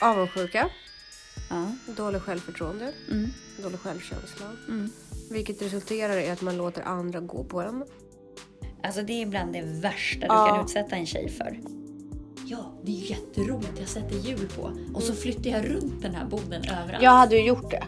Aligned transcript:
avundsjuka, 0.00 0.68
Ja. 1.50 1.72
dålig 1.96 2.20
självförtroende, 2.22 2.92
Mm. 3.10 3.30
dålig 3.62 3.78
självkänsla. 3.80 4.46
Mm. 4.68 4.90
Vilket 5.30 5.62
resulterar 5.62 6.16
i 6.18 6.30
att 6.30 6.42
man 6.42 6.56
låter 6.56 6.82
andra 6.82 7.20
gå 7.20 7.44
på 7.44 7.60
en. 7.60 7.84
Alltså 8.82 9.02
det 9.02 9.12
är 9.12 9.22
ibland 9.22 9.52
det 9.52 9.62
värsta 9.62 10.20
du 10.20 10.26
Ja. 10.26 10.46
kan 10.48 10.64
utsätta 10.64 10.96
en 10.96 11.06
tjej 11.06 11.28
för. 11.28 11.60
Ja, 12.46 12.80
det 12.84 12.92
är 12.92 13.10
jätteroligt. 13.10 13.72
Jag 13.78 13.88
sätter 13.88 14.16
hjul 14.16 14.48
på 14.56 14.72
och 14.94 15.02
så 15.02 15.14
flyttar 15.14 15.50
jag 15.50 15.70
runt 15.70 16.02
den 16.02 16.14
här 16.14 16.24
boden 16.24 16.62
överallt. 16.62 17.02
Jag 17.02 17.10
hade 17.10 17.36
ju 17.36 17.46
gjort 17.46 17.70
det. 17.70 17.84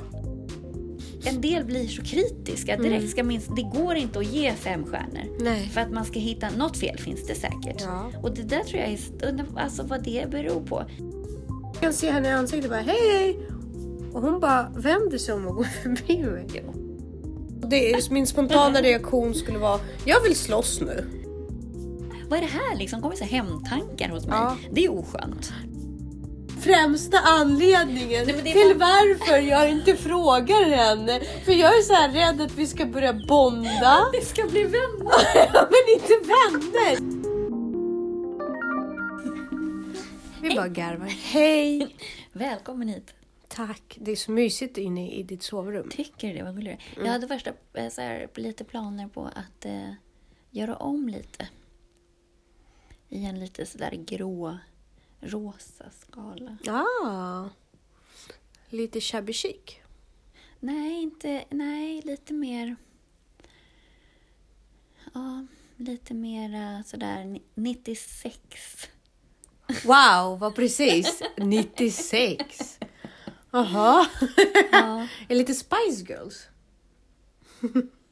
En 1.25 1.41
del 1.41 1.65
blir 1.65 1.89
så 1.89 2.03
kritiska. 2.03 2.77
Direkt 2.77 3.11
ska 3.11 3.25
minst, 3.25 3.57
det 3.57 3.63
går 3.63 3.95
inte 3.95 4.19
att 4.19 4.27
ge 4.27 4.53
fem 4.55 4.85
stjärnor. 4.87 5.37
Nej. 5.41 5.69
För 5.69 5.81
att 5.81 5.91
man 5.91 6.05
ska 6.05 6.19
hitta, 6.19 6.51
något 6.51 6.77
fel 6.77 6.99
finns 6.99 7.27
det 7.27 7.35
säkert. 7.35 7.81
Ja. 7.81 8.13
Och 8.23 8.35
det 8.35 8.43
där 8.43 8.65
tror 8.65 8.81
jag 8.81 8.89
är, 8.93 8.99
alltså 9.57 9.83
vad 9.83 10.03
det 10.05 10.31
beror 10.31 10.61
på. 10.61 10.85
Jag 11.81 11.87
kan 11.87 11.93
se 11.93 12.11
henne 12.11 12.29
i 12.29 12.33
ansiktet 12.33 12.65
och 12.65 12.77
bara 12.77 12.93
hej. 12.93 13.39
Och 14.13 14.23
hon 14.23 14.41
bara 14.41 14.69
vänder 14.77 15.19
sig 15.19 15.35
om 15.35 15.47
och 15.47 15.57
går 15.57 15.65
förbi 15.83 16.23
mig. 16.23 16.47
Jo. 16.55 16.75
Det 17.69 17.93
är, 17.93 18.13
min 18.13 18.27
spontana 18.27 18.81
reaktion 18.83 19.35
skulle 19.35 19.59
vara 19.59 19.81
jag 20.05 20.21
vill 20.21 20.37
slåss 20.37 20.81
nu. 20.81 21.05
Vad 22.29 22.39
är 22.39 22.43
det 22.43 22.49
här 22.49 22.77
liksom? 22.77 23.03
Kommer 23.03 23.17
så 23.17 23.25
här 23.25 23.31
hemtankar 23.31 24.09
hos 24.09 24.27
mig? 24.27 24.39
Ja. 24.39 24.57
Det 24.71 24.85
är 24.85 24.93
oskönt. 24.93 25.53
Främsta 26.61 27.19
anledningen 27.19 28.27
Nej, 28.27 28.53
till 28.53 28.77
varför 28.79 29.39
jag 29.39 29.71
inte 29.71 29.97
frågar 29.97 30.65
henne. 30.71 31.21
För 31.45 31.53
jag 31.53 31.79
är 31.79 31.83
så 31.83 31.93
här 31.93 32.09
rädd 32.09 32.41
att 32.41 32.55
vi 32.59 32.67
ska 32.67 32.87
börja 32.87 33.13
bonda. 33.13 33.99
Det 34.13 34.27
ska 34.27 34.43
bli 34.43 34.63
vänner. 34.63 35.49
Ja, 35.55 35.69
men 35.71 35.95
inte 35.95 36.15
vänner. 36.27 37.20
Vi 40.43 40.55
bara 40.55 40.69
garvar. 40.69 41.07
Hej! 41.07 41.97
Välkommen 42.33 42.89
hit. 42.89 43.15
Tack. 43.49 43.99
Det 44.01 44.11
är 44.13 44.17
så 44.17 44.31
mysigt 44.31 44.79
inne 44.79 45.11
i 45.13 45.23
ditt 45.23 45.43
sovrum. 45.43 45.89
Tycker 45.91 46.29
du 46.29 46.35
det? 46.35 46.43
Vad 46.43 46.55
gullig 46.57 46.73
du 46.73 46.83
är. 46.85 46.93
Mm. 46.95 47.07
Jag 47.07 47.13
hade 47.13 47.27
värsta, 47.27 47.53
eh, 47.73 47.89
så 47.89 48.01
här, 48.01 48.29
lite 48.35 48.65
planer 48.65 49.09
på 49.09 49.25
att 49.27 49.65
eh, 49.65 49.93
göra 50.51 50.77
om 50.77 51.09
lite. 51.09 51.49
I 53.09 53.25
en 53.25 53.41
lite 53.41 53.67
sådär 53.67 53.91
grå, 54.07 54.59
rosa 55.21 55.85
skala. 55.91 56.57
Ah, 56.69 57.49
lite 58.69 59.01
shabby 59.01 59.33
chic. 59.33 59.57
Nej, 60.61 61.03
inte, 61.03 61.45
nej, 61.51 62.03
lite 62.05 62.33
mer... 62.33 62.77
Ja, 65.15 65.47
lite 65.77 66.15
mer 66.15 66.83
sådär 66.83 67.25
ni- 67.25 67.43
96. 67.55 68.39
Wow, 69.85 70.39
vad 70.39 70.55
precis. 70.55 71.23
96. 71.37 72.79
Jaha. 73.51 74.07
Ja, 74.73 75.07
Är 75.29 75.35
lite 75.35 75.55
Spice 75.55 76.05
Girls? 76.09 76.47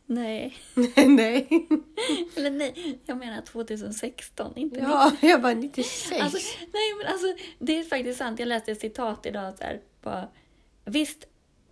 nej. 0.06 0.56
Nej. 1.06 1.48
Eller 2.37 2.50
nej, 2.50 2.98
jag 3.06 3.17
menar 3.19 3.42
2016, 3.42 4.53
inte 4.56 4.81
Ja, 4.81 5.12
jag 5.20 5.42
bara 5.42 5.55
96. 5.55 6.20
Alltså, 6.23 6.39
nej, 6.73 6.95
men 6.98 7.06
alltså, 7.06 7.27
det 7.59 7.78
är 7.78 7.84
faktiskt 7.84 8.19
sant. 8.19 8.39
Jag 8.39 8.48
läste 8.48 8.72
ett 8.72 8.81
citat 8.81 9.27
idag. 9.27 9.55
Så 9.59 9.65
här, 9.65 9.81
bara, 10.03 10.28
visst, 10.84 11.25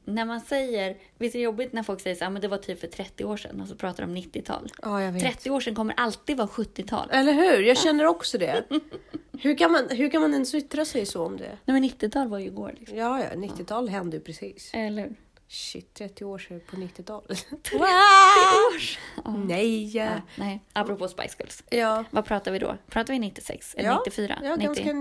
när 0.07 0.25
man 0.25 0.41
säger... 0.41 0.97
Visst 1.19 1.35
är 1.35 1.39
det 1.39 1.43
jobbigt 1.45 1.73
när 1.73 1.83
folk 1.83 2.01
säger 2.01 2.17
så 2.17 2.25
här, 2.25 2.31
men 2.31 2.43
det 2.43 2.49
var 2.49 2.59
typ 2.59 2.81
för 2.81 2.87
30 2.87 3.25
år 3.25 3.37
sedan 3.37 3.61
och 3.61 3.69
så 3.69 3.75
pratar 3.77 4.03
de 4.07 4.11
om 4.11 4.17
90-tal. 4.17 4.73
Ja, 4.83 5.03
jag 5.03 5.13
vet. 5.13 5.23
30 5.23 5.51
år 5.51 5.61
sedan 5.61 5.75
kommer 5.75 5.95
alltid 5.97 6.37
vara 6.37 6.49
70-tal. 6.49 7.09
Eller 7.11 7.33
hur? 7.33 7.61
Jag 7.63 7.79
känner 7.79 8.07
också 8.07 8.39
det. 8.39 8.65
Hur 9.41 9.59
kan 9.59 9.73
man, 9.73 9.89
hur 9.91 10.11
kan 10.11 10.23
man 10.23 10.33
ens 10.33 10.55
yttra 10.55 10.85
sig 10.85 11.07
så 11.07 11.25
om 11.27 11.37
det? 11.37 11.59
Nej, 11.65 11.81
men 11.81 11.85
90-tal 11.85 12.29
var 12.29 12.39
ju 12.39 12.47
igår. 12.47 12.75
Liksom. 12.79 12.99
Ja, 12.99 13.21
ja, 13.23 13.29
90-tal 13.31 13.89
hände 13.89 14.17
ju 14.17 14.23
precis. 14.23 14.71
Eller 14.75 15.03
hur? 15.03 15.15
Shit, 15.49 15.95
30 15.95 16.25
år 16.25 16.39
sedan 16.39 16.61
på 16.71 16.77
90-talet. 16.77 17.47
30 17.63 17.77
år 17.77 18.79
sedan! 18.79 19.45
Nej. 19.49 19.97
Ja, 19.97 20.09
nej, 20.37 20.61
apropå 20.73 21.09
Spice 21.09 21.37
Girls. 21.39 21.63
Ja. 21.71 22.05
Vad 22.11 22.25
pratar 22.25 22.53
vi 22.53 22.59
då? 22.59 22.77
Pratar 22.89 23.13
vi 23.13 23.19
96? 23.19 23.75
Eller 23.75 23.89
Ja, 23.89 24.03
94? 24.07 24.39
Ja, 24.43 24.57
90, 24.57 24.67
ganska 24.67 24.93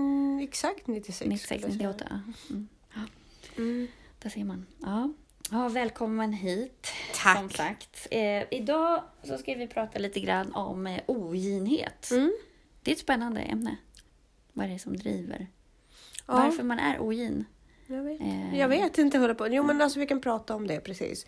exakt 0.44 0.86
96. 0.86 1.28
96, 1.28 1.62
skulle 1.62 1.84
jag 1.84 1.92
98. 1.94 2.04
ja. 2.10 2.32
Mm. 2.54 2.68
Ja, 2.94 3.00
Mm. 3.56 3.88
Där 4.26 4.30
ser 4.30 4.44
man. 4.44 4.66
Ja. 4.82 5.12
Ja, 5.50 5.68
välkommen 5.68 6.32
hit. 6.32 6.92
Tack. 7.14 7.38
Som 7.38 7.50
sagt. 7.50 8.06
Eh, 8.10 8.42
idag 8.50 9.02
så 9.22 9.38
ska 9.38 9.54
vi 9.54 9.66
prata 9.66 9.98
lite 9.98 10.20
grann 10.20 10.52
om 10.54 10.86
eh, 10.86 11.00
oginhet. 11.06 12.10
Mm. 12.10 12.36
Det 12.82 12.90
är 12.90 12.92
ett 12.94 13.00
spännande 13.00 13.40
ämne. 13.40 13.76
Vad 14.52 14.66
är 14.66 14.70
det 14.70 14.78
som 14.78 14.96
driver? 14.96 15.46
Ja. 16.26 16.34
Varför 16.34 16.62
man 16.62 16.78
är 16.78 17.00
ogin. 17.00 17.44
Jag 17.86 18.02
vet, 18.02 18.20
Eh. 18.20 18.58
jag 18.58 18.68
vet 18.68 18.98
inte. 18.98 19.18
Hålla 19.18 19.34
på. 19.34 19.48
Jo, 19.48 19.62
men 19.62 19.80
alltså 19.80 19.98
vi 19.98 20.06
kan 20.06 20.20
prata 20.20 20.54
om 20.54 20.66
det 20.66 20.80
precis. 20.80 21.26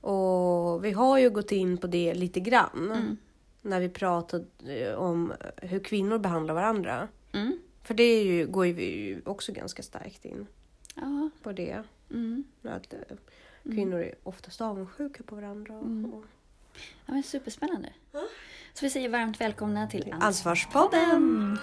Och 0.00 0.84
vi 0.84 0.90
har 0.92 1.18
ju 1.18 1.30
gått 1.30 1.52
in 1.52 1.76
på 1.78 1.86
det 1.86 2.14
lite 2.14 2.40
grann. 2.40 2.90
Mm. 2.92 3.16
När 3.62 3.80
vi 3.80 3.88
pratade 3.88 4.46
eh, 4.68 4.94
om 4.94 5.32
hur 5.56 5.84
kvinnor 5.84 6.18
behandlar 6.18 6.54
varandra. 6.54 7.08
Mm. 7.32 7.58
För 7.82 7.94
det 7.94 8.22
ju, 8.22 8.46
går 8.46 8.66
ju 8.66 8.72
vi 8.72 8.84
ju 8.84 9.22
också 9.24 9.52
ganska 9.52 9.82
starkt 9.82 10.24
in 10.24 10.46
Ja. 10.94 11.30
på 11.42 11.52
det. 11.52 11.82
Mm. 12.10 12.44
Att 12.62 12.92
eh, 12.92 12.98
kvinnor 13.62 14.00
är 14.00 14.14
oftast 14.22 14.60
avundsjuka 14.60 15.22
på 15.22 15.34
varandra. 15.34 15.74
Och, 15.74 15.82
Mm. 15.84 16.12
och... 16.14 16.24
ja, 17.06 17.12
men 17.14 17.22
superspännande. 17.22 17.92
Så 18.74 18.84
vi 18.86 18.90
säger 18.90 19.08
varmt 19.08 19.40
välkomna 19.40 19.86
till 19.86 20.04
Ans- 20.04 20.22
Ansvarspodden! 20.24 21.58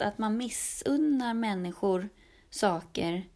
Att 0.00 0.18
man 0.18 0.36
missunnar 0.36 1.34
människor 1.34 2.08
saker 2.50 3.28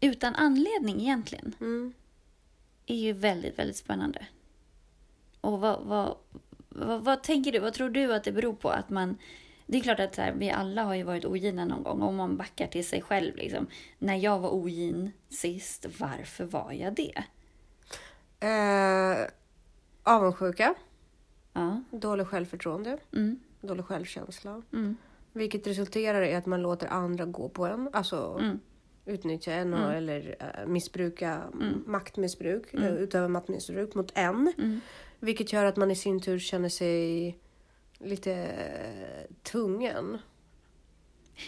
utan 0.00 0.34
anledning 0.34 1.00
egentligen, 1.00 1.54
Mm. 1.60 1.92
är 2.86 2.96
ju 2.96 3.12
väldigt, 3.12 3.58
väldigt 3.58 3.76
spännande. 3.76 4.26
Och 5.40 5.60
vad, 5.60 5.80
vad, 5.84 6.16
vad, 6.68 7.04
vad 7.04 7.22
tänker 7.22 7.52
du? 7.52 7.58
Vad 7.58 7.72
tror 7.74 7.90
du 7.90 8.14
att 8.14 8.24
det 8.24 8.32
beror 8.32 8.52
på? 8.54 8.68
Att 8.70 8.90
man, 8.90 9.16
det 9.66 9.78
är 9.78 9.82
klart 9.82 10.00
att 10.00 10.16
här, 10.16 10.32
vi 10.32 10.50
alla 10.50 10.82
har 10.84 10.94
ju 10.94 11.02
varit 11.02 11.24
ogina 11.24 11.64
någon 11.64 11.82
gång. 11.82 12.02
Om 12.02 12.16
man 12.16 12.36
backar 12.36 12.66
till 12.66 12.86
sig 12.88 13.02
själv. 13.02 13.36
Liksom. 13.36 13.66
När 13.98 14.14
jag 14.16 14.38
var 14.38 14.50
ogin 14.50 15.10
sist, 15.28 15.86
varför 15.98 16.44
var 16.44 16.72
jag 16.72 16.94
det? 16.94 17.24
Eh, 18.40 19.26
avundsjuka, 20.02 20.74
Ja. 21.52 21.82
dålig 21.90 22.26
självförtroende, 22.26 22.98
Mm, 23.12 23.40
dålig 23.60 23.84
självkänsla. 23.84 24.62
mm, 24.72 24.96
Vilket 25.32 25.66
resulterar 25.66 26.22
i 26.22 26.34
att 26.34 26.46
man 26.46 26.62
låter 26.62 26.86
andra 26.86 27.24
gå 27.24 27.48
på 27.48 27.66
en. 27.66 27.88
Alltså 27.92 28.36
mm, 28.40 28.60
utnyttja 29.06 29.52
en 29.52 29.74
och, 29.74 29.92
eller 29.92 30.36
eh, 30.40 30.66
missbruka 30.66 31.42
Mm. 31.54 31.84
maktmissbruk, 31.86 32.74
mm. 32.74 32.96
utöva 32.96 33.28
maktmissbruk 33.28 33.94
mot 33.94 34.12
en. 34.14 34.52
mm. 34.58 34.80
Vilket 35.20 35.52
gör 35.52 35.64
att 35.64 35.76
man 35.76 35.90
i 35.90 35.96
sin 35.96 36.20
tur 36.20 36.38
känner 36.38 36.68
sig 36.68 37.38
lite 37.98 38.32
eh, 38.32 39.34
tvungen. 39.42 40.18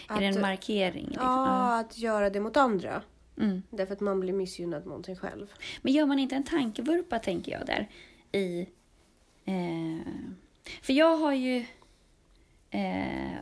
Är 0.09 0.19
det 0.19 0.25
en 0.25 0.41
markering? 0.41 1.05
Liksom? 1.05 1.23
Ja, 1.23 1.79
att 1.79 1.97
göra 1.97 2.29
det 2.29 2.39
mot 2.39 2.57
andra. 2.57 3.01
Mm. 3.37 3.61
Därför 3.69 3.93
att 3.93 3.99
man 3.99 4.19
blir 4.19 4.33
missgynnad 4.33 4.85
mot 4.85 5.05
sig 5.05 5.15
själv. 5.15 5.47
Men 5.81 5.93
gör 5.93 6.05
man 6.05 6.19
inte 6.19 6.35
en 6.35 6.43
tankevurpa, 6.43 7.19
tänker 7.19 7.51
jag, 7.51 7.65
där 7.65 7.89
i... 8.31 8.69
Eh, 9.45 10.07
för 10.81 10.93
jag 10.93 11.17
har 11.17 11.33
ju 11.33 11.57
eh, 12.69 13.37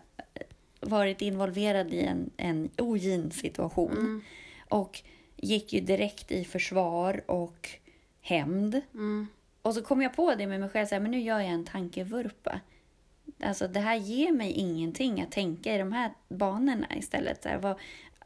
varit 0.82 1.22
involverad 1.22 1.94
i 1.94 2.02
en, 2.02 2.30
en 2.38 2.70
ogin 2.78 3.32
situation. 3.32 3.92
Mm. 3.92 4.22
Och 4.70 5.02
gick 5.36 5.74
ju 5.74 5.80
direkt 5.80 6.32
i 6.32 6.44
försvar 6.46 7.24
och 7.26 7.70
hämnd. 8.22 8.82
Mm. 8.94 9.28
Och 9.62 9.74
så 9.74 9.82
kom 9.82 10.02
jag 10.02 10.16
på 10.16 10.36
det 10.36 10.48
med 10.48 10.60
mig 10.60 10.70
själv, 10.70 10.86
så 10.86 10.96
här, 10.96 11.02
men 11.02 11.12
nu 11.12 11.20
gör 11.20 11.40
jag 11.40 11.50
en 11.50 11.66
tankevurpa. 11.66 12.60
Alltså 13.44 13.68
det 13.68 13.80
här 13.80 13.96
ger 13.96 14.32
mig 14.32 14.52
ingenting 14.52 15.22
att 15.22 15.32
tänka 15.32 15.76
i 15.76 15.78
de 15.78 15.92
här 15.92 16.12
banorna 16.30 16.88
istället. 16.98 17.44
Så 17.44 17.50
här, 17.50 17.58
vad, 17.58 17.76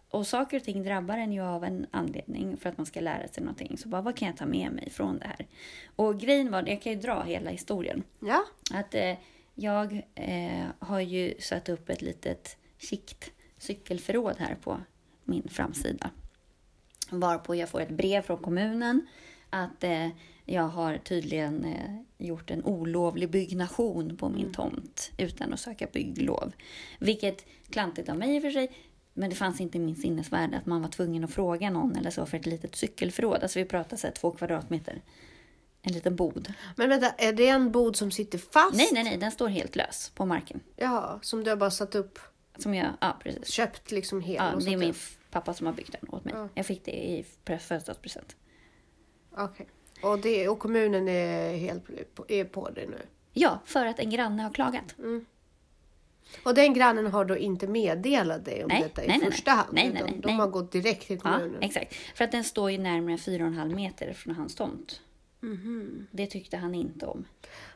Och 0.10 0.28
saker 0.28 0.58
och 0.58 0.64
ting 0.64 0.84
drabbar 0.84 1.18
en 1.18 1.34
ju 1.34 1.42
av 1.42 1.64
en 1.64 1.86
anledning 1.92 2.58
för 2.58 2.70
att 2.70 2.78
man 2.78 2.86
ska 2.86 3.00
lära 3.00 3.28
sig 3.28 3.44
någonting. 3.44 3.78
Så 3.78 3.90
bara, 3.90 4.02
vad 4.02 4.18
kan 4.18 4.28
jag 4.28 4.38
ta 4.38 4.46
med 4.46 4.72
mig 4.72 4.90
från 4.90 5.20
det 5.20 5.28
här? 5.28 5.48
Och 5.96 6.20
grejen 6.20 6.52
var, 6.52 6.64
jag 6.68 6.82
kan 6.82 6.94
ju 6.94 7.00
dra 7.00 7.24
hela 7.24 7.50
historien. 7.50 8.04
Ja. 8.20 8.46
Att 8.74 8.96
eh, 8.96 9.14
jag 9.56 10.02
eh, 10.16 10.66
har 10.80 11.00
ju 11.00 11.34
satt 11.40 11.70
upp 11.70 11.90
ett 11.90 12.02
litet 12.02 12.58
kikt 12.78 13.32
cykelförråd 13.58 14.36
här 14.40 14.56
på 14.56 14.82
min 15.24 15.50
framsida. 15.50 16.10
Varpå 17.10 17.56
jag 17.56 17.70
får 17.70 17.82
ett 17.82 17.90
brev 17.90 18.22
från 18.22 18.38
kommunen 18.38 19.08
att 19.50 19.84
eh, 19.84 20.08
jag 20.46 20.64
har 20.68 20.98
tydligen 20.98 21.66
eh, 21.66 22.26
gjort 22.28 22.52
en 22.52 22.64
olovlig 22.64 23.30
byggnation 23.30 24.18
på 24.18 24.30
min 24.30 24.54
tomt 24.54 25.12
utan 25.18 25.54
att 25.54 25.60
söka 25.60 25.88
bygglov. 25.94 26.52
Vilket 27.00 27.46
klantigt 27.70 28.10
av 28.10 28.18
mig 28.18 28.36
i 28.36 28.40
och 28.40 28.42
för 28.42 28.52
sig. 28.52 28.72
Men 29.14 29.30
det 29.30 29.36
fanns 29.36 29.62
inte 29.62 29.78
i 29.78 29.82
min 29.82 29.96
sinnesvärld 29.96 30.54
att 30.54 30.66
man 30.66 30.82
var 30.82 30.90
tvungen 30.90 31.24
att 31.24 31.32
fråga 31.32 31.70
någon 31.70 31.96
eller 31.96 32.10
så 32.10 32.26
för 32.26 32.38
ett 32.38 32.46
litet 32.46 32.76
cykelförråd. 32.76 33.44
Alltså 33.44 33.60
vi 33.60 33.66
pratar 33.66 33.98
så 33.98 34.08
här 34.08 34.14
två 34.14 34.32
kvadratmeter. 34.32 35.02
En 35.88 35.94
liten 35.94 36.16
bod. 36.16 36.54
Men 36.76 36.90
vänta, 36.90 37.10
är 37.10 37.34
det 37.34 37.48
en 37.48 37.72
bod 37.72 37.96
som 37.96 38.12
sitter 38.12 38.38
fast? 38.38 38.76
Nej, 38.76 38.90
nej, 38.94 39.04
nej, 39.04 39.18
den 39.18 39.32
står 39.32 39.48
helt 39.48 39.76
lös 39.76 40.12
på 40.16 40.26
marken. 40.26 40.60
Ja, 40.76 41.20
som 41.22 41.44
du 41.44 41.50
har 41.50 41.58
bara 41.58 41.72
satt 41.72 41.96
upp, 41.96 42.20
Som 42.58 42.74
jag, 42.74 42.88
ja 43.02 43.18
precis. 43.24 43.48
köpt 43.50 43.92
liksom 43.92 44.22
hel 44.22 44.36
Ja, 44.36 44.54
och 44.54 44.64
det 44.64 44.74
är 44.74 44.78
min 44.78 44.94
pappa 45.32 45.54
som 45.54 45.66
har 45.68 45.74
byggt 45.74 45.92
den 46.02 46.10
åt 46.14 46.26
mig. 46.26 46.34
Ja. 46.38 46.50
Jag 46.54 46.66
fick 46.66 46.86
det 46.86 46.92
i 46.92 47.26
pre- 47.46 47.58
födelsedagspresent. 47.58 48.36
Okej. 49.38 49.68
Och, 50.04 50.20
det, 50.20 50.48
och 50.50 50.60
kommunen 50.60 51.08
är 51.08 51.58
helt 51.58 51.84
är 52.28 52.44
på 52.46 52.70
det 52.70 52.88
nu? 52.88 53.02
Ja, 53.34 53.60
för 53.66 53.86
att 53.86 54.00
en 54.00 54.10
granne 54.10 54.44
har 54.44 54.50
klagat. 54.54 54.96
Och 56.44 56.54
den 56.56 56.74
grannen 56.74 57.08
har 57.08 57.26
då 57.26 57.38
inte 57.38 57.68
meddelat 57.68 58.46
dig 58.46 58.64
om 58.64 58.68
Nej, 58.68 58.82
detta 58.84 59.04
i 59.04 59.08
nej, 59.08 59.20
första 59.20 59.52
nej. 59.52 59.58
hand? 59.58 59.70
Nej, 59.74 59.90
nej, 59.94 60.04
nej, 60.12 60.20
de 60.22 60.40
har 60.40 60.48
gått 60.48 60.72
direkt 60.72 61.08
till 61.08 61.20
Ja, 61.24 61.32
kommunen? 61.32 61.62
exakt. 61.64 61.94
För 62.16 62.24
att 62.24 62.32
den 62.32 62.44
står 62.44 62.72
ju 62.72 62.78
närmare 62.78 63.16
4,5 63.16 63.76
meter 63.76 64.14
från 64.14 64.36
hans 64.36 64.56
tomt. 64.56 65.02
Mhm. 65.46 66.08
Det 66.12 66.28
tyckte 66.28 66.58
han 66.58 66.76
inte 66.76 67.06
om. 67.06 67.26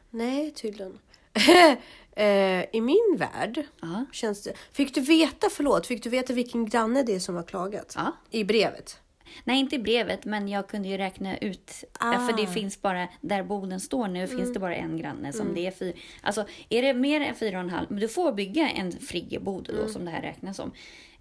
Nej, 0.10 0.52
tydligen. 0.52 1.00
eh, 2.16 2.66
I 2.76 2.82
min 2.82 3.18
värld 3.18 3.64
Ja. 3.82 4.06
känns 4.12 4.44
det... 4.44 4.54
Fick 4.72 4.96
du 4.96 5.02
veta, 5.02 5.48
förlåt, 5.52 5.88
fick 5.88 6.04
du 6.04 6.10
veta 6.10 6.34
vilken 6.34 6.70
granne 6.70 7.04
det 7.04 7.16
är 7.16 7.20
som 7.20 7.36
har 7.36 7.44
klagat? 7.44 7.94
Ja. 7.98 8.16
I 8.32 8.44
brevet? 8.44 9.00
Nej, 9.44 9.60
inte 9.60 9.76
i 9.76 9.80
brevet, 9.80 10.26
men 10.26 10.48
jag 10.48 10.68
kunde 10.68 10.88
ju 10.90 10.98
räkna 10.98 11.38
ut. 11.38 11.84
Ah. 12.00 12.28
För 12.28 12.38
det 12.38 12.48
finns 12.48 12.82
bara, 12.82 13.08
där 13.22 13.44
boden 13.44 13.80
står 13.80 14.08
nu, 14.08 14.28
finns 14.28 14.54
det 14.54 14.60
bara 14.60 14.76
en 14.76 14.98
granne 14.98 15.34
som 15.34 15.54
det 15.54 15.68
är 15.68 15.72
fyra. 15.72 15.94
Alltså, 16.22 16.46
är 16.70 16.82
det 16.82 16.94
mer 16.94 17.22
än 17.22 17.36
fyra 17.36 17.58
och 17.58 17.64
en 17.64 17.70
halv, 17.70 17.88
men 17.90 18.00
du 18.00 18.08
får 18.08 18.32
bygga 18.32 18.70
en 18.70 18.92
friggebod 18.92 19.70
då, 19.82 19.88
som 19.88 20.06
det 20.06 20.12
här 20.12 20.22
räknas 20.22 20.58
som. 20.58 20.72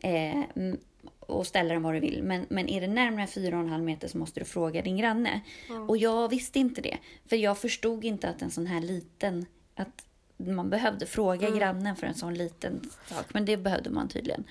Eh, 0.01 0.43
mm, 0.57 0.79
och 1.29 1.47
ställa 1.47 1.75
den 1.75 1.83
var 1.83 1.95
du 1.95 2.01
vill. 2.01 2.23
Men, 2.23 2.47
men 2.49 2.69
är 2.69 2.81
det 2.81 2.87
närmare 2.87 3.27
fyra 3.27 3.57
och 3.57 3.63
en 3.63 3.69
halv 3.69 3.85
meter 3.85 4.09
så 4.09 4.19
måste 4.19 4.41
du 4.41 4.45
fråga 4.45 4.83
din 4.83 4.97
granne. 4.97 5.41
Och 5.89 5.97
jag 5.97 6.29
visste 6.29 6.59
inte 6.59 6.81
det. 6.81 6.99
För 7.29 7.37
jag 7.37 7.59
förstod 7.59 8.05
inte 8.05 8.29
att 8.29 8.43
en 8.43 8.51
sån 8.51 8.67
här 8.67 8.81
liten, 8.81 9.47
att 9.75 10.07
man 10.37 10.71
behövde 10.71 11.07
fråga 11.07 11.51
grannen 11.51 11.97
för 11.97 12.07
en 12.07 12.15
sån 12.15 12.35
liten 12.35 12.91
sak. 13.07 13.35
Men 13.35 13.45
det 13.45 13.57
behövde 13.57 13.91
man 13.91 14.09
tydligen. 14.09 14.45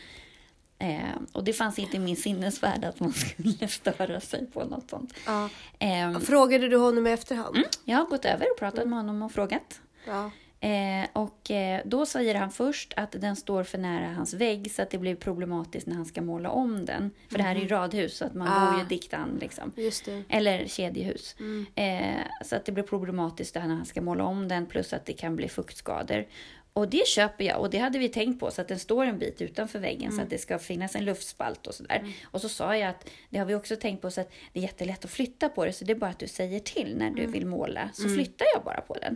Eh, 0.80 1.00
och 1.32 1.44
det 1.44 1.54
fanns 1.54 1.80
inte 1.80 1.98
i 1.98 2.00
min 2.00 2.16
sinnesvärld 2.18 2.86
att 2.86 3.00
man 3.00 3.14
skulle 3.14 3.68
störa 3.68 4.20
sig 4.20 4.46
på 4.46 4.66
något 4.66 4.90
sånt. 4.90 5.14
Ja. 5.26 5.50
Eh, 5.80 6.20
Frågade 6.20 6.68
du 6.68 6.78
honom 6.78 7.08
i 7.08 7.12
efterhand? 7.12 7.58
jag 7.86 7.98
har 7.98 8.06
gått 8.06 8.26
över 8.26 8.52
och 8.52 8.60
pratat 8.60 8.88
med 8.88 9.00
honom 9.00 9.22
och 9.22 9.32
frågat. 9.32 9.82
Ja. 10.06 10.32
Eh, 10.60 11.08
och 11.14 11.52
eh, 11.52 11.82
då 11.86 12.06
säger 12.06 12.36
han 12.36 12.52
först 12.52 12.94
att 12.98 13.12
den 13.12 13.36
står 13.36 13.64
för 13.64 13.78
nära 13.78 14.08
hans 14.14 14.34
vägg 14.34 14.72
så 14.72 14.82
att 14.82 14.90
det 14.90 14.98
blir 14.98 15.16
problematiskt 15.16 15.88
när 15.88 15.96
han 15.96 16.06
ska 16.06 16.22
måla 16.22 16.50
om 16.50 16.86
den. 16.86 17.12
För 17.30 17.38
det 17.38 17.44
här 17.44 17.56
är 17.56 17.60
ju 17.60 17.68
radhus 17.68 18.18
så 18.18 18.26
att 18.26 18.34
man 18.34 18.48
Ah. 18.48 18.72
bor 18.72 18.80
ju 18.80 18.86
dikt 18.86 19.14
an 19.14 19.38
liksom. 19.42 19.72
Eller 20.30 20.68
kedjehus. 20.68 21.36
Eh, 21.76 22.22
så 22.46 22.56
att 22.56 22.66
det 22.66 22.72
blir 22.72 22.84
problematiskt 22.84 23.56
när 23.56 23.62
han 23.62 23.86
ska 23.86 24.02
måla 24.02 24.24
om 24.24 24.48
den 24.48 24.66
plus 24.66 24.94
att 24.94 25.06
det 25.06 25.14
kan 25.14 25.36
bli 25.36 25.50
fuktskador. 25.50 26.26
Och 26.74 26.88
det 26.90 27.08
köper 27.08 27.44
jag 27.44 27.60
och 27.60 27.70
det 27.70 27.78
hade 27.78 28.00
vi 28.00 28.10
tänkt 28.10 28.40
på 28.40 28.52
så 28.52 28.62
att 28.62 28.68
den 28.68 28.80
står 28.80 29.06
en 29.06 29.20
bit 29.20 29.42
utanför 29.42 29.80
väggen 29.80 30.12
så 30.12 30.22
att 30.22 30.30
det 30.30 30.38
ska 30.38 30.60
finnas 30.60 30.96
en 30.96 31.06
luftspalt 31.06 31.68
och 31.68 31.74
sådär. 31.76 32.14
Och 32.24 32.42
så 32.42 32.50
sa 32.50 32.78
jag 32.78 32.90
att 32.90 33.10
det 33.30 33.38
har 33.40 33.46
vi 33.46 33.56
också 33.56 33.76
tänkt 33.76 34.02
på 34.02 34.12
så 34.12 34.22
att 34.22 34.32
det 34.54 34.60
är 34.60 34.64
jättelätt 34.64 35.06
att 35.06 35.12
flytta 35.12 35.50
på 35.50 35.66
det 35.66 35.74
så 35.74 35.86
det 35.86 35.92
är 35.94 35.96
bara 35.96 36.10
att 36.10 36.20
du 36.20 36.28
säger 36.28 36.60
till 36.60 36.96
när 36.98 37.12
du 37.12 37.26
vill 37.26 37.46
måla 37.46 37.90
så 37.94 38.10
flyttar 38.10 38.48
jag 38.54 38.64
bara 38.64 38.82
på 38.82 38.94
den. 38.94 39.16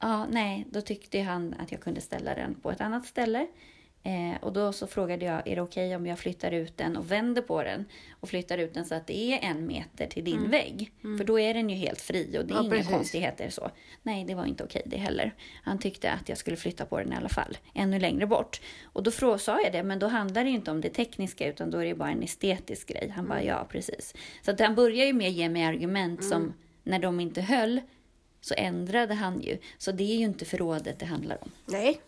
Ja, 0.00 0.26
nej, 0.30 0.66
då 0.70 0.80
tyckte 0.80 1.20
han 1.20 1.54
att 1.58 1.72
jag 1.72 1.80
kunde 1.80 2.00
ställa 2.00 2.34
den 2.34 2.54
på 2.54 2.70
ett 2.70 2.80
annat 2.80 3.06
ställe. 3.06 3.46
Eh, 4.02 4.42
och 4.42 4.52
då 4.52 4.72
så 4.72 4.86
frågade 4.86 5.24
jag, 5.24 5.48
är 5.48 5.56
det 5.56 5.62
okej 5.62 5.96
om 5.96 6.06
jag 6.06 6.18
flyttar 6.18 6.52
ut 6.52 6.76
den 6.76 6.96
och 6.96 7.10
vänder 7.12 7.42
på 7.42 7.62
den 7.62 7.84
och 8.20 8.28
flyttar 8.28 8.58
ut 8.58 8.74
den 8.74 8.84
så 8.84 8.94
att 8.94 9.06
det 9.06 9.16
är 9.32 9.38
en 9.50 9.66
meter 9.66 10.06
till 10.06 10.24
din 10.24 10.50
vägg? 10.50 10.92
För 11.18 11.24
då 11.24 11.40
är 11.40 11.54
den 11.54 11.70
ju 11.70 11.76
helt 11.76 12.00
fri 12.00 12.38
och 12.38 12.46
det 12.46 12.52
är 12.52 12.56
Ja, 12.56 12.60
inga 12.62 12.70
precis. 12.70 12.88
konstigheter 12.92 13.50
så. 13.50 13.70
Nej, 14.02 14.24
det 14.24 14.34
var 14.34 14.44
inte 14.46 14.64
okej 14.64 14.82
det 14.86 14.96
heller. 14.96 15.34
Han 15.62 15.78
tyckte 15.78 16.10
att 16.12 16.28
jag 16.28 16.38
skulle 16.38 16.56
flytta 16.56 16.84
på 16.86 16.98
den 16.98 17.12
i 17.12 17.16
alla 17.16 17.28
fall, 17.28 17.58
ännu 17.74 17.98
längre 17.98 18.26
bort. 18.26 18.60
Och 18.84 19.02
då 19.02 19.38
sa 19.38 19.60
jag 19.60 19.72
det, 19.72 19.82
men 19.82 19.98
då 19.98 20.06
handlar 20.06 20.44
det 20.44 20.50
inte 20.50 20.70
om 20.70 20.80
det 20.80 20.88
tekniska 20.90 21.48
utan 21.48 21.70
då 21.70 21.78
är 21.78 21.84
det 21.84 21.94
bara 21.94 22.10
en 22.10 22.22
estetisk 22.22 22.88
grej. 22.88 23.12
Han 23.16 23.28
bara, 23.28 23.42
ja 23.42 23.66
precis. 23.70 24.14
Så 24.42 24.50
att 24.50 24.60
han 24.60 24.74
börjar 24.74 25.06
ju 25.06 25.12
med 25.12 25.28
att 25.28 25.34
ge 25.34 25.48
mig 25.48 25.64
argument 25.64 26.24
som, 26.24 26.52
när 26.82 26.98
de 26.98 27.20
inte 27.20 27.40
höll, 27.40 27.80
så 28.46 28.54
ändrade 28.58 29.14
han 29.14 29.40
ju. 29.40 29.58
Så 29.78 29.92
det 29.92 30.04
är 30.04 30.16
ju 30.16 30.24
inte 30.24 30.44
förrådet 30.44 30.98
det 30.98 31.06
handlar 31.06 31.38
om. 31.44 31.50
Nej. 31.66 32.00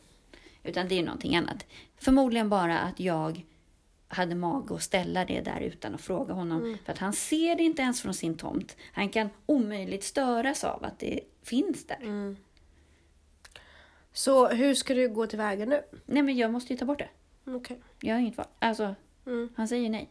Utan 0.63 0.89
det 0.89 0.99
är 0.99 1.03
någonting 1.03 1.37
annat. 1.37 1.67
Förmodligen 1.97 2.49
bara 2.49 2.79
att 2.79 3.01
jag 3.01 3.45
hade 4.09 4.35
mag 4.35 4.73
att 4.73 4.83
ställa 4.83 5.25
det 5.25 5.41
där 5.41 5.61
utan 5.61 5.95
att 5.95 6.01
fråga 6.01 6.35
honom. 6.35 6.79
För 6.85 6.93
att 6.93 6.99
han 6.99 7.13
ser 7.13 7.57
det 7.57 7.63
inte 7.63 7.83
ens 7.83 8.03
från 8.03 8.15
sin 8.15 8.37
tomt. 8.37 8.77
Han 8.93 9.09
kan 9.09 9.29
omöjligt 9.47 10.05
störas 10.05 10.65
av 10.65 10.85
att 10.85 10.99
det 10.99 11.21
finns 11.43 11.87
där. 11.87 12.37
Så 14.13 14.49
hur 14.49 14.75
ska 14.75 14.95
du 14.95 15.09
gå 15.09 15.27
tillväga 15.27 15.67
nu? 15.67 15.83
Nej 16.07 16.23
men 16.23 16.37
jag 16.37 16.51
måste 16.53 16.73
ju 16.73 16.79
ta 16.79 16.85
bort 16.85 16.99
det. 16.99 17.09
Okej. 17.47 17.81
Jag 18.01 18.15
har 18.15 18.21
inget 18.21 18.37
val. 18.37 18.47
Alltså, 18.59 18.95
Mm. 19.27 19.49
han 19.57 19.69
säger 19.69 19.91
nej. 19.91 20.11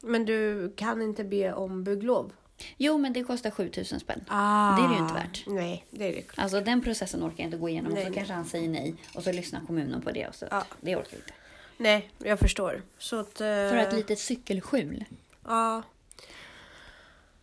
Men 0.00 0.24
du 0.24 0.72
kan 0.76 1.02
inte 1.02 1.24
be 1.24 1.52
om 1.52 1.84
bygglov? 1.84 2.32
Jo 2.76 2.98
men 2.98 3.12
det 3.12 3.24
kostar 3.24 3.50
7000 3.50 4.00
spänn. 4.00 4.24
Ah. 4.28 4.76
Det 4.76 4.82
är 4.84 4.88
det 4.88 4.94
ju 4.94 5.00
inte 5.00 5.14
värt. 5.14 5.44
Nej, 5.46 5.84
det 5.90 6.04
är 6.08 6.12
det 6.16 6.22
klart. 6.22 6.38
Alltså 6.44 6.60
den 6.60 6.82
processen 6.82 7.22
orkar 7.24 7.34
jag 7.38 7.46
inte 7.46 7.56
gå 7.56 7.68
igenom. 7.68 7.92
Nej, 7.92 8.02
och 8.02 8.08
så 8.08 8.14
kanske 8.14 8.34
han 8.34 8.44
säger 8.44 8.68
nej. 8.68 8.94
Och 9.14 9.22
så 9.22 9.32
lyssnar 9.32 9.60
kommunen 9.66 10.02
på 10.02 10.10
det. 10.10 10.26
Och 10.28 10.34
så, 10.34 10.46
Ja. 10.50 10.64
Det 10.80 10.96
orkar 10.96 11.08
jag 11.12 11.18
inte. 11.20 11.32
Nej, 11.78 12.10
jag 12.18 12.38
förstår. 12.38 12.82
Så 12.98 13.20
att... 13.20 13.40
eh, 13.40 13.46
För 13.46 13.76
ett 13.76 13.92
litet 13.92 14.18
cykelskjul. 14.18 15.04
Ja. 15.44 15.82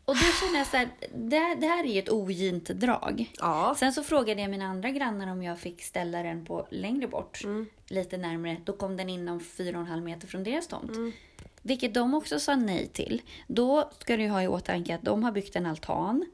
Och 0.05 0.15
då 0.15 0.21
känner 0.39 0.57
jag 0.57 0.67
så 0.67 0.77
här, 0.77 0.89
det, 1.15 1.55
det 1.61 1.67
här 1.67 1.83
är 1.83 1.93
ju 1.93 1.99
ett 1.99 2.09
ogint 2.09 2.65
drag. 2.65 3.31
Ja. 3.39 3.75
Sen 3.79 3.93
så 3.93 4.03
frågade 4.03 4.41
jag 4.41 4.49
mina 4.51 4.65
andra 4.65 4.89
grannar 4.91 5.27
om 5.31 5.43
jag 5.43 5.59
fick 5.59 5.83
ställa 5.83 6.23
den 6.23 6.45
på 6.45 6.67
längre 6.69 7.07
bort. 7.07 7.41
Lite 7.87 8.17
närmare. 8.17 8.57
Då 8.65 8.73
kom 8.73 8.97
den 8.97 9.09
inom 9.09 9.39
4,5 9.39 10.01
meter 10.01 10.27
från 10.27 10.43
deras 10.43 10.67
tomt. 10.67 10.91
Vilket 11.65 11.93
de 11.93 12.13
också 12.13 12.39
sa 12.39 12.55
nej 12.55 12.87
till. 12.87 13.21
Då 13.47 13.89
ska 13.99 14.17
du 14.17 14.27
ha 14.27 14.43
i 14.43 14.47
åtanke 14.47 14.95
att 14.95 15.01
de 15.03 15.23
har 15.23 15.31
byggt 15.31 15.55
en 15.55 15.65
altan. 15.65 16.25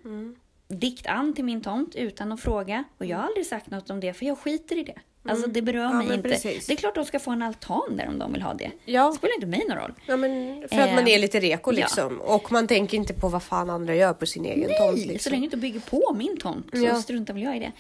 Dikt 0.67 1.07
an 1.07 1.33
till 1.33 1.45
min 1.45 1.62
tomt 1.62 1.95
utan 1.95 2.31
att 2.31 2.39
fråga. 2.41 2.83
Och 2.98 3.05
jag 3.05 3.17
har 3.17 3.24
aldrig 3.24 3.45
sagt 3.45 3.69
något 3.71 3.89
om 3.89 4.00
det 4.00 4.13
för 4.13 4.25
jag 4.25 4.38
skiter 4.38 4.77
i 4.77 4.83
det. 4.83 5.00
Alltså 5.29 5.48
det 5.48 5.62
berör 5.62 5.83
Ja, 5.83 5.93
mig 5.93 6.13
inte. 6.15 6.29
precis. 6.29 6.67
Det 6.67 6.74
är 6.74 6.77
klart 6.77 6.95
de 6.95 7.05
ska 7.05 7.19
få 7.19 7.31
en 7.31 7.41
altan 7.41 7.98
där 7.98 8.07
om 8.07 8.19
de 8.19 8.33
vill 8.33 8.41
ha 8.41 8.53
det. 8.53 8.71
Ja. 8.86 9.07
Det 9.07 9.13
spelar 9.13 9.36
inte 9.36 9.48
mig 9.48 9.65
någon 9.69 9.77
roll. 9.77 9.93
ja, 10.05 10.17
men 10.17 10.63
för 10.71 10.79
att 10.79 10.95
man 10.95 11.07
Eh, 11.07 11.13
är 11.13 11.19
lite 11.19 11.39
reko 11.39 11.71
ja. 11.71 11.75
liksom. 11.75 12.21
Och 12.21 12.51
man 12.51 12.67
tänker 12.67 12.98
inte 12.98 13.13
på 13.13 13.27
vad 13.29 13.43
fan 13.43 13.69
andra 13.69 13.95
gör 13.95 14.13
på 14.13 14.25
sin 14.25 14.45
egen 14.45 14.69
tomt. 14.79 14.95
Nej, 14.98 15.07
Liksom. 15.07 15.19
så 15.19 15.29
länge 15.29 15.41
du 15.41 15.45
inte 15.45 15.57
bygger 15.57 15.79
på 15.79 16.13
min 16.17 16.38
tomt 16.38 16.67
så 16.74 16.77
Ja. 16.86 16.95
struntar 17.01 17.33
väl 17.33 17.43
jag 17.43 17.57
i 17.57 17.59
det. 17.59 17.71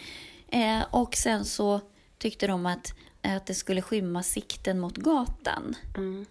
Eh, 0.57 0.83
och 0.91 1.15
sen 1.15 1.45
så 1.45 1.81
tyckte 2.17 2.47
de 2.47 2.65
att, 2.65 2.93
att 3.21 3.45
det 3.45 3.53
skulle 3.53 3.81
skymma 3.81 4.23
sikten 4.23 4.79
mot 4.79 4.97
gatan. 4.97 5.75
Mm. 5.97 6.25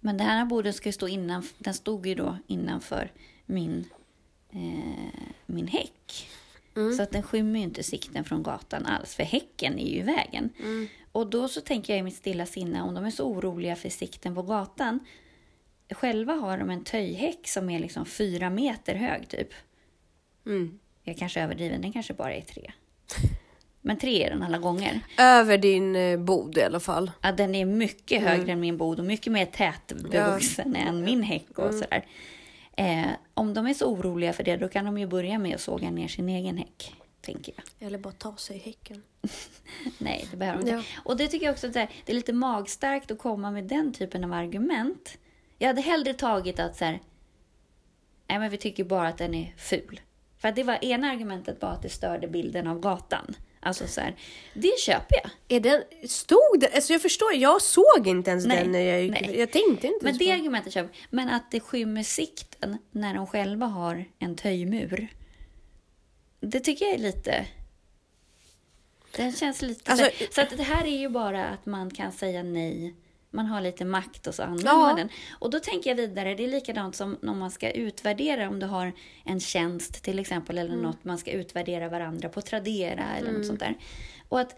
Men 0.00 0.16
den 0.16 0.26
här 0.26 0.44
boden 0.44 0.72
ska 0.72 0.92
stå 0.92 1.08
innan, 1.08 1.42
den 1.58 1.74
stod 1.74 2.06
ju 2.06 2.14
då 2.14 2.38
innanför 2.46 3.12
min, 3.46 3.84
eh, 4.50 5.30
min 5.46 5.66
häck. 5.66 6.28
Mm. 6.76 6.92
Så 6.92 7.02
att 7.02 7.10
den 7.10 7.22
skymmer 7.22 7.58
ju 7.58 7.64
inte 7.64 7.82
sikten 7.82 8.24
från 8.24 8.42
gatan 8.42 8.86
alls, 8.86 9.14
för 9.14 9.22
häcken 9.22 9.78
är 9.78 9.86
ju 9.86 9.96
i 9.96 10.02
vägen. 10.02 10.50
Mm. 10.58 10.88
Och 11.12 11.30
då 11.30 11.48
så 11.48 11.60
tänker 11.60 11.92
jag 11.92 12.00
i 12.00 12.02
mitt 12.02 12.16
stilla 12.16 12.46
sinne, 12.46 12.82
om 12.82 12.94
de 12.94 13.04
är 13.04 13.10
så 13.10 13.24
oroliga 13.24 13.76
för 13.76 13.88
sikten 13.88 14.34
på 14.34 14.42
gatan. 14.42 15.00
Själva 15.90 16.32
har 16.32 16.58
de 16.58 16.70
en 16.70 16.84
töjhäck 16.84 17.48
som 17.48 17.70
är 17.70 17.78
liksom 17.78 18.06
fyra 18.06 18.50
meter 18.50 18.94
hög 18.94 19.28
typ. 19.28 19.48
Mm. 20.46 20.78
Jag 21.02 21.16
kanske 21.16 21.42
överdriver, 21.42 21.78
den 21.78 21.92
kanske 21.92 22.14
bara 22.14 22.34
är 22.34 22.40
tre. 22.40 22.72
Men 23.80 23.98
tre 23.98 24.22
är 24.24 24.30
den 24.30 24.42
alla 24.42 24.58
gånger. 24.58 25.00
Över 25.18 25.58
din 25.58 25.96
eh, 25.96 26.18
bod 26.18 26.58
i 26.58 26.62
alla 26.62 26.80
fall. 26.80 27.10
Ja, 27.20 27.32
den 27.32 27.54
är 27.54 27.64
mycket 27.64 28.22
Mm. 28.22 28.28
högre 28.38 28.52
än 28.52 28.60
min 28.60 28.76
bod 28.76 28.98
och 28.98 29.04
mycket 29.04 29.32
mer 29.32 29.46
tätbevuxen 29.46 30.76
än 30.76 31.04
min 31.04 31.22
häck 31.22 31.58
och 31.58 31.64
Mm. 31.68 31.78
sådär. 31.80 32.06
Eh, 32.76 33.06
om 33.34 33.54
de 33.54 33.66
är 33.66 33.74
så 33.74 33.86
oroliga 33.86 34.32
för 34.32 34.42
det, 34.44 34.56
då 34.56 34.68
kan 34.68 34.84
de 34.84 34.98
ju 34.98 35.06
börja 35.06 35.38
med 35.38 35.54
att 35.54 35.60
såga 35.60 35.90
ner 35.90 36.08
sin 36.08 36.28
egen 36.28 36.58
häck. 36.58 36.94
tänker 37.20 37.52
jag. 37.56 37.86
Eller 37.88 37.98
bara 37.98 38.12
ta 38.12 38.36
sig 38.36 38.56
i 38.56 38.58
häcken. 38.58 39.02
Nej, 39.98 40.26
det 40.30 40.36
behöver 40.36 40.58
de 40.58 40.70
inte. 40.70 40.72
Ja. 40.94 41.00
Och 41.04 41.16
det 41.16 41.28
tycker 41.28 41.46
jag 41.46 41.52
också 41.52 41.66
att 41.66 41.72
det 41.72 41.88
är 42.06 42.14
lite 42.14 42.32
magstarkt 42.32 43.10
att 43.10 43.18
komma 43.18 43.50
med 43.50 43.64
den 43.64 43.92
typen 43.92 44.24
av 44.24 44.32
argument. 44.32 45.18
Jag 45.58 45.66
hade 45.68 45.80
hellre 45.80 46.14
tagit 46.14 46.60
att 46.60 46.76
så 46.76 46.84
här, 46.84 47.00
nej 48.28 48.38
men 48.38 48.50
vi 48.50 48.56
tycker 48.56 48.84
bara 48.84 49.08
att 49.08 49.18
den 49.18 49.34
är 49.34 49.54
ful. 49.56 50.00
För 50.38 50.52
det 50.52 50.62
var 50.62 50.84
ena 50.84 51.10
argumentet 51.10 51.62
var 51.62 51.68
att 51.70 51.82
det 51.82 51.88
störde 51.88 52.28
bilden 52.28 52.66
av 52.66 52.80
gatan. 52.80 53.34
Alltså 53.60 53.86
så 53.86 54.00
här, 54.00 54.16
det 54.54 54.80
köper 54.80 55.16
jag. 55.22 55.30
Är 55.56 55.60
den, 55.60 55.82
stod 56.08 56.60
det? 56.60 56.68
Alltså 56.74 56.92
jag 56.92 57.02
förstår, 57.02 57.34
jag 57.34 57.62
såg 57.62 58.06
inte 58.06 58.30
ens 58.30 58.46
Nej, 58.46 58.62
den 58.62 58.72
när 58.72 58.80
jag 58.80 59.02
gick. 59.02 59.10
nej. 59.10 59.38
Jag 59.38 59.50
tänkte 59.50 59.86
inte 59.86 60.04
Men 60.04 60.18
det 60.18 60.32
argumentet 60.32 60.72
köper. 60.72 60.96
Men 61.10 61.28
att 61.28 61.50
det 61.50 61.60
skymmer 61.60 62.02
sikten 62.02 62.78
när 62.90 63.14
de 63.14 63.26
själva 63.26 63.66
har 63.66 64.04
en 64.18 64.36
töjmur. 64.36 65.08
Det 66.40 66.60
tycker 66.60 66.84
jag 66.84 66.94
är 66.94 66.98
lite... 66.98 67.46
Den 69.16 69.32
känns 69.32 69.62
lite... 69.62 69.90
Alltså- 69.92 70.10
så 70.34 70.40
att 70.40 70.56
det 70.56 70.62
här 70.62 70.84
är 70.84 70.98
ju 70.98 71.08
bara 71.08 71.44
att 71.44 71.66
man 71.66 71.90
kan 71.90 72.12
säga 72.12 72.42
nej. 72.42 72.94
Man 73.30 73.46
har 73.46 73.60
lite 73.60 73.84
makt 73.84 74.26
och 74.26 74.34
så 74.34 74.42
använder 74.42 74.66
Ja. 74.66 74.76
man 74.76 74.96
den. 74.96 75.08
Och 75.38 75.50
då 75.50 75.60
tänker 75.60 75.90
jag 75.90 75.96
vidare, 75.96 76.34
det 76.34 76.44
är 76.44 76.48
likadant 76.48 76.96
som 76.96 77.18
om 77.22 77.38
man 77.38 77.50
ska 77.50 77.70
utvärdera 77.70 78.48
om 78.48 78.58
du 78.60 78.66
har 78.66 78.92
en 79.24 79.40
tjänst 79.40 80.02
till 80.04 80.18
exempel 80.18 80.58
eller 80.58 80.76
något 80.76 81.04
man 81.04 81.18
ska 81.18 81.30
utvärdera 81.30 81.88
varandra 81.88 82.28
på 82.28 82.40
Tradera 82.40 83.04
eller 83.18 83.32
något 83.32 83.46
sånt 83.46 83.60
där. 83.60 83.78
Och 84.28 84.40
att 84.40 84.56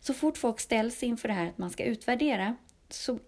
så 0.00 0.14
fort 0.14 0.38
folk 0.38 0.60
ställs 0.60 1.02
inför 1.02 1.28
det 1.28 1.34
här 1.34 1.46
att 1.46 1.58
man 1.58 1.70
ska 1.70 1.84
utvärdera 1.84 2.56
så 2.90 3.18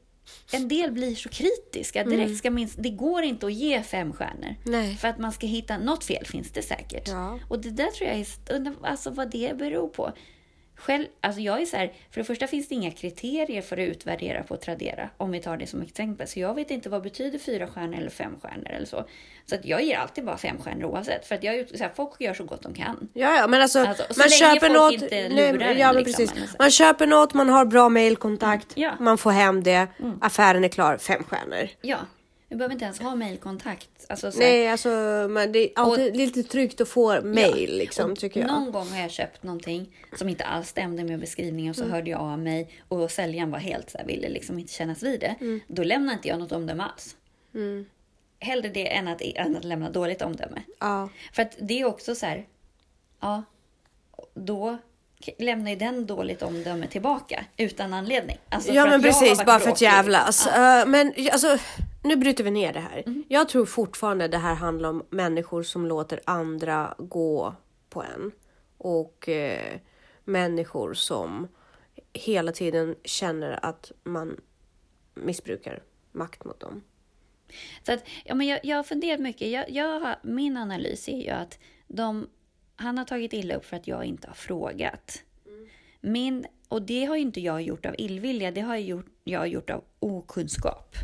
en 0.52 0.68
del 0.68 0.92
blir 0.92 1.14
så 1.14 1.28
kritiska 1.28 2.04
direkt. 2.04 2.36
Ska 2.36 2.50
minst, 2.50 2.76
det 2.78 2.90
går 2.90 3.22
inte 3.22 3.46
att 3.46 3.52
ge 3.52 3.82
fem 3.82 4.12
stjärnor. 4.12 4.56
Nej. 4.64 4.96
För 4.96 5.08
att 5.08 5.18
man 5.18 5.32
ska 5.32 5.46
hitta, 5.46 5.78
något 5.78 6.04
fel 6.04 6.26
finns 6.26 6.50
det 6.50 6.62
säkert. 6.62 7.08
Ja. 7.08 7.38
Och 7.48 7.60
det 7.60 7.70
där 7.70 7.90
tror 7.90 8.10
jag 8.10 8.18
är, 8.18 8.26
alltså 8.82 9.10
vad 9.10 9.30
det 9.30 9.58
beror 9.58 9.88
på. 9.88 10.12
Själv, 10.82 11.06
alltså 11.20 11.40
jag 11.40 11.62
är 11.62 11.66
så 11.66 11.76
här, 11.76 11.92
för 12.10 12.20
det 12.20 12.24
första 12.24 12.46
finns 12.46 12.68
det 12.68 12.74
inga 12.74 12.90
kriterier 12.90 13.62
för 13.62 13.76
att 13.76 13.88
utvärdera 13.88 14.42
på 14.42 14.56
Tradera, 14.56 15.08
om 15.16 15.30
vi 15.30 15.40
tar 15.40 15.56
det 15.56 15.66
som 15.66 15.82
exempel. 15.82 16.28
Så 16.28 16.40
jag 16.40 16.54
vet 16.54 16.70
inte 16.70 16.88
vad 16.88 17.02
betyder 17.02 17.38
fyra 17.38 17.66
stjärnor 17.66 17.98
eller 17.98 18.10
fem 18.10 18.32
stjärnor 18.42 18.70
eller 18.70 18.86
så. 18.86 19.04
Så 19.46 19.54
att 19.54 19.64
jag 19.64 19.82
ger 19.82 19.98
alltid 19.98 20.24
bara 20.24 20.36
fem 20.36 20.58
stjärnor 20.58 20.84
oavsett. 20.84 21.26
För 21.26 21.34
att 21.34 21.44
jag, 21.44 21.68
så 21.68 21.84
här, 21.84 21.92
folk 21.96 22.20
gör 22.20 22.34
så 22.34 22.44
gott 22.44 22.62
de 22.62 22.74
kan. 22.74 23.08
Ja, 23.14 23.36
ja, 23.36 23.46
men 23.46 23.62
alltså, 23.62 23.78
Alltså, 23.78 24.04
så 24.10 24.20
man 24.20 24.28
köper 24.28 24.70
något. 24.70 25.12
en, 25.12 25.78
ja, 25.78 25.92
men 25.92 26.02
liksom, 26.02 26.26
precis. 26.26 26.58
Man 26.58 26.70
köper 26.70 27.06
något, 27.06 27.34
man 27.34 27.48
har 27.48 27.64
bra 27.64 27.88
mailkontakt, 27.88 28.72
Ja. 28.74 28.90
Mm. 28.90 29.04
man 29.04 29.18
får 29.18 29.30
hem 29.30 29.62
det, 29.62 29.86
affären 30.20 30.64
är 30.64 30.68
klar, 30.68 30.96
fem 30.96 31.24
stjärnor. 31.24 31.68
Ja, 31.82 31.98
vi 32.52 32.56
behöver 32.56 32.72
inte 32.72 32.84
ens 32.84 33.00
ha 33.00 33.14
mejlkontakt. 33.14 33.90
Alltså, 34.08 34.32
Nej, 34.36 34.68
alltså 34.68 34.88
men 35.30 35.52
det 35.52 35.58
är 35.58 35.70
alltid 35.74 36.16
lite 36.16 36.42
tryggt 36.42 36.80
att 36.80 36.88
få 36.88 37.20
mail 37.22 37.78
liksom, 37.78 38.12
Och 38.12 38.18
tycker 38.18 38.40
jag. 38.40 38.48
Någon 38.50 38.72
gång 38.72 38.88
har 38.88 39.00
jag 39.00 39.10
köpt 39.10 39.42
någonting 39.42 39.96
som 40.18 40.28
inte 40.28 40.44
alls 40.44 40.68
stämde 40.68 41.04
med 41.04 41.20
beskrivningen. 41.20 41.74
Mm. 41.74 41.88
Så 41.88 41.94
hörde 41.94 42.10
jag 42.10 42.20
av 42.20 42.38
mig 42.38 42.68
och 42.88 43.10
säljaren 43.10 43.50
var 43.50 43.58
helt 43.58 43.90
så 43.90 43.98
här, 43.98 44.04
ville 44.04 44.28
liksom 44.28 44.58
inte 44.58 44.72
kännas 44.72 45.02
vid 45.02 45.20
det. 45.20 45.36
Mm. 45.40 45.60
Då 45.66 45.82
lämnar 45.82 46.12
inte 46.12 46.28
jag 46.28 46.38
något 46.38 46.52
omdöme 46.52 46.82
alls. 46.82 47.16
Hellre 48.40 48.68
det 48.68 48.92
än 48.92 49.08
att, 49.08 49.22
än 49.22 49.56
att 49.56 49.64
lämna 49.64 49.90
dåligt 49.90 50.22
omdöme. 50.22 50.62
Ja. 50.80 51.08
För 51.32 51.42
att 51.42 51.56
det 51.58 51.80
är 51.80 51.84
också 51.84 52.14
så 52.14 52.26
här, 52.26 52.46
ja, 53.20 53.42
då 54.34 54.78
lämnar 55.38 55.70
ju 55.70 55.76
den 55.76 56.06
dåligt 56.06 56.42
omdöme 56.42 56.86
tillbaka 56.86 57.44
utan 57.56 57.94
anledning. 57.94 58.38
Alltså 58.48 58.72
Ja 58.72 58.86
men 58.86 59.02
precis, 59.02 59.44
bara 59.44 59.58
för 59.58 59.70
att 59.70 59.80
jävlas. 59.80 60.48
Ja. 60.54 60.80
Eh, 60.80 60.86
men 60.86 61.14
alltså, 61.32 61.58
nu 62.02 62.16
bryter 62.16 62.44
vi 62.44 62.50
ner 62.50 62.72
det 62.72 62.80
här. 62.80 63.02
Mm. 63.06 63.24
Jag 63.28 63.48
tror 63.48 63.66
fortfarande 63.66 64.28
det 64.28 64.38
här 64.38 64.54
handlar 64.54 64.88
om 64.88 65.06
människor 65.10 65.62
som 65.62 65.86
låter 65.86 66.20
andra 66.24 66.94
gå 66.98 67.54
på 67.88 68.02
en. 68.02 68.32
Och 68.78 69.28
eh, 69.28 69.78
människor 70.24 70.94
som 70.94 71.48
hela 72.12 72.52
tiden 72.52 72.94
känner 73.04 73.64
att 73.64 73.92
man 74.04 74.40
missbrukar 75.14 75.82
makt 76.12 76.44
mot 76.44 76.60
dem. 76.60 76.82
Så 77.82 77.92
att, 77.92 78.04
ja, 78.24 78.34
men 78.34 78.46
jag, 78.46 78.60
jag 78.62 78.76
har 78.76 78.82
funderat 78.82 79.20
mycket. 79.20 79.48
Jag, 79.48 79.70
jag 79.70 80.16
min 80.22 80.56
analys 80.56 81.08
är 81.08 81.22
ju 81.22 81.28
att 81.30 81.58
de, 81.88 82.28
han 82.76 82.98
har 82.98 83.04
tagit 83.04 83.32
illa 83.32 83.54
upp 83.54 83.64
för 83.64 83.76
att 83.76 83.86
jag 83.86 84.04
inte 84.04 84.28
har 84.28 84.34
frågat. 84.34 85.22
Min, 86.00 86.46
och 86.72 86.82
det 86.82 87.04
har 87.04 87.16
ju 87.16 87.22
inte 87.22 87.40
jag 87.40 87.62
gjort 87.62 87.86
av 87.86 87.94
illvilja, 87.98 88.50
det 88.50 88.60
har 88.60 88.74
jag 88.74 88.82
gjort, 88.84 89.06
jag 89.24 89.48
gjort 89.48 89.70
av 89.70 89.84
okunskap. 90.00 90.96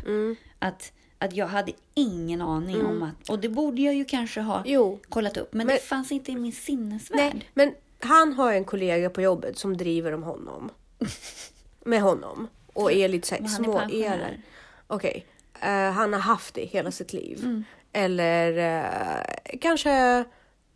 Att, 0.59 0.91
att 1.17 1.33
jag 1.33 1.47
hade 1.47 1.71
ingen 1.93 2.41
aning 2.41 2.85
om 2.85 3.03
att, 3.03 3.29
och 3.29 3.39
det 3.39 3.49
borde 3.49 3.81
jag 3.81 3.95
ju 3.95 4.05
kanske 4.05 4.41
ha 4.41 4.63
Jo. 4.65 4.99
kollat 5.09 5.37
upp, 5.37 5.53
men, 5.53 5.67
Men- 5.67 5.75
det 5.75 5.81
fanns 5.81 6.11
inte 6.11 6.31
i 6.31 6.35
min 6.35 6.51
sinnesvärld. 6.51 7.19
Nej, 7.35 7.49
men 7.53 7.73
han 7.99 8.33
har 8.33 8.53
en 8.53 8.65
kollega 8.65 9.09
på 9.09 9.21
jobbet 9.21 9.57
som 9.57 9.77
driver 9.77 10.11
om 10.13 10.23
honom. 10.23 10.69
Med 11.85 12.01
honom. 12.01 12.47
Och 12.73 12.91
är 12.91 13.07
lite 13.09 13.27
såhär 13.27 13.47
små 13.47 13.79
erer. 13.79 14.41
Okej. 14.87 15.25
Eh, 15.61 15.91
han 15.91 16.13
har 16.13 16.19
haft 16.19 16.53
det 16.53 16.65
hela 16.65 16.91
sitt 16.91 17.13
liv. 17.13 17.39
Mm. 17.43 17.63
Eller 17.93 18.57
eh, 18.77 19.57
kanske 19.61 20.23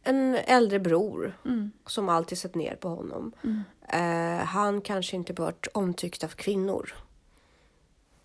en 0.03 0.35
äldre 0.35 0.79
bror 0.79 1.38
Mm. 1.45 1.71
som 1.85 2.09
alltid 2.09 2.38
sett 2.38 2.55
ner 2.55 2.75
på 2.75 2.89
honom. 2.89 3.31
Eh, 3.90 4.46
han 4.46 4.82
kanske 4.82 5.16
inte 5.16 5.34
varit 5.34 5.68
omtyckt 5.74 6.24
av 6.24 6.28
kvinnor. 6.28 6.94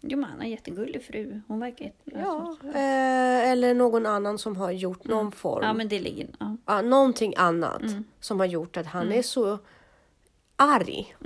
Jo, 0.01 0.19
men 0.19 0.25
han 0.31 0.39
har 0.39 0.45
en 0.45 0.51
jättegullig 0.51 1.03
fru. 1.05 1.41
Hon 1.49 1.61
verkar 1.61 1.85
jätte... 1.85 2.11
Ja. 2.15 2.57
Eh, 2.75 3.51
eller 3.51 3.75
någon 3.75 4.07
annan 4.07 4.39
som 4.39 4.57
har 4.57 4.71
gjort 4.71 5.05
någon 5.05 5.33
form. 5.33 5.59
Mm. 5.59 5.67
ja, 5.69 5.73
men 5.75 5.89
det 5.89 5.99
ligger... 6.01 6.29
Ja. 6.41 6.57
ja, 6.67 6.83
någonting 6.83 7.35
annat 7.37 7.83
Mm. 7.83 8.05
som 8.21 8.39
har 8.39 8.47
gjort 8.47 8.77
att 8.77 8.87
han 8.87 9.13
är 9.13 9.23
så 9.23 9.59
arg. 10.57 11.17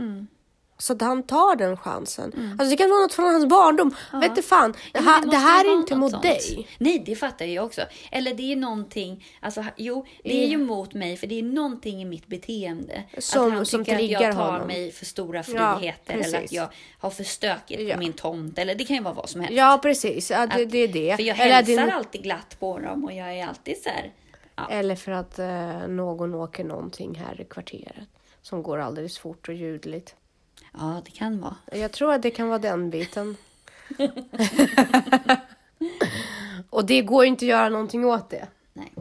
Mm. 0.73 0.79
Så 0.79 0.93
att 0.93 1.01
han 1.01 1.23
tar 1.23 1.57
den 1.57 1.77
chansen. 1.77 2.57
Alltså 2.59 2.71
det 2.71 2.77
kan 2.77 2.91
vara 2.91 3.01
något 3.01 3.15
från 3.15 3.25
hans 3.25 3.47
barndom. 3.47 3.95
Vet 4.13 4.37
du 4.37 4.43
fan, 4.43 4.73
det, 4.73 4.79
Ja, 4.93 5.01
måste 5.03 5.31
det 5.31 5.37
här 5.37 5.65
är 5.65 5.75
inte 5.75 5.97
mot 5.97 6.11
sånt. 6.11 6.23
dig. 6.23 6.69
Nej, 6.79 7.03
det 7.07 7.17
fattar 7.17 7.45
jag 7.45 7.65
också. 7.65 7.83
Eller 8.11 8.35
det 8.35 8.53
är 8.53 8.57
någonting, 8.57 9.25
alltså 9.41 9.65
jo, 9.77 10.07
det 10.25 10.45
är 10.45 10.49
ju 10.49 10.59
mot 10.59 10.95
mig 10.95 11.17
för 11.17 11.27
det 11.27 11.39
är 11.39 11.43
någonting 11.43 12.03
i 12.03 12.05
mitt 12.05 12.27
beteende. 12.27 13.03
Som- 13.19 13.47
att 13.47 13.53
han 13.53 13.67
som 13.67 13.85
tycker 13.85 14.05
att 14.05 14.11
jag 14.23 14.35
tar 14.37 14.51
honom. 14.53 14.67
mig 14.67 14.93
för 14.93 15.05
stora 15.05 15.39
Ja, 15.39 15.43
friheter 15.79 16.13
eller 16.15 16.23
precis. 16.23 16.35
att 16.45 16.53
jag 16.53 16.69
har 16.99 17.11
för 17.11 17.25
stökigt 17.25 17.83
Ja. 17.83 17.95
på 17.95 18.01
min 18.01 18.13
tomt. 18.13 18.59
Eller 18.59 18.75
det 18.75 18.85
kan 18.85 18.97
ju 18.97 19.03
vara 19.03 19.15
vad 19.15 19.29
som 19.29 19.41
helst. 19.41 19.57
Ja 19.57 19.79
precis, 19.83 20.31
ja, 20.31 20.47
det, 20.47 20.63
Att- 20.63 20.71
det 20.71 20.79
är 20.79 20.89
det. 20.89 21.17
För 21.17 21.23
jag 21.23 21.41
Eller, 21.41 21.55
hälsar 21.55 21.85
din, 21.85 21.93
alltid 21.93 22.23
glatt 22.23 22.57
på 22.61 22.79
dem 22.79 23.05
och 23.05 23.13
jag 23.13 23.39
är 23.39 23.47
alltid 23.47 23.77
så 23.83 23.89
här. 23.91 24.13
Ja. 24.57 24.69
eller 24.71 24.97
för 24.97 25.13
att 25.13 25.39
eh, 25.39 25.89
någon 25.89 26.35
åker 26.35 26.65
någonting 26.65 27.15
här 27.15 27.41
i 27.41 27.45
kvarteret. 27.45 28.09
Som 28.43 28.63
går 28.63 28.79
alldeles 28.79 29.19
fort 29.19 29.49
och 29.49 29.55
ljudligt. 29.55 30.15
Ja, 30.73 31.03
det 31.05 31.11
kan 31.11 31.41
vara. 31.41 31.57
Jag 31.73 31.93
tror 31.93 32.13
att 32.13 32.23
det 32.23 32.31
kan 32.31 32.49
vara 32.49 32.59
den 32.59 32.91
biten. 32.91 33.37
och 36.71 36.87
det 36.87 37.03
går 37.03 37.25
inte 37.25 37.45
att 37.45 37.49
göra 37.49 37.69
någonting 37.69 38.05
åt 38.05 38.31
det. 38.31 38.49
Nej. 38.73 38.93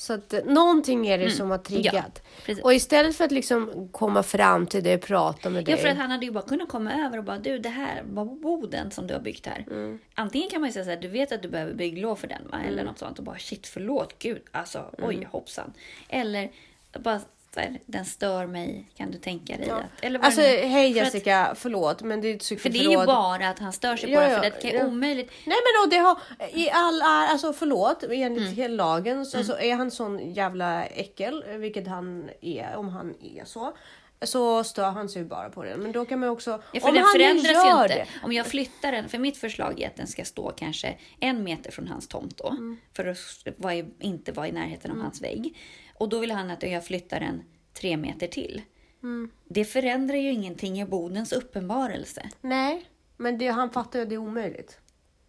Så 0.00 0.12
att 0.12 0.32
eh, 0.32 0.44
någonting 0.44 1.06
är 1.06 1.18
det 1.18 1.30
som 1.30 1.50
har 1.50 1.58
triggat. 1.58 2.22
Mm. 2.46 2.58
Ja, 2.58 2.64
och 2.64 2.74
istället 2.74 3.16
för 3.16 3.24
att 3.24 3.32
liksom 3.32 3.88
komma 3.92 4.22
fram 4.22 4.66
till 4.66 4.84
det 4.84 4.94
och 4.94 5.00
prata 5.00 5.50
med 5.50 5.64
dig. 5.64 5.74
Ja, 5.74 5.80
för 5.80 5.88
att 5.88 5.96
han 5.96 6.10
hade 6.10 6.26
ju 6.26 6.32
bara 6.32 6.44
kunnat 6.44 6.68
komma 6.68 6.92
över 6.92 7.18
och 7.18 7.24
bara 7.24 7.38
du, 7.38 7.58
det 7.58 7.68
här 7.68 8.02
var 8.06 8.24
boden 8.24 8.90
som 8.90 9.06
du 9.06 9.14
har 9.14 9.20
byggt 9.20 9.46
här. 9.46 9.66
Mm. 9.70 9.98
Antingen 10.14 10.50
kan 10.50 10.60
man 10.60 10.68
ju 10.68 10.72
säga 10.72 10.84
så 10.84 10.90
här, 10.90 10.96
du 10.96 11.08
vet 11.08 11.32
att 11.32 11.42
du 11.42 11.48
behöver 11.48 11.74
bygglov 11.74 12.16
för 12.16 12.28
den 12.28 12.48
va? 12.50 12.56
Mm. 12.58 12.68
Eller 12.68 12.84
något 12.84 12.98
sånt 12.98 13.18
och 13.18 13.24
bara 13.24 13.38
shit 13.38 13.66
förlåt 13.66 14.18
gud, 14.18 14.42
alltså 14.50 14.90
oj 14.98 15.28
hoppsan. 15.30 15.72
Eller 16.08 16.50
bara 16.98 17.20
här, 17.56 17.80
den 17.86 18.04
stör 18.04 18.46
mig, 18.46 18.90
kan 18.96 19.10
du 19.10 19.18
tänka 19.18 19.56
dig 19.56 19.70
att... 19.70 19.82
Eller 20.02 20.18
Alltså 20.20 20.40
nu- 20.40 20.46
hej 20.46 20.94
för 20.94 21.00
att- 21.00 21.06
Jessica, 21.06 21.54
förlåt 21.56 22.02
men 22.02 22.20
det 22.20 22.28
är 22.28 22.34
ett 22.36 22.60
För 22.62 22.68
det 22.68 22.78
är 22.78 22.90
ju 22.90 23.06
bara 23.06 23.48
att 23.48 23.58
han 23.58 23.72
stör 23.72 23.96
sig 23.96 24.10
Ja, 24.10 24.20
på 24.20 24.26
det, 24.26 24.32
ja, 24.32 24.42
för 24.42 24.50
det 24.50 24.70
kan 24.70 24.80
ja. 24.80 24.86
omöjligt... 24.86 25.30
Nej 25.46 25.56
men 25.56 25.90
då 25.90 25.96
det 25.96 26.02
har 26.02 26.18
i 26.58 26.70
all 26.70 27.02
alltså 27.02 27.52
förlåt 27.52 28.02
enligt 28.02 28.42
Mm. 28.42 28.54
hela 28.54 28.74
lagen 28.84 29.26
så, 29.26 29.44
så 29.44 29.56
är 29.58 29.74
han 29.74 29.90
sån 29.90 30.32
jävla 30.34 30.84
äckel, 30.84 31.44
vilket 31.48 31.86
han 31.88 32.30
är 32.40 32.76
om 32.76 32.88
han 32.88 33.14
är 33.22 33.44
så. 33.44 33.72
Så 34.22 34.64
stör 34.64 34.90
han 34.90 35.08
sig 35.08 35.24
bara 35.24 35.50
på 35.50 35.64
det. 35.64 35.76
Men 35.76 35.92
då 35.92 36.04
kan 36.04 36.20
man 36.20 36.26
ju 36.26 36.30
också, 36.30 36.62
Ja, 36.72 36.80
för 36.80 36.88
om 36.88 36.94
den 36.94 37.04
han 37.04 37.12
förändras 37.12 37.52
gör 37.52 37.76
ju 37.76 37.82
inte. 37.82 37.94
det. 37.94 38.06
Om 38.22 38.32
jag 38.32 38.46
flyttar 38.46 38.92
den, 38.92 39.08
för 39.08 39.18
mitt 39.18 39.36
förslag 39.36 39.80
är 39.80 39.86
att 39.86 39.96
den 39.96 40.06
ska 40.06 40.24
stå 40.24 40.50
kanske 40.50 40.98
en 41.20 41.44
meter 41.44 41.70
från 41.70 41.88
hans 41.88 42.08
tomt 42.08 42.38
då. 42.38 42.48
Mm. 42.48 42.78
För 42.92 43.06
att 43.06 43.74
i, 43.74 43.84
inte 44.00 44.32
vara 44.32 44.48
i 44.48 44.52
närheten 44.52 44.90
av 44.90 44.98
hans 44.98 45.22
vägg. 45.22 45.58
Och 45.94 46.08
då 46.08 46.18
vill 46.18 46.30
han 46.30 46.50
att 46.50 46.62
jag 46.62 46.86
flyttar 46.86 47.20
den 47.20 47.42
tre 47.72 47.96
meter 47.96 48.26
till. 48.26 48.62
Mm. 49.02 49.30
Det 49.44 49.64
förändrar 49.64 50.16
ju 50.16 50.30
ingenting 50.30 50.80
i 50.80 50.84
bodens 50.84 51.32
uppenbarelse. 51.32 52.28
Nej, 52.40 52.84
men 53.16 53.38
det, 53.38 53.48
han 53.48 53.70
fattar 53.70 53.98
ju 53.98 54.02
att 54.02 54.08
det 54.08 54.14
är 54.14 54.18
omöjligt. 54.18 54.78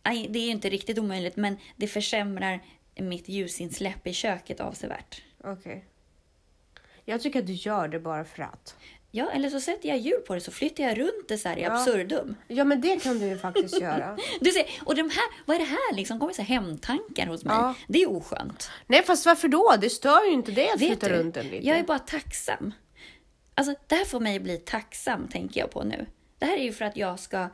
Nej, 0.03 0.27
det 0.29 0.39
är 0.39 0.43
ju 0.43 0.51
inte 0.51 0.69
riktigt 0.69 0.99
omöjligt, 0.99 1.35
men 1.35 1.57
det 1.75 1.87
försämrar 1.87 2.59
mitt 2.95 3.29
ljusinsläpp 3.29 4.07
i 4.07 4.13
köket 4.13 4.59
avsevärt. 4.59 5.23
Okej. 5.43 5.85
Jag 7.11 7.21
tycker 7.21 7.39
att 7.39 7.47
du 7.47 7.53
gör 7.53 7.87
det 7.87 7.99
bara 7.99 8.25
för 8.25 8.43
att. 8.43 8.75
Ja, 9.13 9.31
eller 9.31 9.49
så 9.49 9.59
sätter 9.59 9.89
jag 9.89 9.97
hjul 9.97 10.21
på 10.27 10.33
det 10.35 10.41
så 10.41 10.51
flyttar 10.51 10.83
jag 10.83 10.99
runt 10.99 11.27
det 11.27 11.37
så 11.37 11.49
här 11.49 11.57
i 11.57 11.65
absurdum. 11.65 12.35
Ja, 12.47 12.63
men 12.63 12.81
det 12.81 13.03
kan 13.03 13.19
du 13.19 13.25
ju 13.25 13.37
faktiskt 13.37 13.81
göra. 13.81 14.17
Du 14.39 14.51
ser, 14.51 14.65
och 14.85 14.95
de 14.95 15.01
här, 15.01 15.23
vad 15.45 15.55
är 15.55 15.59
det 15.59 15.65
här 15.65 15.95
liksom? 15.95 16.19
kommer 16.19 16.33
så 16.33 16.41
här 16.41 16.55
hemtankar 16.55 17.27
hos 17.27 17.43
mig. 17.45 17.55
Ja. 17.55 17.75
Det 17.87 18.01
är 18.03 18.09
oskönt. 18.11 18.69
Nej, 18.87 19.03
fast 19.03 19.25
varför 19.25 19.47
då? 19.47 19.75
Det 19.81 19.89
stör 19.89 20.25
ju 20.25 20.31
inte 20.31 20.51
det 20.51 20.69
att 20.69 20.81
Vet 20.81 20.87
flytta 20.87 21.09
du, 21.09 21.13
runt 21.15 21.33
den 21.35 21.47
lite. 21.47 21.67
jag 21.67 21.77
är 21.79 21.83
bara 21.83 21.99
tacksam. 21.99 22.73
Alltså, 23.55 23.75
det 23.87 23.95
här 23.95 24.05
får 24.05 24.19
mig 24.19 24.39
bli 24.39 24.57
tacksam, 24.57 25.27
tänker 25.27 25.59
jag 25.59 25.71
på 25.71 25.83
nu. 25.83 26.05
Det 26.39 26.45
här 26.45 26.57
är 26.57 26.63
ju 26.63 26.73
för 26.73 26.85
att 26.85 26.97
jag 26.97 27.19
ska 27.19 27.47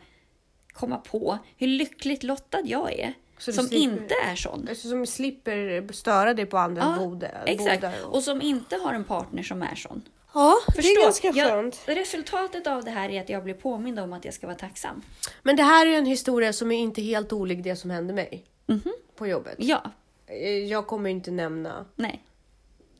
komma 0.73 0.97
på 0.97 1.37
hur 1.57 1.67
lyckligt 1.67 2.23
lottad 2.23 2.61
jag 2.65 2.93
är. 2.93 3.13
Så 3.39 3.51
som 3.53 3.67
slipper- 3.67 3.83
inte 3.83 4.13
är 4.25 4.35
sån. 4.35 4.67
Alltså, 4.69 4.89
Som 4.89 5.05
slipper 5.05 5.93
störa 5.93 6.33
dig 6.33 6.45
på 6.45 6.57
andra 6.57 6.95
Ja, 6.99 7.05
bodar. 7.05 7.43
exakt. 7.45 7.83
och- 8.05 8.15
Och 8.15 8.23
som 8.23 8.41
inte 8.41 8.75
har 8.75 8.93
en 8.93 9.03
partner 9.03 9.43
som 9.43 9.61
är 9.61 9.75
sån. 9.75 10.01
Ja, 10.33 10.55
det 10.67 10.73
Förstå, 10.73 10.99
är 10.99 11.03
ganska 11.03 11.27
jag, 11.27 11.49
skönt. 11.49 11.81
resultatet 11.85 12.67
av 12.67 12.83
det 12.83 12.91
här 12.91 13.09
är 13.09 13.21
att 13.21 13.29
jag 13.29 13.43
blir 13.43 13.53
påmind 13.53 13.99
om 13.99 14.13
att 14.13 14.25
jag 14.25 14.33
ska 14.33 14.47
vara 14.47 14.57
tacksam. 14.57 15.01
Men 15.43 15.55
det 15.55 15.63
här 15.63 15.85
är 15.87 15.97
en 15.97 16.05
historia 16.05 16.53
som 16.53 16.71
är 16.71 16.77
inte 16.79 17.01
helt 17.01 17.33
olik 17.33 17.63
det 17.63 17.75
som 17.75 17.89
hände 17.89 18.13
mig 18.13 18.43
Mhm. 18.65 18.93
på 19.15 19.27
jobbet. 19.27 19.55
Ja, 19.57 19.91
Eh, 20.29 20.49
Jag 20.65 20.87
kommer 20.87 21.09
inte 21.09 21.31
nämna 21.31 21.85
nej. 21.95 22.23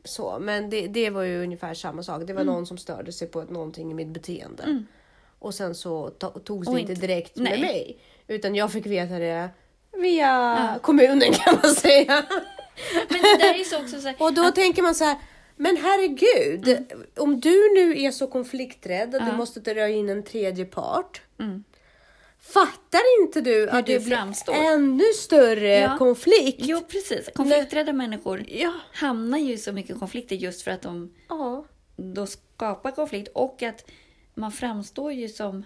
så, 0.04 0.38
men 0.42 0.70
det, 0.70 0.88
det 0.88 1.10
var 1.10 1.22
ju 1.22 1.44
ungefär 1.44 1.74
samma 1.74 2.04
sak. 2.04 2.24
Det 2.28 2.34
var 2.34 2.42
Mm. 2.42 2.54
någon 2.54 2.66
som 2.68 2.78
störde 2.78 3.12
sig 3.12 3.28
på 3.28 3.44
någonting 3.44 3.92
i 3.92 3.94
mitt 3.94 4.08
beteende. 4.08 4.84
Och 5.40 5.54
sen 5.54 5.76
så 5.76 6.10
to- 6.10 6.40
togs 6.40 6.68
det 6.68 6.80
inte 6.82 6.94
direkt 6.94 7.36
med 7.36 7.52
nej. 7.52 7.62
mig. 7.62 8.00
Utan 8.28 8.56
jag 8.56 8.72
fick 8.72 8.86
veta 8.86 9.20
det 9.20 9.50
via 10.02 10.80
kommunen 10.82 11.34
kan 11.34 11.60
man 11.64 11.72
säga. 11.76 12.26
Men 13.10 13.22
det 13.22 13.38
där 13.38 13.60
är 13.60 13.64
så 13.64 13.78
också 13.82 14.02
så 14.02 14.08
här, 14.08 14.16
Och 14.20 14.34
då 14.34 14.52
tänker 14.52 14.82
man 14.82 14.96
så 14.96 15.04
här, 15.04 15.16
men 15.56 15.78
herregud, 15.78 16.86
om 17.16 17.40
du 17.40 17.74
nu 17.76 18.02
är 18.02 18.12
så 18.12 18.28
konflikträdd 18.28 19.16
att 19.16 19.32
du 19.32 19.38
måste 19.38 19.60
dra 19.60 19.88
in 19.90 20.10
en 20.10 20.24
tredje 20.24 20.66
part. 20.66 21.22
Fattar 22.40 23.22
inte 23.22 23.42
du 23.42 23.70
att 23.70 23.86
du 23.86 23.94
det 23.94 24.06
blir 24.06 24.16
framstår. 24.16 24.54
ännu 24.54 25.04
större 25.16 25.80
Ja. 25.80 25.98
konflikt? 25.98 26.58
Jo, 26.62 26.82
precis. 26.88 27.30
Konflikträdda 27.36 27.94
människor 27.94 28.46
Ja. 28.48 28.74
hamnar 28.94 29.38
ju 29.38 29.54
i 29.54 29.58
så 29.58 29.72
mycket 29.72 30.00
konflikter 30.00 30.36
just 30.36 30.62
för 30.62 30.72
att 30.72 30.82
de 30.82 31.14
ja. 31.30 31.66
då 31.96 32.26
skapar 32.26 32.92
konflikt 32.92 33.28
och 33.34 33.64
att 33.64 33.86
man 34.34 34.52
framstår 34.52 35.14
ju 35.14 35.28
som 35.30 35.66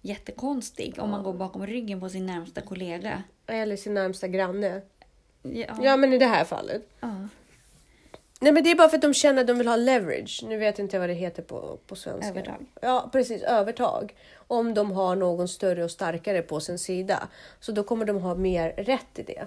jättekonstig 0.00 0.94
om 0.98 1.10
man 1.10 1.22
går 1.22 1.32
bakom 1.32 1.66
ryggen 1.66 2.00
på 2.00 2.08
sin 2.08 2.26
närmsta 2.26 2.60
kollega. 2.60 3.22
Eller 3.46 3.76
sin 3.76 3.94
närmsta 3.94 4.28
granne. 4.28 4.80
Ja. 5.42 5.76
Ja, 5.82 5.96
men 5.96 6.12
i 6.12 6.18
det 6.18 6.26
här 6.26 6.44
fallet. 6.44 6.82
ja. 7.00 7.28
Nej, 8.40 8.52
men 8.52 8.64
det 8.64 8.70
är 8.70 8.74
bara 8.76 8.88
för 8.88 8.96
att 8.96 9.02
de 9.02 9.14
känner 9.14 9.40
att 9.40 9.46
de 9.46 9.58
vill 9.58 9.68
ha 9.68 9.76
leverage. 9.76 10.44
Nu 10.48 10.56
vet 10.56 10.78
inte 10.78 10.96
jag 10.96 11.00
vad 11.00 11.10
det 11.10 11.14
heter 11.14 11.42
på, 11.42 11.78
på 11.86 11.96
svenska. 11.96 12.28
Övertag. 12.30 12.66
Ja, 12.80 13.08
precis. 13.12 13.42
Övertag. 13.42 14.14
Om 14.36 14.74
de 14.74 14.92
har 14.92 15.16
någon 15.16 15.48
större 15.48 15.84
och 15.84 15.90
starkare 15.90 16.42
på 16.42 16.60
sin 16.60 16.78
sida. 16.78 17.28
Så 17.60 17.72
då 17.72 17.82
kommer 17.82 18.04
de 18.04 18.20
ha 18.20 18.34
mer 18.34 18.70
rätt 18.72 19.18
i 19.18 19.22
det. 19.22 19.46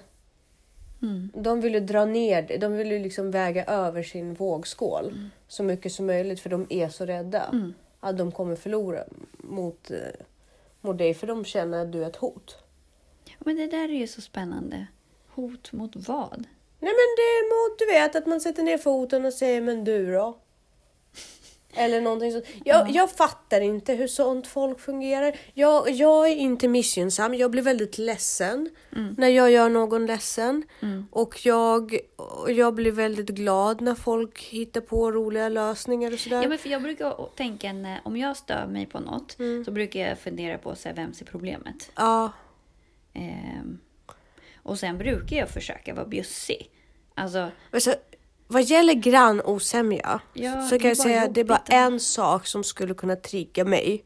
Mm. 1.02 1.32
De 1.36 1.62
vill 1.62 1.74
ju 1.74 1.80
dra 1.80 2.06
ner 2.06 2.42
det. 2.42 2.58
De 2.58 2.74
vill 2.74 2.92
ju 2.92 3.00
liksom 3.00 3.32
väga 3.32 3.66
över 3.66 4.04
sin 4.04 4.34
vågskål 4.34 5.08
Mm. 5.08 5.30
så 5.48 5.64
mycket 5.64 5.92
som 5.92 6.06
möjligt 6.06 6.40
för 6.40 6.50
de 6.50 6.68
är 6.70 6.90
så 6.90 7.06
rädda 7.06 7.74
att 8.00 8.18
de 8.18 8.32
kommer 8.32 8.56
förlora 8.56 9.04
mot, 9.38 9.92
eh, 9.92 9.98
mot 10.82 10.98
dig 10.98 11.14
för 11.14 11.28
de 11.28 11.46
känner 11.46 11.82
att 11.82 11.92
du 11.92 12.04
är 12.04 12.08
ett 12.08 12.16
hot. 12.16 12.58
Men 13.40 13.56
det 13.56 13.68
där 13.68 13.84
är 13.84 14.00
ju 14.00 14.08
så 14.08 14.22
spännande. 14.22 14.88
Hot 15.30 15.72
mot 15.72 15.96
vad? 15.96 16.48
Nej 16.80 16.94
men 16.94 17.10
det 17.18 17.22
är 17.22 17.70
mot, 17.70 17.80
du 17.80 17.86
vet, 17.86 18.16
att 18.16 18.26
man 18.26 18.42
sätter 18.42 18.64
ner 18.64 18.78
foten 18.78 19.26
och 19.26 19.34
säger 19.34 19.62
men 19.62 19.84
du 19.84 20.12
då? 20.12 20.38
Eller 21.74 22.02
någonting 22.02 22.32
sånt. 22.32 22.46
Jag, 22.66 22.90
jag 22.90 23.12
fattar 23.12 23.62
inte 23.62 23.94
hur 23.94 24.08
sånt 24.08 24.48
folk 24.48 24.80
fungerar. 24.80 25.36
Jag, 25.54 25.92
jag 25.92 26.28
är 26.28 26.36
inte 26.36 26.68
missgynnsam. 26.68 27.34
Jag 27.34 27.52
blir 27.52 27.62
väldigt 27.62 27.98
ledsen 27.98 28.70
när 29.18 29.28
jag 29.28 29.52
gör 29.52 29.70
någon 29.70 30.06
ledsen. 30.06 30.64
Och 31.12 31.46
jag, 31.46 32.00
jag 32.48 32.74
blir 32.74 32.92
väldigt 32.92 33.30
glad 33.30 33.82
när 33.82 33.96
folk 33.96 34.44
hittar 34.44 34.82
på 34.82 35.12
roliga 35.12 35.50
lösningar 35.50 36.14
och 36.14 36.20
sådär. 36.20 36.42
Ja, 36.42 36.50
men 36.50 36.58
för 36.58 36.70
jag 36.70 36.82
brukar 36.82 37.36
tänka 37.36 37.74
när, 37.74 38.02
om 38.04 38.18
jag 38.18 38.38
stör 38.38 38.68
mig 38.68 38.86
på 38.86 39.00
något 39.00 39.38
så 39.66 39.72
brukar 39.72 40.00
jag 40.00 40.20
fundera 40.20 40.58
på 40.58 40.76
så 40.76 40.90
här, 40.90 40.96
vems 40.96 41.22
är 41.22 41.26
problemet? 41.26 41.92
Ja, 41.96 42.32
Ehm, 43.14 43.80
och 44.56 44.80
sen 44.80 44.98
brukar 44.98 45.36
jag 45.36 45.50
försöka 45.50 45.94
vara 45.94 46.06
bjussig. 46.06 46.72
Alltså, 47.16 47.52
vad 48.52 48.64
gäller 48.64 48.94
grannosämja 48.94 50.20
Ja, 50.34 50.62
så 50.68 50.80
kan 50.80 50.88
jag 50.88 50.98
säga 50.98 51.24
att 51.24 51.34
det 51.34 51.42
är 51.42 51.46
bara 51.46 51.64
en 51.68 52.00
sak 52.00 52.48
som 52.48 52.64
skulle 52.64 52.94
kunna 52.94 53.16
trigga 53.16 53.66
mig 53.66 54.04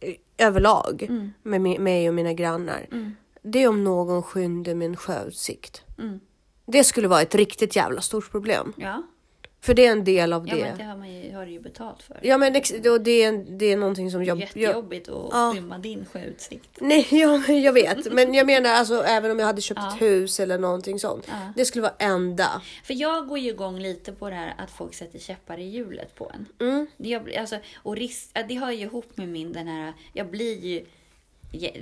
eh, 0.00 0.14
överlag 0.46 1.06
med 1.42 1.60
mi- 1.60 1.78
mig 1.78 2.08
och 2.08 2.14
mina 2.14 2.32
grannar. 2.32 2.86
Det 3.42 3.62
är 3.62 3.68
om 3.68 3.84
någon 3.84 4.22
skymde 4.22 4.74
min 4.74 4.96
sjöutsikt. 4.96 5.82
Det 6.66 6.84
skulle 6.84 7.08
vara 7.08 7.22
ett 7.22 7.34
riktigt 7.34 7.76
jävla 7.76 8.00
stort 8.00 8.30
problem. 8.30 8.72
ja. 8.76 9.02
För 9.64 9.74
det 9.74 9.86
är 9.86 9.92
en 9.92 10.04
del 10.04 10.32
av 10.32 10.48
Ja, 10.48 10.54
det. 10.56 10.62
men 10.62 10.78
det 10.78 10.84
har 10.84 10.96
man 10.96 11.12
ju, 11.14 11.34
har 11.34 11.46
du 11.46 11.52
ju 11.52 11.60
betalt 11.60 12.02
för. 12.02 12.20
Ja 12.22 12.38
men 12.38 12.54
ex- 12.56 12.74
då, 12.82 12.98
det, 12.98 13.22
är, 13.22 13.32
det 13.58 13.72
är 13.72 13.76
någonting 13.76 14.10
som 14.10 14.24
jag... 14.24 14.36
jag 14.38 14.42
Jättejobbigt 14.42 15.08
att 15.08 15.28
Ja. 15.30 15.52
skymma 15.54 15.78
din 15.78 16.04
sjöutsikt. 16.04 16.78
nej, 16.80 17.06
ja, 17.10 17.46
jag 17.48 17.72
vet. 17.72 18.12
Men 18.12 18.34
jag 18.34 18.46
menar 18.46 18.70
alltså 18.70 19.02
även 19.02 19.30
om 19.30 19.38
jag 19.38 19.46
hade 19.46 19.60
köpt 19.60 19.80
ett 19.80 20.02
hus 20.02 20.40
eller 20.40 20.58
någonting 20.58 20.98
sånt. 20.98 21.24
Ja. 21.28 21.52
Det 21.56 21.64
skulle 21.64 21.82
vara 21.82 21.94
enda. 21.98 22.62
För 22.84 22.94
jag 22.94 23.28
går 23.28 23.38
ju 23.38 23.48
igång 23.50 23.78
lite 23.80 24.12
på 24.12 24.30
det 24.30 24.36
här 24.36 24.54
att 24.58 24.70
folk 24.70 24.94
sätter 24.94 25.18
käppar 25.18 25.58
i 25.58 25.64
hjulet 25.68 26.14
på 26.14 26.32
en. 26.34 26.68
Mm. 26.68 26.86
Det, 26.96 27.08
jag, 27.08 27.34
alltså, 27.36 27.56
och 27.76 27.96
risk, 27.96 28.30
ja, 28.34 28.42
det 28.48 28.54
hör 28.54 28.70
ju 28.70 28.82
ihop 28.84 29.16
med 29.16 29.28
min 29.28 29.52
den 29.52 29.68
här... 29.68 29.92
Jag 30.12 30.30
blir 30.30 30.58
ju 30.66 30.84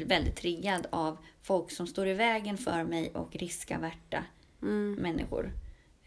väldigt 0.06 0.36
triggad 0.36 0.86
av 0.90 1.16
folk 1.42 1.70
som 1.70 1.86
står 1.86 2.08
i 2.08 2.14
vägen 2.14 2.58
för 2.58 2.84
mig 2.84 3.10
och 3.14 3.36
riskaverta 3.36 4.24
Mm. 4.62 4.94
människor. 4.94 5.50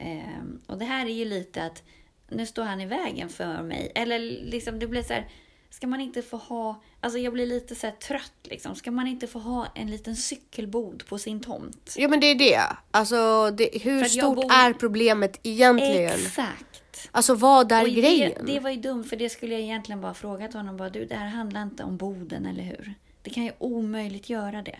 Ehm, 0.03 0.61
och 0.67 0.77
det 0.77 0.85
här 0.85 1.05
är 1.05 1.09
ju 1.13 1.25
lite 1.25 1.63
att 1.63 1.83
nu 2.29 2.45
står 2.45 2.63
han 2.63 2.81
i 2.81 2.85
vägen 2.85 3.29
för 3.29 3.61
mig. 3.63 3.91
Eller 3.95 4.19
liksom 4.19 4.79
det 4.79 4.87
blir 4.87 5.03
så 5.03 5.13
här, 5.13 5.27
ska 5.69 5.87
man 5.87 6.01
inte 6.01 6.21
få 6.21 6.37
ha, 6.37 6.81
alltså 6.99 7.19
jag 7.19 7.33
blir 7.33 7.45
lite 7.45 7.75
så 7.75 7.87
här 7.87 7.93
trött 7.93 8.33
liksom. 8.43 8.75
Ska 8.75 8.91
man 8.91 9.07
inte 9.07 9.27
få 9.27 9.39
ha 9.39 9.67
en 9.75 9.91
liten 9.91 10.15
cykelbod 10.15 11.03
på 11.07 11.17
sin 11.17 11.39
tomt? 11.39 11.95
Ja 11.97 12.07
men 12.07 12.19
det 12.19 12.27
är 12.27 12.35
det. 12.35 12.61
Alltså 12.91 13.51
det, 13.51 13.69
hur 13.83 14.03
stort 14.03 14.35
bor- 14.35 14.51
är 14.51 14.73
problemet 14.73 15.39
egentligen? 15.43 16.11
Exakt. 16.11 17.09
Alltså 17.11 17.35
vad 17.35 17.71
är 17.71 17.83
Och 17.83 17.89
grejen? 17.89 18.45
Det, 18.45 18.53
det 18.53 18.59
var 18.59 18.69
ju 18.69 18.77
dumt 18.77 19.03
för 19.03 19.15
det 19.15 19.29
skulle 19.29 19.53
jag 19.53 19.61
egentligen 19.61 20.01
bara 20.01 20.13
frågat 20.13 20.53
honom. 20.53 20.77
Bara, 20.77 20.89
du, 20.89 21.05
det 21.05 21.15
här 21.15 21.27
handlar 21.27 21.63
inte 21.63 21.83
om 21.83 21.97
boden, 21.97 22.45
eller 22.45 22.63
hur? 22.63 22.93
Det 23.21 23.29
kan 23.29 23.43
ju 23.43 23.51
omöjligt 23.57 24.29
göra 24.29 24.61
det. 24.61 24.79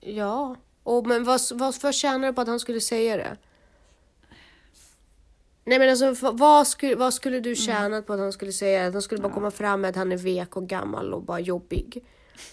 Ja, 0.00 0.56
och, 0.82 1.06
men 1.06 1.24
vad, 1.24 1.40
vad 1.52 1.74
för 1.74 1.92
tjänar 1.92 2.26
det 2.26 2.32
på 2.32 2.40
att 2.40 2.48
han 2.48 2.60
skulle 2.60 2.80
säga 2.80 3.16
det? 3.16 3.36
Nej 5.68 5.78
men 5.78 5.90
alltså 5.90 6.30
vad- 6.32 6.66
skulle, 6.66 6.94
vad 6.94 7.14
skulle 7.14 7.36
Mm. 7.36 7.42
du 7.42 7.54
tjäna 7.56 8.02
på 8.02 8.12
att 8.12 8.18
han 8.20 8.32
skulle 8.32 8.52
säga 8.52 8.80
det? 8.80 8.86
Att 8.86 8.92
han 8.92 9.02
skulle 9.02 9.20
bara 9.20 9.32
komma 9.32 9.50
fram 9.50 9.80
med 9.80 9.90
att 9.90 9.96
han 9.96 10.12
är 10.12 10.16
vek 10.16 10.56
och 10.56 10.66
gammal 10.68 11.14
och 11.14 11.22
bara 11.22 11.40
jobbig. 11.40 12.04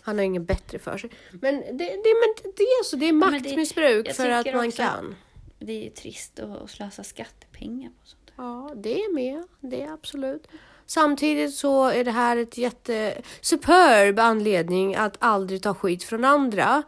Han 0.01 0.17
har 0.17 0.25
inget 0.25 0.41
bättre 0.41 0.79
för 0.79 0.97
sig. 0.97 1.09
Men 1.31 1.55
det, 1.55 1.71
det, 1.77 2.13
men 2.21 2.51
det 2.55 2.63
är 2.63 2.83
så, 2.83 2.95
det 2.95 3.05
är 3.05 3.07
det- 3.07 3.13
maktmissbruk 3.17 4.07
jag 4.07 4.15
för 4.15 4.29
att 4.29 4.45
man 4.53 4.67
också- 4.67 4.77
kan. 4.83 5.15
Det 5.59 5.87
är 5.87 5.89
trist 5.91 6.39
att, 6.39 6.69
slösa 6.69 7.03
skattepengar 7.03 7.89
på 7.89 7.95
sånt. 8.07 8.21
där. 8.25 8.33
Ja, 8.43 8.73
det 8.75 9.01
är 9.03 9.13
med. 9.13 9.43
Det 9.59 9.81
är 9.81 9.91
absolut. 9.93 10.47
Samtidigt 10.85 11.53
så 11.55 11.85
är 11.85 12.03
det 12.03 12.11
här 12.11 12.37
ett 12.37 12.57
jätte 12.57 13.21
superb 13.41 14.19
anledning 14.19 14.95
att 14.95 15.15
aldrig 15.19 15.61
ta 15.63 15.73
skit 15.73 16.03
från 16.03 16.25
andra 16.25 16.83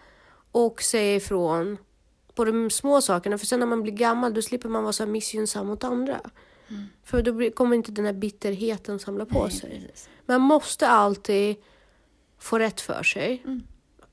och 0.52 0.82
säga 0.82 1.16
ifrån 1.16 1.78
på 2.38 2.45
de 2.45 2.69
små 2.69 3.02
sakerna. 3.02 3.38
För 3.38 3.45
sen 3.45 3.60
när 3.60 3.67
man 3.67 3.84
blir 3.84 3.93
gammal 3.93 4.34
då 4.34 4.41
slipper 4.41 4.69
man 4.69 4.84
vara 4.84 4.93
så 4.93 5.06
missgynnsam 5.06 5.67
mot 5.67 5.84
andra. 5.84 6.19
För 7.04 7.21
då 7.21 7.34
blir, 7.34 7.52
kommer 7.52 7.76
inte 7.76 7.91
den 7.91 8.06
här 8.06 8.13
bitterheten 8.13 9.00
samla 9.00 9.26
på 9.26 9.43
Nej, 9.43 9.52
sig. 9.52 9.69
precis. 9.69 10.10
Man 10.26 10.41
måste 10.41 10.88
alltid 10.88 11.56
få 12.39 12.60
rätt 12.60 12.82
för 12.82 13.04
sig. 13.04 13.43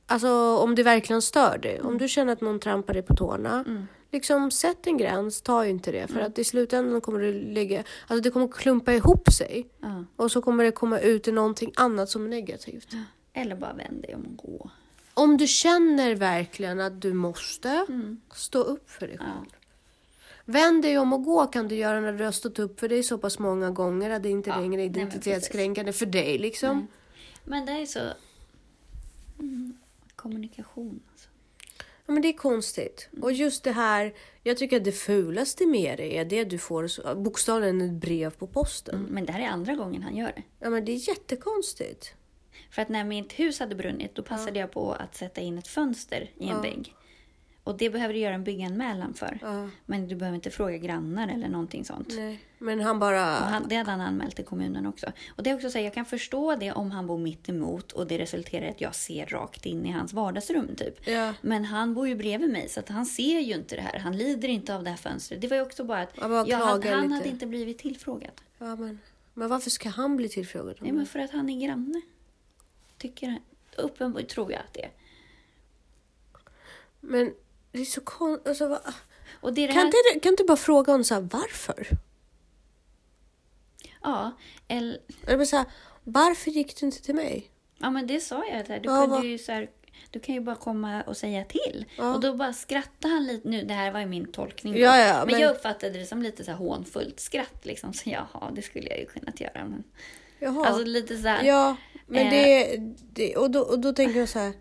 Alltså 0.07 0.57
om 0.57 0.75
det 0.75 0.83
verkligen 0.83 1.23
stör 1.23 1.59
dig. 1.59 1.81
Om 1.81 1.99
du 1.99 2.09
känner 2.09 2.33
att 2.33 2.41
någon 2.41 2.61
trampar 2.61 2.93
dig 2.95 3.03
på 3.03 3.15
tårna. 3.15 3.65
Liksom 4.13 4.51
sätt 4.51 4.87
en 4.87 4.97
gräns, 4.97 5.43
ta 5.43 5.67
inte 5.67 5.93
det. 5.93 6.09
För 6.09 6.21
att 6.21 6.39
i 6.39 6.45
slutändan 6.45 7.01
kommer 7.01 7.21
det 7.21 7.33
ligga, 7.33 7.85
alltså 8.07 8.23
det 8.23 8.31
kommer 8.31 8.49
klumpa 8.49 8.93
ihop 8.93 9.33
sig. 9.33 9.67
Och 10.17 10.33
så 10.33 10.43
kommer 10.43 10.65
det 10.65 10.71
komma 10.71 10.99
ut 10.99 11.29
i 11.29 11.33
någonting 11.33 11.73
annat 11.77 12.11
som 12.11 12.25
är 12.25 12.29
negativt. 12.29 12.89
Eller 13.33 13.57
bara 13.57 13.73
vänd 13.73 14.03
dig 14.03 14.15
om 14.15 14.25
och 14.25 14.37
gå. 14.37 14.71
Om 15.15 15.37
du 15.37 15.47
känner 15.47 16.15
verkligen 16.15 16.81
att 16.81 17.01
du 17.01 17.13
måste, 17.13 17.87
stå 18.33 18.59
upp 18.59 18.91
för 18.91 19.09
dig 19.09 19.19
själv. 19.19 19.47
Vänd 20.45 20.83
dig 20.83 20.99
om 20.99 21.13
och 21.13 21.25
gå 21.25 21.47
kan 21.47 21.69
du 21.69 21.75
göra 21.75 22.01
när 22.01 22.13
du 22.13 22.25
har 22.25 22.33
stått 22.33 22.59
upp 22.59 22.81
för 22.81 22.89
dig 22.89 23.03
så 23.03 23.19
pass 23.19 23.39
många 23.39 23.71
gånger 23.71 24.11
att 24.11 24.23
det 24.23 24.29
inte 24.29 24.51
Ja, 24.51 24.61
längre 24.61 24.83
är 24.83 24.85
identitetskränkande 24.85 25.93
för 25.93 26.07
dig. 26.07 26.39
Liksom. 26.39 26.87
Men 27.45 27.67
det 27.67 27.73
är 27.73 27.87
så... 27.87 28.01
Mm, 29.39 29.77
kommunikation 30.17 31.01
alltså. 31.13 31.29
Ja, 32.07 32.13
men 32.13 32.23
det 32.23 32.29
är 32.29 32.33
konstigt. 32.33 33.09
Och 33.23 33.33
just 33.33 33.65
det 33.65 33.73
här, 33.73 34.15
jag 34.43 34.57
tycker 34.57 34.77
att 34.77 34.85
det 34.85 34.93
fulaste 34.93 35.67
med 35.67 35.99
det 35.99 36.19
är 36.19 36.25
det 36.25 36.45
du 36.45 36.59
får 36.59 37.15
bokstavligen 37.15 37.81
ett 37.81 37.93
brev 37.93 38.31
på 38.31 38.47
posten. 38.47 39.07
Men 39.11 39.27
det 39.27 39.33
här 39.33 39.41
är 39.41 39.49
andra 39.49 39.75
gången 39.75 40.03
han 40.03 40.17
gör 40.17 40.33
det. 40.37 40.43
Ja 40.59 40.71
men 40.71 40.85
det 40.85 40.93
är 40.93 41.09
jättekonstigt. 41.09 42.15
För 42.75 42.83
att 42.83 42.89
när 42.89 43.05
mitt 43.05 43.33
hus 43.33 43.61
hade 43.61 43.75
brunnit, 43.75 44.15
då 44.15 44.23
passade 44.23 44.59
jag 44.59 44.71
på 44.71 44.93
att 44.93 45.15
sätta 45.15 45.41
in 45.41 45.59
ett 45.59 45.69
fönster 45.69 46.31
i 46.37 46.49
en 46.49 46.63
vägg. 46.63 46.95
Och 47.65 47.77
det 47.77 47.91
behöver 47.91 48.15
du 48.15 48.21
göra 48.21 48.35
en 48.35 48.45
bygganmälan 48.45 49.15
för. 49.15 49.39
Ja. 49.43 49.69
Men 49.87 50.09
du 50.09 50.17
behöver 50.17 50.35
inte 50.35 50.51
fråga 50.51 50.77
grannar 50.77 51.29
eller 51.29 51.49
någonting 51.49 51.85
sånt. 51.85 52.09
Nej. 52.11 52.41
Men 52.59 52.81
han 52.81 52.99
bara... 52.99 53.25
Han, 53.25 53.69
det 53.69 53.77
hade 53.77 53.91
han 53.91 54.01
anmält 54.01 54.37
till 54.37 54.45
kommunen 54.45 54.87
också. 54.87 55.07
Och 55.37 55.43
det 55.43 55.51
är 55.51 55.55
också 55.55 55.71
så 55.71 55.79
här, 55.79 55.85
jag 55.85 55.95
kan 55.95 56.05
förstå 56.05 56.57
det 56.57 56.73
om 56.73 56.91
han 56.91 57.07
bor 57.07 57.19
mitt 57.19 57.49
emot 57.49 57.93
och 57.93 58.07
det 58.07 58.19
resulterar 58.19 58.67
i 58.67 58.71
att 58.71 58.81
jag 58.81 58.95
ser 58.95 59.27
rakt 59.27 59.67
in 59.67 59.87
i 59.87 59.91
hans 59.91 60.13
vardagsrum 60.13 60.77
typ. 60.77 61.09
Ja. 61.09 61.35
Men 61.41 61.65
han 61.65 61.95
bor 61.95 62.09
ju 62.09 62.15
bredvid 62.15 62.51
mig 62.51 62.69
så 62.69 62.81
att 62.81 62.89
han 62.89 63.07
ser 63.07 63.41
ju 63.41 63.55
inte 63.55 63.77
det 63.77 63.83
här. 63.83 63.99
Han 63.99 64.17
lider 64.17 64.49
inte 64.49 64.75
av 64.75 64.85
det 64.85 64.91
här 64.91 64.97
fönstret. 64.97 65.41
Det 65.41 65.49
var 65.49 65.57
ju 65.57 65.63
också 65.63 65.85
bara 65.85 66.01
att 66.01 66.17
bara 66.17 66.47
jag 66.47 66.59
hade, 66.59 66.91
han 66.91 67.03
lite. 67.03 67.15
hade 67.15 67.29
inte 67.29 67.47
blivit 67.47 67.79
tillfrågad. 67.79 68.33
Ja, 68.59 68.77
men, 68.77 68.99
men 69.35 69.49
varför 69.49 69.71
ska 69.71 69.89
han 69.89 70.17
bli 70.17 70.29
tillfrågad? 70.29 70.77
det? 70.81 70.93
men 70.93 71.07
för 71.07 71.19
att 71.19 71.31
han 71.31 71.51
är 71.51 71.67
granne. 71.67 72.03
Tycker. 73.05 73.39
Uppenbarligen 73.77 74.29
tror 74.29 74.53
jag 74.53 74.61
att 74.61 74.75
det 74.75 74.85
är. 74.85 74.91
Men 77.01 77.35
det 77.73 77.81
är 77.81 77.85
så 77.85 78.01
konstigt. 78.01 78.49
Alltså, 78.49 78.81
det 79.53 79.67
kan, 79.67 79.77
här... 79.77 79.85
inte, 79.85 80.21
kan 80.23 80.33
inte 80.33 80.45
bara 80.45 80.57
fråga 80.57 80.93
honom 80.93 81.05
så 81.05 81.15
här, 81.15 81.29
varför? 81.33 81.89
Ja, 84.03 84.33
eller... 84.69 84.99
Eller 85.27 85.45
så 85.45 85.57
här, 85.57 85.67
varför 86.05 86.51
gick 86.51 86.81
du 86.81 86.87
inte 86.87 87.03
till 87.03 87.15
mig? 87.15 87.51
Ja, 87.79 87.91
men 87.91 88.07
det 88.07 88.21
sa 88.21 88.47
jag. 88.47 88.67
Där. 88.67 88.81
Du, 88.81 88.89
Ja, 88.89 89.01
kunde 89.01 89.17
vad- 89.17 89.25
ju 89.25 89.39
så 89.39 89.53
här, 89.53 89.71
du 90.11 90.21
kan 90.21 90.35
ju 90.35 90.41
bara 90.41 90.57
komma 90.57 91.03
och 91.03 91.17
säga 91.17 91.45
till. 91.45 91.85
Ja. 91.99 92.15
Och 92.15 92.21
då 92.21 92.35
bara 92.35 92.53
skrattade 92.53 93.15
han 93.15 93.27
lite. 93.27 93.49
Nu, 93.49 93.63
det 93.63 93.75
här 93.75 93.93
var 93.93 94.01
ju 94.01 94.07
min 94.07 94.33
tolkning. 94.33 94.77
Ja, 94.77 94.99
ja, 94.99 95.15
men, 95.19 95.33
men- 95.33 95.41
jag 95.41 95.51
uppfattade 95.55 95.99
det 95.99 96.07
som 96.07 96.23
lite 96.23 96.45
så 96.45 96.51
här 96.51 96.59
hånfullt 96.59 97.21
skratt. 97.21 97.65
Liksom. 97.67 97.93
Så 97.93 98.11
jaha, 98.11 98.51
det 98.55 98.63
skulle 98.63 98.89
jag 98.89 98.99
ju 98.99 99.07
kunnat 99.07 99.41
göra. 99.41 99.65
Men... 99.65 99.85
Jaha. 100.45 100.67
Alltså 100.67 100.85
lite 100.85 101.17
så 101.19 101.29
här. 101.29 101.43
Ja, 101.45 101.77
men 102.07 102.27
Eh. 102.27 102.31
det, 102.33 102.77
det 103.15 103.37
och, 103.37 103.51
då, 103.51 103.61
och 103.61 103.79
då 103.79 103.93
tänker 103.93 104.19
jag 104.21 104.29
så 104.29 104.39
här. 104.39 104.53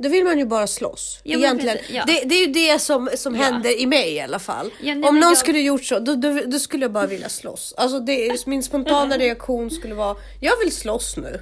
Då 0.00 0.08
vill 0.08 0.24
man 0.24 0.38
ju 0.38 0.44
bara 0.44 0.66
slåss. 0.66 1.20
Ja, 1.24 1.38
Egentligen. 1.38 1.76
precis, 1.76 1.94
ja. 1.94 2.04
Det, 2.06 2.20
det 2.24 2.34
är 2.34 2.46
ju 2.46 2.52
det 2.52 2.78
som, 2.78 3.08
som 3.16 3.34
Ja. 3.36 3.42
händer 3.42 3.80
i 3.80 3.86
mig 3.86 4.12
i 4.14 4.20
alla 4.20 4.38
fall. 4.38 4.70
Ja, 4.82 4.94
nej, 4.94 5.08
Om 5.08 5.20
någon 5.20 5.28
jag- 5.28 5.38
skulle 5.38 5.58
gjort 5.60 5.84
så, 5.84 5.98
då, 5.98 6.14
då, 6.14 6.40
då 6.46 6.58
skulle 6.58 6.84
jag 6.84 6.92
bara 6.92 7.06
vilja 7.06 7.28
slåss. 7.28 7.74
Alltså 7.76 8.00
det, 8.00 8.46
min 8.46 8.62
spontana 8.62 9.18
reaktion 9.18 9.70
skulle 9.70 9.94
vara, 9.94 10.16
jag 10.40 10.58
vill 10.58 10.72
slåss 10.72 11.16
nu. 11.16 11.40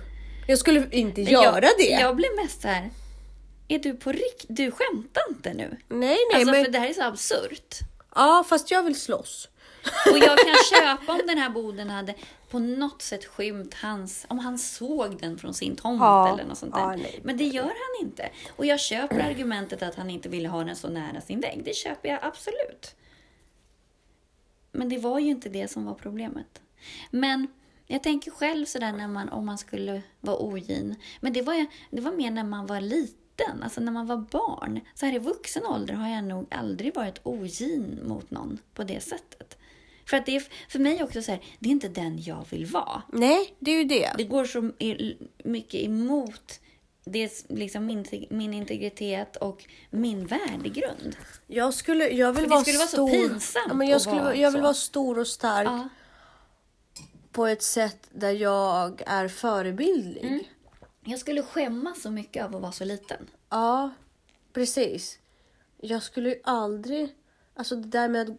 Jag 0.48 0.58
skulle 0.58 0.86
inte 0.90 1.20
göra 1.22 1.62
jag, 1.64 1.72
det. 1.78 1.84
Jag 1.90 2.16
blev 2.16 2.30
mest 2.36 2.62
så 2.62 2.68
här. 2.68 2.90
Är 3.68 3.78
du 3.78 3.94
på 3.94 4.12
riktigt? 4.12 4.46
Du 4.48 4.70
skämtar 4.70 5.22
inte 5.28 5.54
nu? 5.54 5.76
Nej, 5.88 5.98
nej, 5.98 6.18
Alltså, 6.34 6.50
men 6.50 6.64
för 6.64 6.72
det 6.72 6.78
här 6.78 6.88
är 6.88 6.92
så 6.94 7.02
absurt. 7.02 7.78
ja, 8.14 8.44
fast 8.48 8.70
jag 8.70 8.82
vill 8.82 9.00
slåss. 9.00 9.48
Och 10.12 10.18
jag 10.18 10.38
kan 10.38 10.54
köpa 10.70 11.12
om 11.12 11.20
den 11.26 11.38
här 11.38 11.50
boden 11.50 11.90
hade 11.90 12.14
på 12.50 12.58
något 12.58 13.02
sätt 13.02 13.24
skymt 13.24 13.74
hans, 13.74 14.26
om 14.28 14.38
han 14.38 14.58
såg 14.58 15.20
den 15.20 15.38
från 15.38 15.54
sin 15.54 15.76
tomt 15.76 16.00
Ja. 16.00 16.28
eller 16.32 16.44
något 16.44 16.58
sånt 16.58 16.74
där. 16.74 16.80
Ja, 16.80 16.96
nej. 16.96 17.20
Men 17.24 17.36
det 17.36 17.44
gör 17.44 17.62
han 17.62 18.06
inte. 18.06 18.28
Och 18.56 18.66
jag 18.66 18.80
köper 18.80 19.20
argumentet 19.20 19.82
att 19.82 19.94
han 19.94 20.10
inte 20.10 20.28
ville 20.28 20.48
ha 20.48 20.64
den 20.64 20.76
så 20.76 20.88
nära 20.88 21.20
sin 21.20 21.40
vägg. 21.40 21.62
Det 21.64 21.74
köper 21.76 22.08
jag 22.08 22.18
absolut. 22.22 22.94
Men 24.72 24.88
det 24.88 24.98
var 24.98 25.18
ju 25.18 25.30
inte 25.30 25.48
det 25.48 25.68
som 25.68 25.84
var 25.84 25.94
problemet. 25.94 26.60
Men 27.10 27.46
jag 27.86 28.02
tänker 28.02 28.30
själv 28.30 28.64
sådär 28.66 28.92
när 28.92 29.08
man, 29.08 29.28
om 29.28 29.46
man 29.46 29.58
skulle 29.58 30.02
vara 30.20 30.36
ogin. 30.38 30.96
Men 31.20 31.32
det 31.32 31.42
var, 31.42 31.66
det 31.90 32.00
var 32.00 32.12
mer 32.12 32.30
när 32.30 32.44
man 32.44 32.66
var 32.66 32.80
liten, 32.80 33.62
alltså 33.62 33.80
när 33.80 33.92
man 33.92 34.06
var 34.06 34.16
barn. 34.16 34.80
Så 34.94 35.06
här 35.06 35.14
i 35.14 35.18
vuxen 35.18 35.66
ålder 35.66 35.94
har 35.94 36.08
jag 36.08 36.24
nog 36.24 36.46
aldrig 36.50 36.94
varit 36.94 37.20
ogin 37.22 38.00
mot 38.04 38.30
någon 38.30 38.58
på 38.74 38.84
det 38.84 39.00
sättet. 39.00 39.58
För 40.06 40.16
att 40.16 40.26
det 40.26 40.36
är 40.36 40.42
för 40.68 40.78
mig 40.78 41.02
också 41.02 41.22
så 41.22 41.30
här, 41.32 41.44
det 41.58 41.68
är 41.68 41.70
inte 41.72 41.88
den 41.88 42.22
jag 42.22 42.46
vill 42.50 42.66
vara. 42.66 43.02
Nej, 43.12 43.54
det 43.58 43.70
är 43.70 43.78
ju 43.78 43.84
det. 43.84 44.12
Det 44.18 44.24
går 44.24 44.44
så 44.44 44.70
mycket 45.44 45.80
emot 45.84 46.60
det, 47.04 47.44
liksom 47.48 47.86
min, 47.86 48.06
min 48.30 48.54
integritet 48.54 49.36
och 49.36 49.64
min 49.90 50.26
värdegrund. 50.26 51.16
Jag 51.46 51.74
skulle, 51.74 52.08
jag 52.08 52.32
vill 52.32 52.42
det 52.44 52.50
vara 52.50 52.60
skulle 52.60 52.78
vara 52.78 52.88
så 52.88 52.96
stor. 52.96 53.10
pinsamt 53.10 53.64
ja, 53.68 53.74
men 53.74 53.88
jag, 53.88 54.00
skulle, 54.00 54.20
vara- 54.22 54.36
jag 54.36 54.50
vill 54.50 54.58
så. 54.58 54.62
vara 54.62 54.74
stor 54.74 55.18
och 55.18 55.26
stark 55.26 55.66
Ja. 55.68 55.88
på 57.32 57.46
ett 57.46 57.62
sätt 57.62 58.08
där 58.12 58.30
jag 58.32 59.02
är 59.06 59.28
förebildlig. 59.28 60.24
Mm. 60.24 60.40
Jag 61.04 61.18
skulle 61.18 61.42
skämmas 61.42 62.02
så 62.02 62.10
mycket 62.10 62.44
av 62.44 62.56
att 62.56 62.62
vara 62.62 62.72
så 62.72 62.84
liten. 62.84 63.26
Ja, 63.50 63.90
precis. 64.52 65.18
Jag 65.80 66.02
skulle 66.02 66.28
ju 66.28 66.40
aldrig... 66.44 67.14
Alltså 67.54 67.76
det 67.76 67.88
där 67.88 68.08
med 68.08 68.30
att... 68.30 68.36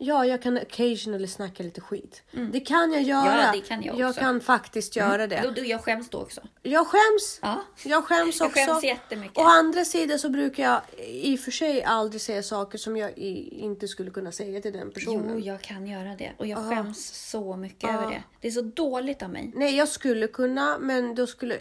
Ja, 0.00 0.26
jag 0.26 0.42
kan 0.42 0.58
occasionally 0.58 1.26
snacka 1.26 1.62
lite 1.62 1.80
skit. 1.80 2.22
Det 2.52 2.60
kan 2.60 2.92
jag 2.92 3.02
göra. 3.02 3.32
Mm. 3.32 3.40
Ja, 3.46 3.52
det 3.52 3.60
kan 3.60 3.82
jag 3.82 3.98
Jag 3.98 4.08
också. 4.08 4.20
Mm. 4.20 4.32
kan 4.32 4.40
faktiskt 4.40 4.96
göra 4.96 5.26
det. 5.26 5.52
Då, 5.56 5.64
jag 5.64 5.80
skäms 5.84 6.08
då 6.10 6.18
också. 6.18 6.40
Jag 6.62 6.86
skäms. 6.86 7.38
Ja. 7.42 7.62
Jag 7.84 8.04
skäms 8.04 8.40
Jag 8.40 8.48
också. 8.48 8.60
skäms 8.60 8.84
jättemycket. 8.84 9.38
Å 9.38 9.42
andra 9.42 9.84
sidan 9.84 10.18
så 10.18 10.28
brukar 10.30 10.62
jag 10.62 10.80
i 11.08 11.36
och 11.36 11.40
för 11.40 11.50
sig 11.50 11.82
aldrig 11.82 12.20
säga 12.20 12.42
saker 12.42 12.78
som 12.78 12.96
jag 12.96 13.18
inte 13.18 13.88
skulle 13.88 14.10
kunna 14.10 14.32
säga 14.32 14.60
till 14.60 14.72
den 14.72 14.90
personen. 14.90 15.30
Jo, 15.34 15.38
jag 15.38 15.60
kan 15.60 15.86
göra 15.86 16.14
det. 16.16 16.32
Och 16.38 16.46
jag 16.46 16.58
skäms 16.70 17.30
så 17.30 17.56
mycket 17.56 17.90
över 17.90 18.10
det. 18.10 18.22
Det 18.40 18.48
är 18.48 18.52
så 18.52 18.62
dåligt 18.62 19.22
av 19.22 19.30
mig. 19.30 19.52
Nej, 19.54 19.76
jag 19.76 19.88
skulle 19.88 20.26
kunna, 20.26 20.78
men 20.78 21.14
då 21.14 21.26
skulle... 21.26 21.58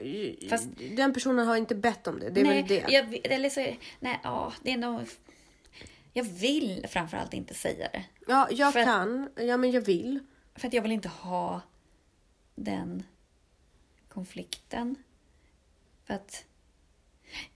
Fast- 0.50 0.68
Den 0.98 1.14
personen 1.14 1.48
har 1.48 1.56
inte 1.56 1.76
bett 1.76 2.08
om 2.08 2.20
det. 2.20 2.30
Det 2.30 2.42
är 2.42 2.46
nej, 2.46 2.62
väl 2.62 2.68
det. 2.68 2.86
Jag, 2.94 3.20
eller 3.34 3.50
så, 3.50 3.60
nej, 4.00 4.20
ja, 4.24 4.54
det 4.64 4.72
är 4.72 4.78
nog... 4.78 5.02
Jag 6.14 6.24
vill 6.24 6.86
framförallt 6.90 7.34
inte 7.34 7.54
säga 7.54 7.90
det. 7.94 8.04
Ja, 8.28 8.48
jag 8.52 8.74
För 8.74 8.80
att- 8.80 8.86
kan. 8.86 9.30
Ja, 9.36 9.58
men 9.58 9.72
jag 9.72 9.82
vill. 9.82 10.20
För 10.56 10.68
att 10.68 10.74
jag 10.74 10.82
vill 10.82 10.92
inte 10.92 11.10
ha 11.10 11.62
den 12.56 13.04
konflikten. 14.10 14.96
För 16.06 16.14
att 16.14 16.46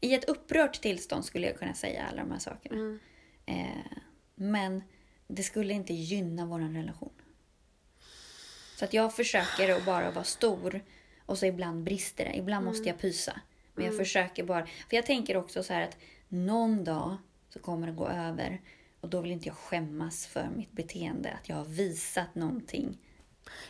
i 0.01 0.13
ett 0.13 0.23
upprört 0.25 0.81
tillstånd 0.81 1.25
skulle 1.25 1.47
jag 1.47 1.59
kunna 1.59 1.73
säga 1.73 2.05
alla 2.11 2.21
de 2.21 2.31
här 2.31 2.39
sakerna. 2.39 2.99
Eh, 3.45 3.97
men 4.35 4.83
det 5.27 5.43
skulle 5.43 5.73
inte 5.73 5.93
gynna 5.93 6.45
vår 6.45 6.59
relation. 6.59 7.11
Så 8.77 8.85
att 8.85 8.93
jag 8.93 9.15
försöker 9.15 9.75
att 9.75 9.85
bara 9.85 10.11
vara 10.11 10.23
stor 10.23 10.81
och 11.25 11.37
så 11.37 11.45
ibland 11.45 11.83
brister 11.83 12.25
det. 12.25 12.37
Ibland 12.37 12.65
måste 12.65 12.87
jag 12.89 12.99
pysa. 12.99 13.41
Men 13.73 13.85
jag 13.85 13.97
försöker 13.97 14.43
bara. 14.43 14.65
För 14.65 14.95
jag 14.95 15.05
tänker 15.05 15.37
också 15.37 15.63
så 15.63 15.73
här 15.73 15.81
att 15.81 15.97
någon 16.27 16.83
dag 16.83 17.17
så 17.49 17.59
kommer 17.59 17.87
det 17.87 17.93
gå 17.93 18.07
över. 18.07 18.61
Och 19.01 19.09
då 19.09 19.21
vill 19.21 19.31
inte 19.31 19.47
jag 19.47 19.57
skämmas 19.57 20.25
för 20.27 20.49
mitt 20.55 20.71
beteende. 20.71 21.29
Att 21.41 21.49
jag 21.49 21.55
har 21.55 21.65
visat 21.65 22.35
någonting. 22.35 22.97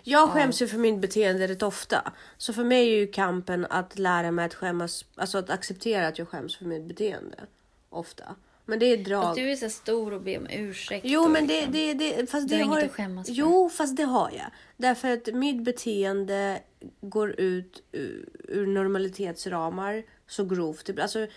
Jag 0.03 0.29
skäms 0.29 0.61
ju 0.61 0.67
för 0.67 0.77
mitt 0.77 0.99
beteende 1.01 1.47
rätt 1.47 1.63
ofta. 1.63 2.13
Så 2.37 2.53
för 2.53 2.63
mig 2.63 2.89
är 2.93 2.95
ju 2.95 3.07
kampen 3.07 3.67
att 3.69 3.99
lära 3.99 4.31
mig 4.31 4.45
att 4.45 4.53
skämmas, 4.53 5.05
alltså 5.15 5.37
att 5.37 5.49
acceptera 5.49 6.07
att 6.07 6.17
jag 6.19 6.27
skäms 6.27 6.57
för 6.57 6.65
mitt 6.65 6.83
beteende. 6.83 7.37
Ofta. 7.89 8.35
Men 8.65 8.79
det 8.79 8.85
är 8.85 8.97
drag. 8.97 9.23
Fast 9.23 9.35
du 9.35 9.51
är 9.51 9.55
så 9.55 9.69
stor 9.69 10.13
och 10.13 10.21
ber 10.21 10.37
om 10.37 10.47
ursäkt. 10.49 11.05
Jo, 11.05 11.27
men 11.27 11.47
det, 11.47 11.53
liksom- 11.53 11.73
det, 11.73 11.93
det, 11.93 12.31
fast 12.31 12.49
Du 12.49 12.55
det 12.57 12.63
har 12.63 12.65
inget 12.65 12.77
har 12.79 12.85
att 12.85 12.91
skämmas 12.91 13.27
för. 13.27 13.33
Jo, 13.33 13.69
fast 13.69 13.97
det 13.97 14.03
har 14.03 14.31
jag. 14.31 14.47
Därför 14.77 15.13
att 15.13 15.27
mitt 15.33 15.63
beteende 15.63 16.61
går 17.01 17.39
ut 17.39 17.83
ur, 17.91 18.29
ur 18.47 18.67
normalitetsramar 18.67 20.03
så 20.27 20.45
grovt. 20.45 20.89
Alltså, 20.99 21.27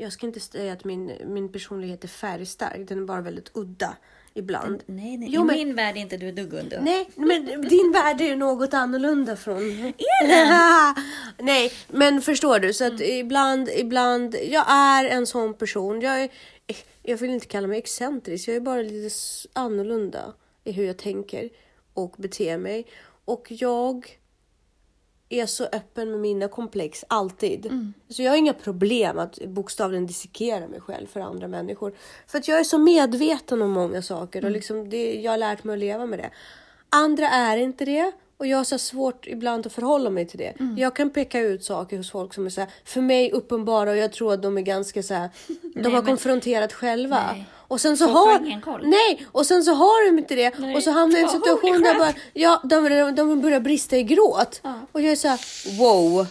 jag 0.00 0.12
ska 0.12 0.26
inte 0.26 0.40
säga 0.40 0.72
att 0.72 0.84
min, 0.84 1.12
min 1.26 1.52
personlighet 1.52 2.04
är 2.04 2.08
färgstark. 2.08 2.88
Den 2.88 2.98
är 2.98 3.04
bara 3.06 3.20
väldigt 3.20 3.50
udda 3.54 3.96
ibland. 4.34 4.82
Nej, 4.86 5.16
nej. 5.16 5.28
Jo, 5.32 5.42
I 5.42 5.44
men- 5.44 5.56
min 5.56 5.74
värld 5.74 5.96
är 5.96 6.00
inte 6.00 6.16
du 6.16 6.32
dugg 6.32 6.52
under. 6.52 6.80
Nej, 6.80 7.10
men 7.14 7.46
din 7.68 7.92
värld 7.92 8.20
är 8.20 8.24
ju 8.24 8.36
något 8.36 8.74
annorlunda 8.74 9.36
från... 9.36 9.56
Är 9.58 9.94
den? 10.26 11.04
Nej, 11.46 11.72
men 11.88 12.22
förstår 12.22 12.58
du? 12.58 12.72
Så 12.72 12.84
att 12.86 13.00
ibland, 13.00 13.68
ibland... 13.76 14.36
Jag 14.48 14.64
är 14.68 15.04
en 15.04 15.26
sån 15.26 15.54
person. 15.54 16.00
Jag, 16.00 16.22
är, 16.22 16.30
jag 17.02 17.16
vill 17.16 17.30
inte 17.30 17.46
kalla 17.46 17.66
mig 17.66 17.78
excentrisk. 17.78 18.48
Jag 18.48 18.56
är 18.56 18.60
bara 18.60 18.82
lite 18.82 19.14
annorlunda 19.52 20.32
i 20.64 20.72
hur 20.72 20.84
jag 20.84 20.96
tänker 20.98 21.48
och 21.94 22.14
beter 22.18 22.58
mig. 22.58 22.86
Och 23.24 23.46
jag 23.50 24.19
är 25.32 25.46
så 25.46 25.64
öppen 25.64 26.10
med 26.10 26.20
mina 26.20 26.48
komplex, 26.48 27.04
alltid. 27.08 27.92
Så 28.08 28.22
jag 28.22 28.30
har 28.32 28.36
inga 28.36 28.52
problem 28.52 29.18
att 29.18 29.38
bokstavligen 29.46 30.06
dissekera 30.06 30.68
mig 30.68 30.80
själv 30.80 31.06
för 31.06 31.20
andra 31.20 31.48
människor. 31.48 31.94
För 32.26 32.38
att 32.38 32.48
jag 32.48 32.58
är 32.60 32.64
så 32.64 32.78
medveten 32.78 33.62
om 33.62 33.70
många 33.70 34.02
saker 34.02 34.44
och 34.44 34.50
liksom 34.50 34.88
det, 34.90 35.14
jag 35.20 35.30
har 35.32 35.38
lärt 35.38 35.64
mig 35.64 35.72
att 35.74 35.80
leva 35.80 36.06
med 36.06 36.18
det. 36.18 36.30
Andra 36.90 37.28
är 37.28 37.56
inte 37.56 37.84
det 37.84 38.12
och 38.36 38.46
jag 38.46 38.56
har 38.56 38.64
så 38.64 38.78
svårt 38.78 39.26
ibland 39.26 39.66
att 39.66 39.72
förhålla 39.72 40.10
mig 40.10 40.26
till 40.28 40.38
det. 40.38 40.54
Jag 40.76 40.96
kan 40.96 41.10
peka 41.10 41.40
ut 41.40 41.64
saker 41.64 41.96
hos 41.96 42.10
folk 42.10 42.34
som 42.34 42.46
är 42.46 42.50
så 42.50 42.60
här, 42.60 42.70
för 42.84 43.00
mig 43.00 43.32
uppenbara 43.32 43.90
och 43.90 43.96
jag 43.96 44.12
tror 44.12 44.32
att 44.32 44.42
de 44.42 44.58
är 44.58 44.62
ganska 44.62 45.02
så 45.02 45.14
här, 45.14 45.30
de 45.74 45.84
har 45.84 45.90
men- 45.90 46.06
konfronterat 46.06 46.72
själva. 46.72 47.32
Nej. 47.32 47.46
Och 47.70 47.80
sen 47.80 47.96
så 47.96 48.04
Folk 48.04 48.16
har... 48.16 48.46
ingen 48.46 48.60
koll. 48.60 48.86
Nej, 48.86 49.26
och 49.32 49.46
sen 49.46 49.64
så 49.64 49.72
har 49.72 50.06
de 50.10 50.18
inte 50.18 50.34
det. 50.34 50.58
Nej. 50.58 50.76
Och 50.76 50.82
så 50.82 50.90
hamnar 50.90 51.18
jag 51.18 51.20
i 51.20 51.24
en 51.24 51.40
situation 51.40 51.82
där 51.82 51.98
bara, 51.98 52.12
ja, 52.32 52.60
de, 52.64 53.14
de 53.16 53.40
börjar 53.40 53.60
brista 53.60 53.96
i 53.96 54.02
gråt. 54.02 54.60
Ja. 54.62 54.80
Och 54.92 55.00
jag 55.00 55.12
är 55.12 55.16
så 55.16 55.28
här, 55.28 55.40
wow. 55.78 56.26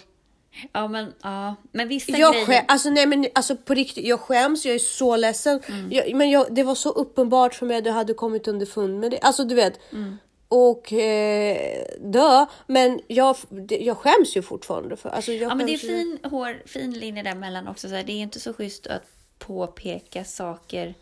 Ja, 0.71 0.87
men, 0.87 1.13
ja. 1.23 1.55
men 1.71 1.87
vissa 1.87 2.17
Jag 2.17 2.33
grejer... 2.33 2.45
skäm, 2.45 2.65
alltså 2.67 2.89
nej 2.89 3.05
men 3.05 3.25
alltså 3.35 3.55
på 3.55 3.73
riktigt, 3.73 4.05
jag 4.05 4.19
skäms, 4.19 4.65
jag 4.65 4.75
är 4.75 4.79
så 4.79 5.15
ledsen. 5.15 5.59
Jag, 5.89 6.15
men 6.15 6.29
jag, 6.29 6.55
det 6.55 6.63
var 6.63 6.75
så 6.75 6.89
uppenbart 6.89 7.55
för 7.55 7.65
mig 7.65 7.77
att 7.77 7.83
du 7.83 7.91
hade 7.91 8.13
kommit 8.13 8.47
underfund 8.47 8.99
med 8.99 9.11
det. 9.11 9.19
Alltså 9.19 9.43
du 9.43 9.55
vet. 9.55 9.79
Och 10.47 10.93
eh, 10.93 11.85
dö, 11.99 12.45
men 12.67 12.99
jag, 13.07 13.35
jag 13.69 13.97
skäms 13.97 14.37
ju 14.37 14.41
fortfarande 14.41 14.97
för. 14.97 15.09
Alltså, 15.09 15.31
Ja, 15.31 15.55
men 15.55 15.65
det 15.65 15.73
är 15.73 15.77
fin, 15.77 16.19
hår, 16.23 16.61
fin 16.65 16.91
linje 16.91 17.23
däremellan 17.23 17.67
också. 17.67 17.89
Så 17.89 17.95
här, 17.95 18.03
det 18.03 18.11
är 18.11 18.21
inte 18.21 18.39
så 18.39 18.53
schysst 18.53 18.87
att 18.87 19.03
påpeka 19.39 20.25
saker 20.25 20.95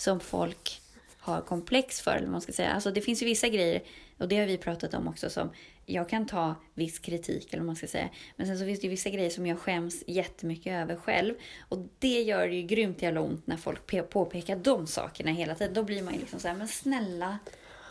som 0.00 0.20
folk 0.20 0.82
har 1.18 1.40
komplex 1.40 2.00
för. 2.00 2.16
Eller 2.16 2.28
man 2.28 2.40
ska 2.40 2.52
säga. 2.52 2.70
Alltså, 2.70 2.90
det 2.90 3.00
finns 3.00 3.22
ju 3.22 3.26
vissa 3.26 3.48
grejer, 3.48 3.82
och 4.18 4.28
det 4.28 4.38
har 4.38 4.46
vi 4.46 4.58
pratat 4.58 4.94
om 4.94 5.08
också, 5.08 5.30
som 5.30 5.50
jag 5.86 6.08
kan 6.08 6.26
ta 6.26 6.54
viss 6.74 6.98
kritik, 6.98 7.52
eller 7.52 7.62
man 7.62 7.76
ska 7.76 7.86
säga. 7.86 8.08
Men 8.36 8.46
sen 8.46 8.58
så 8.58 8.64
finns 8.64 8.80
det 8.80 8.84
ju 8.86 8.90
vissa 8.90 9.10
grejer 9.10 9.30
som 9.30 9.46
jag 9.46 9.58
skäms 9.58 10.04
jättemycket 10.06 10.72
över 10.72 10.96
själv. 10.96 11.34
Och 11.68 11.78
det 11.98 12.22
gör 12.22 12.48
det 12.48 12.54
ju 12.54 12.62
grymt 12.62 13.02
jävla 13.02 13.20
ont 13.20 13.46
när 13.46 13.56
folk 13.56 13.90
pe- 13.90 14.02
påpekar 14.02 14.56
de 14.56 14.86
sakerna 14.86 15.30
hela 15.30 15.54
tiden. 15.54 15.74
Då 15.74 15.82
blir 15.82 16.02
man 16.02 16.14
ju 16.14 16.20
liksom 16.20 16.40
så 16.40 16.48
här, 16.48 16.54
men 16.54 16.68
snälla. 16.68 17.38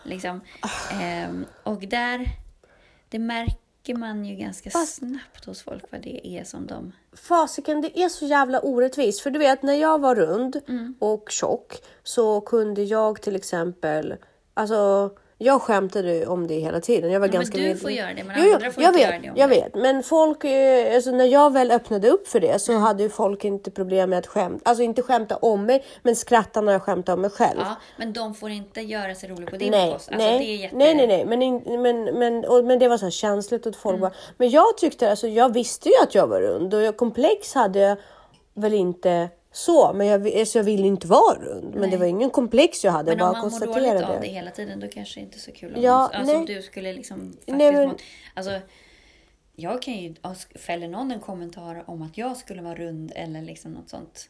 Liksom. 0.04 0.42
Ehm, 1.02 1.46
och 1.64 1.80
där, 1.80 2.26
det 3.10 3.20
märker 3.20 3.96
man 3.96 4.26
ju 4.26 4.36
ganska 4.36 4.70
snabbt 4.70 5.46
hos 5.46 5.62
folk 5.62 5.84
vad 5.92 6.02
det 6.02 6.28
är 6.28 6.44
som 6.44 6.68
de... 6.68 6.92
Fasiken, 7.14 7.82
det 7.82 8.00
är 8.00 8.10
så 8.10 8.26
jävla 8.26 8.60
orättvist. 8.60 9.22
För 9.22 9.30
du 9.30 9.40
vet, 9.40 9.64
när 9.64 9.74
jag 9.74 10.02
var 10.02 10.16
rund 10.16 10.62
Mm. 10.68 10.96
och 11.00 11.30
tjock 11.30 11.82
så 12.04 12.42
kunde 12.42 12.84
jag 12.84 13.22
till 13.22 13.36
exempel, 13.36 14.16
alltså 14.54 15.12
jag 15.42 15.62
skämtade 15.62 16.28
om 16.28 16.48
det 16.48 16.54
hela 16.60 16.80
tiden. 16.82 17.12
Jag 17.12 17.20
var 17.20 17.28
Ja, 17.28 17.32
men 17.32 17.40
ganska 17.40 17.58
du 17.58 17.64
med- 17.64 17.82
får 17.82 17.92
göra 17.92 18.14
det, 18.14 18.24
men 18.24 18.36
Jo, 18.46 18.54
andra 18.56 18.72
får 18.72 18.84
jag 18.84 18.90
inte 18.90 19.00
vet, 19.00 19.10
göra 19.10 19.20
det 19.22 19.30
om 19.30 19.36
Jag 19.38 19.50
dig. 19.50 19.62
vet, 19.62 19.76
men 19.76 20.04
folk, 20.04 20.44
eh, 20.44 20.96
alltså 20.96 21.12
när 21.12 21.26
jag 21.26 21.54
väl 21.54 21.72
öppnade 21.72 22.10
upp 22.10 22.28
för 22.28 22.40
det 22.40 22.60
så 22.62 22.72
Mm. 22.72 22.84
hade 22.84 23.04
ju 23.04 23.10
folk 23.10 23.46
inte 23.46 23.72
problem 23.72 24.10
med 24.10 24.20
att 24.20 24.28
skämta, 24.28 24.70
alltså 24.70 24.84
inte 24.84 25.02
skämta 25.02 25.36
om 25.38 25.66
mig, 25.66 25.86
men 26.04 26.16
skratta 26.16 26.62
när 26.62 26.72
jag 26.72 26.82
skämtade 26.82 27.14
om 27.14 27.22
mig 27.22 27.30
själv. 27.30 27.60
Ja, 27.60 27.76
men 27.98 28.14
de 28.14 28.34
får 28.36 28.50
inte 28.50 28.82
göra 28.82 29.16
sig 29.16 29.30
roliga 29.30 29.50
på 29.50 29.58
din 29.58 29.72
Nej. 29.72 29.94
Alltså, 29.94 30.12
nej, 30.18 30.40
det 30.40 30.46
är 30.46 30.56
jätte... 30.58 30.76
nej, 30.76 30.96
nej, 30.96 31.08
nej, 31.08 31.26
men, 31.26 31.42
in, 31.42 31.82
men, 31.82 32.04
men, 32.04 32.46
och, 32.46 32.66
men 32.66 32.80
det 32.80 32.88
var 32.88 32.98
så 32.98 33.06
här 33.06 33.12
känsligt 33.12 33.62
att 33.62 33.66
Mm. 33.66 33.80
folk 33.82 34.00
bara, 34.02 34.12
men 34.38 34.50
jag 34.50 34.78
tyckte, 34.78 35.10
alltså 35.10 35.28
jag 35.28 35.54
visste 35.54 35.90
ju 35.90 35.96
att 36.04 36.16
jag 36.16 36.28
var 36.28 36.42
rund 36.42 36.74
och 36.74 36.82
jag, 36.82 36.98
komplex 36.98 37.54
hade 37.54 37.80
jag 37.80 37.98
väl 38.54 38.74
inte 38.74 39.30
så, 39.52 39.94
men 39.94 40.08
jag, 40.08 40.28
alltså, 40.38 40.60
jag 40.60 40.64
ville 40.64 40.88
inte 40.88 41.08
vara 41.08 41.40
rund. 41.40 41.76
Men 41.76 41.90
det 41.90 41.98
var 41.98 42.06
ingen 42.06 42.30
komplex 42.30 42.84
jag 42.84 42.92
hade, 42.92 43.12
Men 43.12 43.18
jag 43.18 43.28
om 43.28 43.34
bara 43.34 43.42
man 43.42 43.52
mår 43.60 43.66
dåligt 43.66 44.04
av 44.04 44.22
det 44.22 44.28
hela 44.28 44.52
tiden, 44.52 44.80
då 44.80 44.88
kanske 44.88 45.20
det 45.20 45.24
inte 45.24 45.38
är 45.38 45.40
så 45.40 45.52
kul 45.52 45.76
om, 45.76 45.82
Ja, 45.82 45.98
någon, 45.98 46.16
alltså, 46.16 46.36
om 46.36 46.44
nej. 46.46 46.56
du 46.56 46.62
skulle 46.62 46.94
liksom 46.94 47.20
faktiskt 47.32 47.58
Nej, 47.58 47.72
men- 47.72 47.88
må... 47.88 47.96
Alltså, 48.34 48.60
jag 49.56 49.82
kan 49.82 49.94
ju, 49.94 50.16
fäller 50.56 50.88
någon 50.88 51.12
en 51.12 51.20
kommentar 51.20 51.84
om 51.88 52.02
att 52.02 52.18
jag 52.18 52.38
skulle 52.38 52.62
vara 52.62 52.76
rund 52.76 53.12
eller 53.16 53.42
liksom 53.42 53.72
något 53.72 53.90
sånt. 53.90 54.30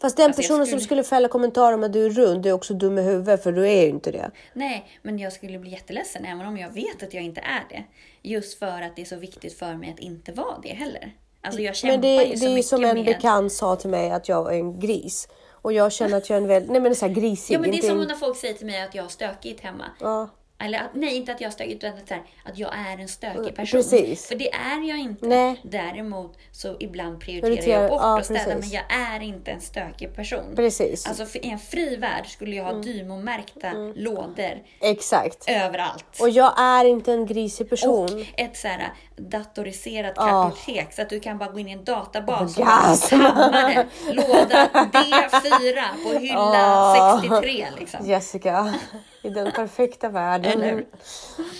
Fast 0.00 0.16
den 0.16 0.26
Alltså, 0.26 0.42
personen 0.42 0.66
skulle- 0.66 0.80
som 0.80 0.84
skulle 0.84 1.04
fälla 1.04 1.28
kommentarer 1.28 1.74
om 1.74 1.82
att 1.84 1.92
du 1.92 2.06
är 2.06 2.10
rund 2.10 2.46
är 2.46 2.52
också 2.52 2.74
dum 2.74 2.98
i 2.98 3.02
huvudet 3.02 3.42
för 3.42 3.52
du 3.52 3.68
är 3.68 3.82
ju 3.82 3.88
inte 3.88 4.10
det. 4.10 4.30
Nej, 4.52 4.86
men 5.02 5.18
jag 5.18 5.32
skulle 5.32 5.58
bli 5.58 5.70
jätteledsen 5.70 6.24
även 6.24 6.46
om 6.46 6.56
jag 6.58 6.70
vet 6.70 7.02
att 7.02 7.14
jag 7.14 7.22
inte 7.22 7.40
är 7.40 7.64
det. 7.70 7.84
Just 8.28 8.58
för 8.58 8.82
att 8.82 8.96
det 8.96 9.02
är 9.02 9.06
så 9.06 9.16
viktigt 9.16 9.58
för 9.58 9.74
mig 9.74 9.90
att 9.90 9.98
inte 9.98 10.32
vara 10.32 10.58
det 10.62 10.68
heller. 10.68 11.12
Alltså 11.44 11.60
jag 11.60 11.76
kämpar 11.76 11.92
Men 11.92 12.00
det, 12.00 12.24
ju 12.24 12.30
det 12.32 12.38
så 12.38 12.44
är 12.44 12.48
ju 12.48 12.54
mycket 12.54 12.68
som 12.68 12.84
en 12.84 12.94
med... 12.94 13.04
bekant 13.04 13.52
sa 13.52 13.76
till 13.76 13.90
mig 13.90 14.10
att 14.10 14.28
jag 14.28 14.54
är 14.54 14.58
en 14.58 14.80
gris. 14.80 15.28
Och 15.50 15.72
jag 15.72 15.92
känner 15.92 16.16
att 16.16 16.30
jag 16.30 16.36
är 16.36 16.42
en 16.42 16.48
väldigt, 16.48 16.70
nej 16.70 16.80
men 16.80 16.94
så 16.94 17.06
här 17.06 17.14
grisig. 17.14 17.54
Ja 17.54 17.58
men 17.58 17.70
det 17.70 17.78
är 17.78 17.82
som 17.82 18.00
en- 18.00 18.08
när 18.08 18.14
folk 18.14 18.36
säger 18.36 18.54
till 18.54 18.66
mig 18.66 18.82
att 18.82 18.94
jag 18.94 19.02
har 19.02 19.10
stökigt 19.10 19.60
hemma. 19.60 19.84
Ja. 20.00 20.28
Eller 20.58 20.78
att, 20.78 20.94
nej, 20.94 21.16
inte 21.16 21.32
att 21.32 21.40
jag 21.40 21.48
är 21.48 21.52
stökig, 21.52 21.72
utan 21.72 21.92
att, 21.94 22.10
här, 22.10 22.22
att 22.44 22.58
jag 22.58 22.70
är 22.74 22.98
en 22.98 23.08
stökig 23.08 23.54
person. 23.54 23.78
Precis. 23.78 24.26
För 24.26 24.34
det 24.34 24.52
är 24.52 24.88
jag 24.88 24.98
inte. 24.98 25.26
Nej. 25.26 25.60
Däremot 25.62 26.38
så 26.52 26.76
ibland 26.80 27.20
prioriterar 27.20 27.82
jag 27.82 27.90
bort 27.90 28.00
ja, 28.02 28.18
att 28.18 28.24
städa, 28.24 28.44
precis. 28.44 28.60
men 28.60 28.70
jag 28.70 29.00
är 29.00 29.20
inte 29.20 29.50
en 29.50 29.60
stökig 29.60 30.14
person. 30.14 30.52
Precis. 30.56 31.06
Alltså 31.06 31.26
för 31.26 31.46
i 31.46 31.50
en 31.50 31.58
fri 31.58 31.96
värld 31.96 32.26
skulle 32.26 32.56
jag 32.56 32.64
ha 32.64 32.72
Dymo-märkta 32.72 33.72
lådor 33.94 34.62
Exakt. 34.80 35.44
överallt. 35.48 36.20
Och 36.20 36.30
jag 36.30 36.60
är 36.60 36.84
inte 36.84 37.12
en 37.12 37.26
grisig 37.26 37.70
person. 37.70 38.04
Och 38.04 38.40
ett 38.40 38.56
så 38.56 38.68
här 38.68 38.92
datoriserat 39.16 40.14
kartotek 40.14 40.92
så 40.92 41.02
att 41.02 41.08
du 41.08 41.20
kan 41.20 41.38
bara 41.38 41.50
gå 41.50 41.58
in 41.58 41.68
i 41.68 41.72
en 41.72 41.84
databas 41.84 42.56
och 42.56 42.62
Orgasm. 42.62 43.14
hamna 43.20 43.50
det. 43.68 43.86
Låda 44.12 44.68
D4 44.72 46.02
på 46.02 46.18
hylla 46.18 46.54
Ja. 46.54 47.18
63 47.22 47.66
liksom. 47.78 48.06
Jessica, 48.06 48.74
i 49.22 49.28
den 49.30 49.52
perfekta 49.52 50.08
världen. 50.08 50.52
Eller 50.52 50.70
hur? 50.70 50.86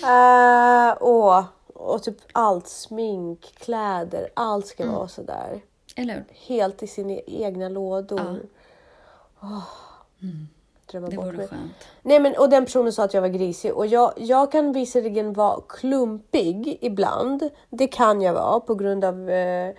Eh, 0.03 0.91
och, 0.97 1.43
och 1.73 2.03
typ 2.03 2.17
allt, 2.31 2.67
smink, 2.67 3.41
kläder, 3.59 4.29
allt 4.33 4.67
ska 4.67 4.83
Mm. 4.83 4.95
vara 4.95 5.07
sådär. 5.07 5.61
Eller? 5.95 6.25
Helt 6.47 6.83
i 6.83 6.87
sina 6.87 7.19
egna 7.27 7.69
lådor. 7.69 8.39
Åh, 9.41 9.63
drömma 10.91 11.07
Mm. 11.07 11.19
Det 11.19 11.25
bort 11.25 11.35
mig. 11.37 11.47
skönt. 11.47 11.87
Nej 12.01 12.19
men 12.19 12.35
och 12.37 12.49
den 12.49 12.65
personen 12.65 12.93
sa 12.93 13.03
att 13.03 13.13
jag 13.13 13.21
var 13.21 13.27
grisig 13.27 13.73
och 13.73 13.87
jag, 13.87 14.13
jag 14.17 14.51
kan 14.51 14.73
visserligen 14.73 15.33
vara 15.33 15.61
klumpig 15.69 16.77
ibland. 16.81 17.49
Det 17.69 17.87
kan 17.87 18.21
jag 18.21 18.33
vara 18.33 18.59
på 18.59 18.75
grund 18.75 19.05
av 19.05 19.29
eh, 19.29 19.73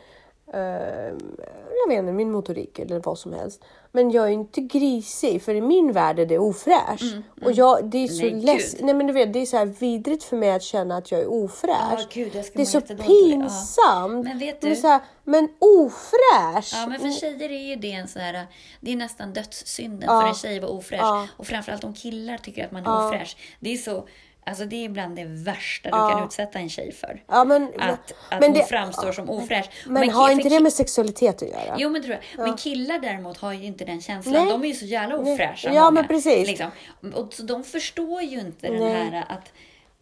jag 1.82 1.88
vet 1.88 1.98
inte, 1.98 2.12
min 2.12 2.30
motorik 2.32 2.78
eller 2.78 3.00
vad 3.00 3.18
som 3.18 3.32
helst. 3.32 3.64
Men 3.92 4.10
jag 4.10 4.26
är 4.26 4.30
inte 4.30 4.60
grisig 4.60 5.42
för 5.42 5.54
i 5.54 5.60
min 5.60 5.92
värld 5.92 6.18
är 6.18 6.26
det 6.26 6.38
ofräsch. 6.38 7.02
Och 7.44 7.52
jag, 7.52 7.84
det 7.90 7.98
är 8.04 8.08
så 8.08 8.26
Mm, 8.26 8.38
Nej, 8.38 8.54
less. 8.56 8.76
Nej 8.80 8.94
men 8.94 9.06
du 9.06 9.12
vet, 9.12 9.32
det 9.32 9.38
är 9.38 9.46
så 9.46 9.56
här 9.56 9.66
vidrigt 9.66 10.24
för 10.24 10.36
mig 10.36 10.50
att 10.50 10.62
känna 10.62 10.96
att 10.96 11.10
jag 11.10 11.20
är 11.20 11.26
ofräsch. 11.30 11.68
Ja, 11.90 11.98
gud, 12.12 12.32
det 12.32 12.60
är 12.60 12.64
så 12.64 12.80
det. 12.80 12.94
Ja. 12.98 13.04
pinsamt. 13.04 14.24
Men 14.24 14.38
vet 14.38 14.62
Men, 14.62 14.70
du- 14.70 14.76
så 14.76 14.86
här, 14.88 15.00
men 15.24 15.48
ofräsch! 15.58 16.72
Ja, 16.74 16.86
men 16.88 17.00
för 17.00 17.10
tjejer 17.20 17.50
är 17.50 17.68
ju 17.68 17.76
det 17.76 17.92
en 17.92 18.08
sån 18.08 18.22
här, 18.22 18.46
det 18.80 18.92
är 18.92 18.96
nästan 18.96 19.32
dödssynden 19.32 20.08
Ja. 20.12 20.20
för 20.20 20.28
en 20.28 20.34
tjej 20.34 20.56
att 20.56 20.62
vara 20.62 20.72
ofräsch. 20.72 21.00
Ja. 21.02 21.26
Och 21.36 21.46
framförallt 21.46 21.84
om 21.84 21.94
killar 21.94 22.38
tycker 22.38 22.64
att 22.64 22.72
man 22.72 22.86
är 22.86 23.06
ofräsch. 23.08 23.36
Det 23.60 23.72
är 23.72 23.76
så, 23.76 24.06
alltså 24.46 24.64
det 24.64 24.84
är 24.84 24.88
bland 24.88 25.16
det 25.16 25.24
värsta 25.24 25.88
du 25.88 26.14
kan 26.14 26.24
utsätta 26.24 26.58
en 26.58 26.68
tjej 26.68 26.92
för. 26.92 27.22
Ja, 27.28 27.44
men, 27.44 27.62
Att, 27.78 27.90
att 28.30 28.40
men 28.40 28.42
hon 28.42 28.52
det- 28.52 28.64
framstår 28.64 29.12
som 29.12 29.30
ofräsch. 29.30 29.70
Men, 29.86 30.04
ki- 30.04 30.10
har 30.12 30.30
inte 30.30 30.48
det 30.48 30.60
med 30.60 30.72
sexualitet 30.72 31.42
att 31.42 31.48
göra? 31.48 31.76
Jo 31.78 31.90
men 31.90 32.02
tror 32.02 32.18
jag. 32.36 32.46
Men 32.46 32.56
killar 32.56 32.98
däremot 32.98 33.36
har 33.38 33.52
ju 33.52 33.64
inte 33.64 33.84
den 33.84 34.00
känslan. 34.00 34.34
Nej. 34.34 34.46
De 34.52 34.62
är 34.64 34.68
ju 34.68 34.74
så 34.74 34.84
jävla 34.86 35.16
ofräscha 35.18 35.68
Ja, 35.72 35.80
många, 35.80 35.90
men 35.90 36.06
precis. 36.06 36.46
Liksom. 36.48 36.70
Och 37.14 37.32
så 37.34 37.42
de 37.42 37.64
förstår 37.64 38.22
ju 38.22 38.40
inte 38.40 38.66
den 38.68 38.76
Nej. 38.78 38.92
här 39.10 39.24
att 39.28 39.52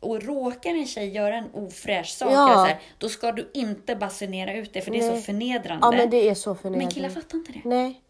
och 0.00 0.22
råkar 0.22 0.70
en 0.70 0.86
tjej 0.86 1.08
göra 1.08 1.36
en 1.36 1.50
ofräsch 1.52 2.06
sak, 2.08 2.32
Ja. 2.32 2.54
så 2.54 2.64
här, 2.64 2.78
då 2.98 3.08
ska 3.08 3.32
du 3.32 3.50
inte 3.54 3.96
basunera 3.96 4.54
ut 4.54 4.72
det 4.72 4.80
för 4.80 4.90
det 4.90 4.98
är 4.98 5.10
Nej. 5.10 5.20
så 5.20 5.26
förnedrande. 5.26 5.86
Ja 5.86 5.90
men 5.90 6.10
det 6.10 6.28
är 6.28 6.34
så 6.34 6.54
förnedrande. 6.54 6.78
Men 6.84 6.94
killar 6.94 7.08
fattar 7.08 7.38
inte 7.38 7.52
det. 7.52 7.60
Nej. 7.64 8.00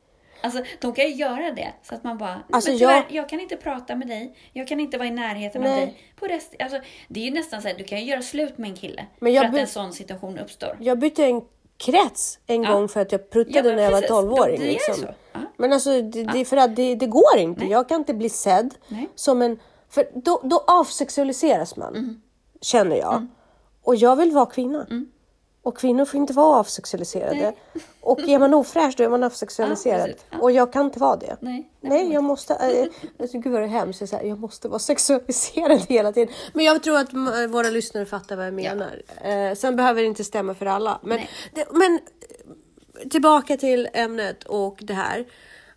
Alltså, 0.44 0.62
de 0.80 0.92
kan 0.94 1.04
ju 1.04 1.14
göra 1.14 1.52
det 1.52 1.72
så 1.83 1.94
att 1.94 2.04
man 2.04 2.18
bara, 2.18 2.42
Alltså, 2.50 2.70
men 2.70 2.78
tyvärr, 2.78 2.94
jag- 2.94 3.04
jag... 3.11 3.28
kan 3.28 3.40
inte 3.40 3.57
prata 3.57 3.96
med 3.96 4.09
dig, 4.09 4.35
jag 4.52 4.68
kan 4.68 4.80
inte 4.80 4.98
vara 4.98 5.09
i 5.09 5.11
närheten 5.11 5.62
Nej. 5.62 5.72
av 5.72 5.76
dig. 5.78 5.96
På 6.16 6.26
rest, 6.26 6.54
alltså, 6.59 6.80
det 7.09 7.20
är 7.20 7.24
ju 7.24 7.30
nästan 7.30 7.62
så 7.62 7.68
här, 7.68 7.74
du 7.78 7.85
kan 7.85 7.98
ju 8.00 8.04
göra 8.04 8.22
slut 8.22 8.59
med 8.59 8.70
en 8.70 8.76
kille 8.76 9.07
Men 9.18 9.33
jag 9.33 9.42
för 9.44 9.52
att 9.54 9.61
en 9.61 9.66
sån 9.66 9.92
situation 9.92 10.38
uppstår. 10.38 10.76
Jag 10.80 10.98
bytte 10.98 11.24
en 11.24 11.42
krets 11.76 12.38
en 12.46 12.62
Ja. 12.62 12.72
gång 12.72 12.88
för 12.88 13.00
att 13.00 13.12
jag 13.12 13.20
Ja, 13.20 13.24
pruttade 13.30 13.62
men 13.68 13.76
när 13.76 13.83
jag 13.83 13.90
var 13.90 14.00
precis. 14.00 14.11
12-åring. 14.16 14.61
Det 14.61 14.66
liksom. 14.66 14.94
Ja. 15.33 15.40
Men 15.57 15.72
alltså 15.72 16.02
det, 16.02 16.24
det 16.24 16.44
för 16.44 16.57
att 16.57 16.76
det, 16.76 16.94
det 16.94 17.07
går 17.07 17.37
inte. 17.38 17.61
Nej. 17.61 17.70
Jag 17.70 17.88
kan 17.88 17.96
inte 18.00 18.14
bli 18.14 18.28
sedd 18.28 18.74
Nej. 18.88 19.09
som 19.14 19.42
en... 19.42 19.59
För 19.88 20.09
då, 20.14 20.40
då 20.44 20.64
avsexualiseras 20.66 21.76
man. 21.76 21.96
Mm. 21.96 22.20
Känner 22.61 22.96
jag. 22.96 23.26
Och 23.83 23.96
jag 23.96 24.16
vill 24.16 24.30
vara 24.33 24.46
kvinna. 24.46 24.87
Mm. 24.90 25.09
Och 25.64 25.79
kvinnor 25.79 26.05
får 26.05 26.18
inte 26.20 26.33
vara 26.33 26.57
avsexualiserade. 26.59 27.53
Och 28.00 28.20
är 28.20 28.38
man 28.38 28.55
ofräsch 28.55 28.94
då 28.96 29.05
är 29.05 29.09
man 29.09 29.22
avsexualiserad. 29.22 30.09
Ja. 30.11 30.14
Ja. 30.31 30.38
Och 30.38 30.50
jag 30.53 30.72
kan 30.72 30.85
inte 30.87 30.98
vara 30.98 31.16
det. 31.16 31.37
Nej, 31.40 31.70
det 31.81 31.88
Nej, 31.88 32.12
jag 32.12 32.24
måste... 32.24 32.55
Äh, 32.55 32.87
alltså, 33.20 33.38
gud 33.38 33.53
vad 33.53 33.61
det 33.62 33.66
är 33.66 33.68
hemskt. 33.68 34.00
Jag, 34.00 34.09
säger, 34.09 34.29
jag 34.29 34.38
måste 34.38 34.68
vara 34.68 34.79
sexualiserad 34.79 35.81
hela 35.88 36.12
tiden. 36.12 36.35
Men 36.53 36.64
jag 36.64 36.83
tror 36.83 36.98
att 36.98 37.12
m- 37.12 37.50
våra 37.53 37.70
lyssnare 37.70 38.07
fattar 38.07 38.37
vad 38.37 38.46
jag 38.46 38.55
menar. 38.55 39.03
Eh, 39.22 39.55
sen 39.55 39.77
behöver 39.77 40.00
det 40.03 40.07
inte 40.07 40.24
stämma 40.24 40.55
för 40.55 40.66
alla. 40.66 40.98
Men, 41.03 41.16
Nej. 41.16 41.29
det, 41.55 41.66
men 41.70 41.94
eh, 43.03 43.09
tillbaka 43.09 43.57
till 43.57 43.88
ämnet 43.92 44.44
och 44.44 44.79
det 44.81 44.94
här. 44.94 45.24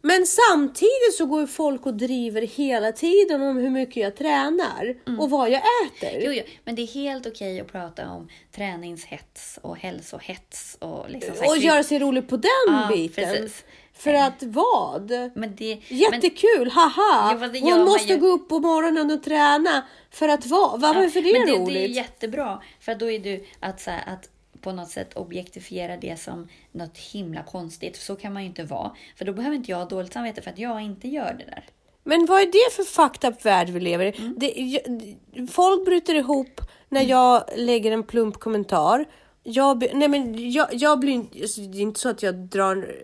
Men 0.08 0.26
samtidigt 0.26 1.14
så 1.18 1.26
går 1.26 1.48
folk 1.48 1.86
och 1.86 1.94
driver 1.94 2.42
hela 2.42 2.92
tiden 2.92 3.42
om 3.42 3.58
hur 3.58 3.70
mycket 3.70 3.96
jag 4.04 4.16
tränar 4.16 4.96
och 5.20 5.30
vad 5.30 5.50
jag 5.50 5.62
äter. 5.86 6.10
Mm. 6.10 6.22
Jo, 6.26 6.32
jo, 6.32 6.44
men 6.66 6.76
det 6.76 6.82
är 6.82 6.88
helt 6.88 7.28
okej 7.28 7.60
att 7.62 7.72
prata 7.72 8.10
om 8.10 8.28
träningshets 8.56 9.60
och 9.62 9.78
hälsohets 9.78 10.78
och 10.80 11.10
liksom 11.10 11.34
här 11.42 11.50
och 11.50 11.58
göra 11.58 11.84
sig 11.84 12.00
rolig 12.00 12.30
på 12.30 12.38
den 12.38 12.50
Ja, 12.68 12.90
biten. 12.94 13.24
precis. 13.24 13.66
För 13.94 14.14
att 14.14 14.44
vad? 14.44 15.12
Men 15.36 15.56
det, 15.56 15.82
men, 15.90 15.98
Jättekul, 16.00 16.70
haha! 16.72 17.38
Jo, 17.42 17.48
det 17.54 17.60
Hon 17.60 17.84
måste 17.86 18.14
ju. 18.14 18.20
gå 18.20 18.28
upp 18.28 18.50
på 18.50 18.60
morgonen 18.60 19.12
och 19.12 19.24
träna. 19.24 19.84
För 20.12 20.28
att 20.30 20.46
vad? 20.46 20.82
Varför 20.82 21.20
är 21.20 21.24
det 21.24 21.40
men 21.40 21.48
det, 21.48 21.54
roligt? 21.54 21.74
det 21.74 21.84
är 21.86 21.88
jättebra, 21.88 22.62
för 22.80 22.96
då 22.96 23.12
är 23.12 23.20
du 23.20 23.46
att, 23.60 23.82
så 23.82 23.92
här, 23.92 24.04
att 24.14 24.30
på 24.68 24.74
något 24.74 24.90
sätt 24.90 25.14
objektifiera 25.14 25.98
det 25.98 26.20
som 26.20 26.48
något 26.72 26.98
himla 26.98 27.44
konstigt. 27.44 27.96
Så 27.96 28.16
kan 28.16 28.34
man 28.34 28.44
ju 28.44 28.50
inte 28.50 28.64
vara. 28.64 28.92
För 29.16 29.26
då 29.26 29.34
behöver 29.34 29.56
inte 29.56 29.72
jag 29.72 29.78
ha 29.78 29.86
dåligt 29.86 30.14
samvete 30.14 30.42
för 30.42 30.50
att 30.50 30.60
jag 30.60 30.82
inte 30.82 31.08
gör 31.08 31.36
det 31.40 31.46
där. 31.46 31.64
Men 32.04 32.26
vad 32.26 32.42
är 32.42 32.46
det 32.46 32.76
för 32.76 32.84
fucked 32.84 33.32
up 33.32 33.46
värld 33.46 33.70
vi 33.70 33.80
lever 33.80 34.06
i? 34.06 34.18
Mm. 34.18 34.36
Det, 34.38 35.50
folk 35.52 35.86
bryter 35.86 36.16
ihop 36.16 36.62
när 36.90 37.02
jag 37.02 37.44
lägger 37.56 37.92
en 37.92 38.04
plump 38.04 38.40
kommentar. 38.40 39.06
Jag, 39.44 39.88
nej 39.94 40.08
men 40.08 40.52
jag, 40.52 40.68
jag 40.72 41.00
blir 41.00 41.14
inte, 41.14 41.42
alltså, 41.42 41.62
det 41.62 41.78
är 41.78 41.82
inte 41.82 42.00
så 42.00 42.10
att 42.10 42.24
jag 42.24 42.36
drar, 42.36 42.96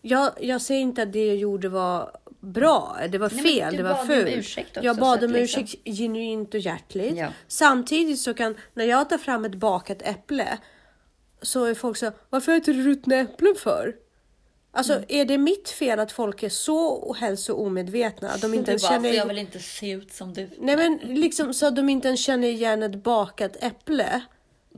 jag, 0.00 0.30
jag 0.40 0.62
säger 0.62 0.80
inte 0.80 1.02
att 1.02 1.12
det 1.12 1.26
jag 1.26 1.36
gjorde 1.36 1.68
var 1.68 2.10
bra, 2.40 2.96
det 3.10 3.18
var 3.18 3.32
Nej, 3.34 3.44
fel, 3.44 3.70
du 3.70 3.76
det 3.76 3.82
var 3.82 4.04
fult. 4.04 4.68
jag 4.82 4.96
bad 4.96 5.24
om 5.24 5.30
liksom- 5.30 5.62
ursäkt 5.62 5.84
genuint 5.98 6.54
och 6.54 6.60
hjärtligt. 6.60 7.16
Ja. 7.16 7.28
Samtidigt 7.48 8.18
så 8.18 8.34
kan, 8.34 8.56
när 8.74 8.84
jag 8.84 9.08
tar 9.08 9.18
fram 9.18 9.44
ett 9.44 9.54
bakat 9.54 10.02
äpple 10.02 10.58
så 11.42 11.64
är 11.64 11.74
folk 11.74 11.96
så 11.96 12.12
varför 12.30 12.52
äter 12.52 12.72
du 12.72 12.82
ruttna 12.82 13.16
äpplen 13.16 13.54
för? 13.58 13.94
Alltså 14.72 14.92
Mm. 14.92 15.04
är 15.08 15.24
det 15.24 15.38
mitt 15.38 15.68
fel 15.68 15.98
att 16.00 16.12
folk 16.12 16.42
är 16.42 16.48
så 16.48 17.12
hälsoomedvetna 17.14 18.30
att 18.30 18.40
de 18.40 18.54
inte 18.54 18.70
ens 18.70 18.82
bara, 18.82 18.92
känner 18.92 19.12
jag 19.12 19.26
vill 19.26 19.38
inte 19.38 19.58
se 19.58 19.90
ut 19.90 20.12
som 20.12 20.32
du. 20.34 20.50
Nej 20.58 20.76
men 20.76 20.98
liksom 21.14 21.54
så 21.54 21.66
att 21.66 21.76
de 21.76 21.88
inte 21.88 22.08
ens 22.08 22.20
känner 22.20 22.48
igen 22.48 22.82
ett 22.82 22.94
bakat 23.02 23.56
äpple. 23.60 24.20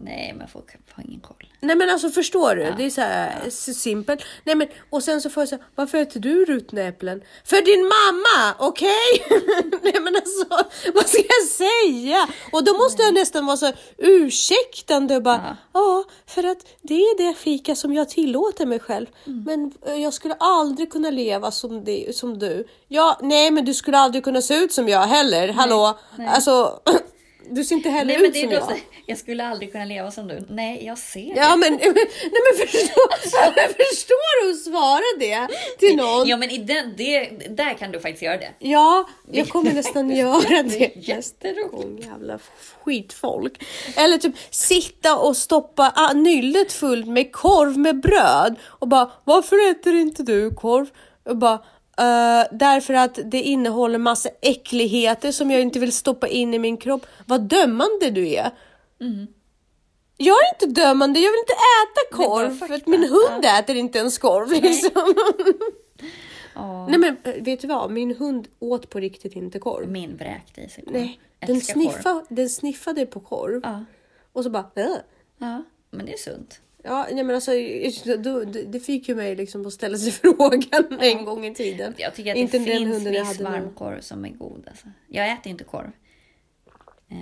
Nej, 0.05 0.35
men 0.39 0.49
folk 0.49 0.67
har 0.93 1.05
ingen 1.05 1.21
koll. 1.21 1.49
Nej 1.61 1.77
men 1.77 1.91
alltså 1.91 2.11
förstår 2.11 2.55
du? 2.55 2.75
Det 2.77 2.85
är 2.85 2.91
så 2.91 3.01
här 3.01 3.51
så 3.51 3.75
simpelt. 3.75 4.23
Nej 4.45 4.55
men 4.55 4.69
och 4.91 5.03
sen 5.03 5.21
så 5.21 5.31
får 5.31 5.41
jag 5.41 5.49
säga, 5.49 5.63
varför 5.75 5.99
äter 5.99 6.21
du 6.21 6.45
ruttna 6.45 6.81
äpplen? 6.83 7.23
För 7.45 7.57
din 7.57 7.83
mamma, 7.83 8.55
okej? 8.59 8.91
Nej 9.83 10.01
men 10.01 10.17
alltså, 10.17 10.71
vad 10.95 11.07
ska 11.09 11.19
jag 11.19 11.49
säga? 11.49 12.29
Och 12.53 12.65
då 12.65 12.73
måste 12.79 13.03
jag 13.03 13.15
nästan 13.15 13.47
vara 13.47 13.57
så 13.57 13.73
ursäktande 13.99 15.17
och 15.17 15.23
bara, 15.23 15.57
ja, 15.73 16.05
för 16.27 16.45
att 16.45 16.59
det 16.83 16.95
är 16.95 17.17
det 17.29 17.35
fika 17.39 17.75
som 17.75 17.93
jag 17.95 18.09
tillåter 18.09 18.67
mig 18.67 18.79
själv. 18.79 19.07
Men 19.25 19.73
eh, 19.87 19.95
jag 19.95 20.15
skulle 20.15 20.35
aldrig 20.35 20.93
kunna 20.93 21.11
leva 21.11 21.51
som, 21.51 21.85
det, 21.85 22.17
som 22.17 22.39
du. 22.39 22.67
Ja, 22.89 23.19
nej 23.23 23.51
men 23.51 23.65
du 23.65 23.75
skulle 23.75 23.99
aldrig 23.99 24.25
kunna 24.25 24.43
se 24.43 24.55
ut 24.55 24.73
som 24.73 24.89
jag 24.89 25.01
heller, 25.07 25.49
hallå? 25.49 25.99
Alltså, 26.29 26.81
du 27.51 27.65
ser 27.65 27.75
inte 27.75 27.91
heller 27.91 28.13
Nej, 28.13 28.17
men 28.23 28.27
ut 28.27 28.33
det 28.35 28.41
som 28.41 28.51
jag. 28.51 28.63
så, 28.79 28.85
jag 29.07 29.19
skulle 29.19 29.47
aldrig 29.47 29.73
kunna 29.73 29.85
leva 29.85 30.11
som 30.11 30.29
du. 30.29 30.47
Nej, 30.49 30.85
jag 30.87 30.99
ser 30.99 31.37
Ja 31.37 31.57
men, 31.57 31.73
nej, 31.83 31.95
men 32.33 32.67
förstår, 32.67 33.17
förstår 33.89 34.45
du 34.45 34.51
att 34.53 34.59
svara 34.65 35.03
det 35.19 35.49
till 35.79 35.97
någon? 35.97 36.29
Ja, 36.29 36.37
men 36.37 36.51
i 36.51 36.59
den, 36.59 36.95
det, 36.97 37.31
där 37.57 37.75
kan 37.75 37.93
du 37.93 38.01
faktiskt 38.01 38.23
göra 38.23 38.37
det. 38.37 38.51
Ja, 38.59 39.09
jag 39.33 39.49
kommer 39.49 39.73
nästan 39.73 40.11
göra 40.17 40.63
det. 40.63 40.93
Jätteroligt. 40.97 42.07
Jävla 42.07 42.39
skitfolk. 42.85 43.65
Eller 43.97 44.19
typ 44.19 44.35
sitta 44.51 45.17
och 45.17 45.37
stoppa 45.37 45.93
ah, 45.97 46.13
nyllet 46.13 46.73
fullt 46.73 47.07
med 47.09 47.33
korv 47.33 47.79
med 47.79 48.01
bröd 48.01 48.57
och 48.65 48.89
bara 48.89 49.11
varför 49.25 49.71
äter 49.71 49.95
inte 49.95 50.23
du 50.23 50.51
korv? 50.55 50.87
Och 51.25 51.37
bara 51.37 51.59
"Eh, 51.99 52.57
därför 52.59 52.95
att 52.95 53.19
det 53.25 53.43
innehåller 53.43 53.99
massa 53.99 54.29
äckligheter 54.43 55.33
som 55.33 55.51
jag 55.51 55.61
inte 55.61 55.79
vill 55.79 55.93
stoppa 55.93 56.29
in 56.29 56.55
i 56.55 56.59
min 56.59 56.77
kropp. 56.77 57.07
Vad 57.27 57.41
dömande 57.43 58.11
du 58.11 58.29
är. 58.29 58.51
Jag 60.17 60.37
är 60.37 60.55
inte 60.55 60.81
dömande, 60.81 61.21
jag 61.21 61.31
vill 61.31 61.39
inte 61.41 61.53
äta 61.53 62.17
korv 62.17 62.59
för 62.59 62.75
att 62.75 62.87
min 62.87 63.09
hund 63.09 63.45
äter 63.45 63.77
inte 63.77 63.99
ens 63.99 64.19
korv. 64.19 64.49
Liksom. 64.63 65.15
Ja, 66.55 66.87
Nej 66.89 66.99
men 66.99 67.17
eh, 67.25 67.43
vet 67.43 67.61
du 67.61 67.67
vad, 67.69 67.91
min 67.91 68.17
hund 68.17 68.49
åt 68.59 68.91
på 68.91 69.01
riktigt 69.01 69.37
inte 69.37 69.59
korv. 69.59 69.89
min 69.91 70.17
vräkte 70.17 70.61
i 70.61 70.69
sig 70.69 70.85
korv. 70.85 70.95
Nej, 70.95 71.21
den, 71.39 71.49
korv. 71.49 71.61
sniffa, 71.61 72.25
den 72.29 72.49
sniffade 72.49 73.07
på 73.07 73.21
korv 73.21 73.61
Ja. 73.65 73.85
och 74.33 74.45
så 74.45 74.51
bara 74.51 74.71
äh. 74.75 74.87
ja, 75.39 75.63
men 75.91 76.07
det 76.07 76.13
är 76.13 76.17
sunt. 76.17 76.61
Ja, 76.83 77.07
nej 77.13 77.25
men 77.25 77.35
alltså, 77.35 77.51
då, 78.19 78.45
det, 78.45 78.81
fick 78.81 79.09
ju 79.09 79.15
mig 79.15 79.37
liksom 79.37 79.67
att 79.67 79.73
ställa 79.73 79.99
sig 79.99 80.13
frågan 80.23 80.99
en 81.01 81.25
gång 81.25 81.47
i 81.47 81.55
tiden. 81.55 81.95
Jag 81.99 82.15
tycker 82.15 82.31
att 82.31 82.37
Inte 82.37 82.59
det 82.59 82.65
den 82.65 82.79
finns 82.79 82.95
hunden 82.97 83.15
jag 83.15 83.25
viss 83.25 83.39
nu. 83.39 83.45
varmkorv 83.45 84.01
som 84.01 84.25
är 84.25 84.29
god. 84.29 84.65
Alltså. 84.69 84.87
Jag 85.09 85.33
äter 85.33 85.51
inte 85.51 85.65
korv. 85.65 85.91
Eh, 87.11 87.17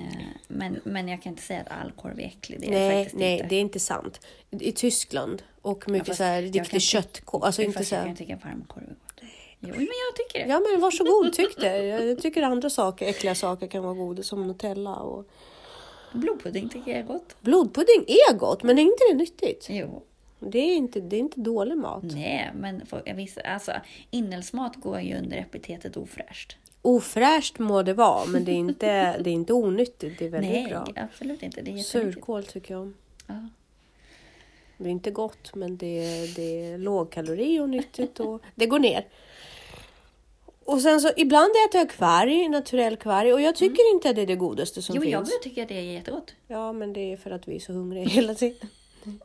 men, 0.49 0.81
men 0.85 1.09
jag 1.09 1.23
kan 1.23 1.33
inte 1.33 1.43
säga 1.43 1.61
att 1.61 1.81
all 1.83 1.93
korv 1.93 2.21
är 2.21 2.25
äcklig. 2.25 2.61
Det 2.61 2.67
är 2.67 2.71
Nej, 2.71 3.05
faktiskt 3.05 3.21
nej, 3.21 3.33
inte. 3.33 3.47
det 3.47 3.57
är 3.57 3.61
inte 3.61 3.81
sant. 3.81 4.21
I 4.51 4.73
Tyskland 4.73 5.43
och 5.63 5.89
mycket 5.89 6.07
fast 6.07 6.19
så 6.19 6.25
här 6.25 6.43
jag 6.43 6.55
riktig 6.61 6.83
köttkorv. 6.83 7.45
Alltså 7.45 7.63
inte 7.63 7.85
så 7.85 7.95
jag 7.95 8.01
här. 8.01 8.07
kan 8.07 8.17
tycka 8.17 8.35
att 8.35 8.45
varmkorv 8.45 8.85
är 8.85 8.89
gott. 8.89 9.31
Jo, 9.61 9.69
men 9.69 9.81
jag 9.81 10.17
tycker 10.17 10.47
det. 10.47 10.51
Ja 10.53 10.61
men 10.73 10.81
varsågod, 10.81 11.33
tyck 11.33 11.57
det. 11.61 11.83
Jag 11.87 12.23
tycker 12.23 12.43
andra 12.43 12.71
saker, 12.71 13.07
äckliga 13.07 13.35
saker 13.35 13.67
kan 13.67 13.83
vara 13.85 13.95
goda 13.95 14.23
som 14.23 14.47
Nutella 14.47 14.95
och 14.97 15.29
Blodpudding 16.13 16.69
tycker 16.69 16.91
jag 16.91 17.01
är 17.01 17.05
gott. 17.05 17.37
blodpudding 17.41 18.05
är 18.07 18.35
gott, 18.35 18.63
men 18.63 18.79
är 18.79 18.83
inte 18.83 19.05
det 19.11 19.17
nyttigt? 19.17 19.67
Jo. 19.71 20.03
Det 20.39 20.59
är 20.59 20.75
inte, 20.77 21.01
det 21.01 21.17
är 21.17 21.21
inte 21.21 21.41
dålig 21.41 21.77
mat. 21.77 22.03
Nej, 22.03 22.51
men 22.55 22.87
för, 22.87 23.03
alltså, 23.45 23.73
inälvsmat 24.11 24.77
går 24.77 25.01
ju 25.01 25.19
under 25.19 25.37
epitetet 25.37 25.97
ofräscht. 25.97 26.57
Ofräscht 26.83 27.59
må 27.59 27.83
det 27.83 27.95
vara, 27.95 28.27
men 28.27 28.45
det 28.45 28.53
är 28.53 28.57
inte, 28.57 29.17
det 29.21 29.31
är 29.31 29.35
inte 29.35 29.53
onyttigt. 29.53 30.19
Det 30.19 30.25
är 30.25 30.31
väldigt 30.31 30.53
Nej, 30.53 30.67
bra. 30.69 30.87
absolut 30.97 31.43
inte. 31.43 31.63
Det 31.63 31.71
är. 31.71 31.79
Surkål 31.79 32.45
tycker 32.45 32.75
jag 32.75 32.83
om. 32.83 32.95
Ja. 33.27 33.49
Det 34.79 34.85
är 34.85 34.93
inte 34.93 35.11
gott, 35.11 35.55
men 35.55 35.77
det 35.77 35.87
är, 35.87 36.35
det 36.37 36.65
är 36.65 36.79
lågkalori 36.79 37.61
och 37.61 37.69
nyttigt 37.69 38.21
och 38.21 38.43
det 38.55 38.67
går 38.67 38.79
ner. 38.79 39.07
Och 40.67 40.81
sen 40.81 41.01
så 41.01 41.11
ibland 41.17 41.51
äter 41.69 41.81
jag 41.81 41.91
kvarg, 41.91 42.49
naturell 42.49 42.97
kvarg 42.97 43.33
och 43.33 43.41
jag 43.41 43.57
tycker 43.57 43.95
inte 43.95 44.11
att 44.11 44.17
det 44.17 44.23
är 44.23 44.27
det 44.27 44.37
godaste 44.37 44.83
som 44.83 44.97
Jo, 44.97 45.03
finns. 45.03 45.31
jag 45.33 45.43
tycker 45.43 45.63
att 45.63 45.69
det 45.69 45.79
är 45.79 45.83
jättegott. 45.83 46.35
Ja, 46.49 46.73
men 46.73 46.93
det 46.93 47.13
är 47.13 47.17
för 47.17 47.31
att 47.31 47.49
vi 47.49 47.57
är 47.57 47.61
så 47.61 47.73
hungriga 47.73 48.05
hela 48.09 48.35
tiden. 48.35 48.69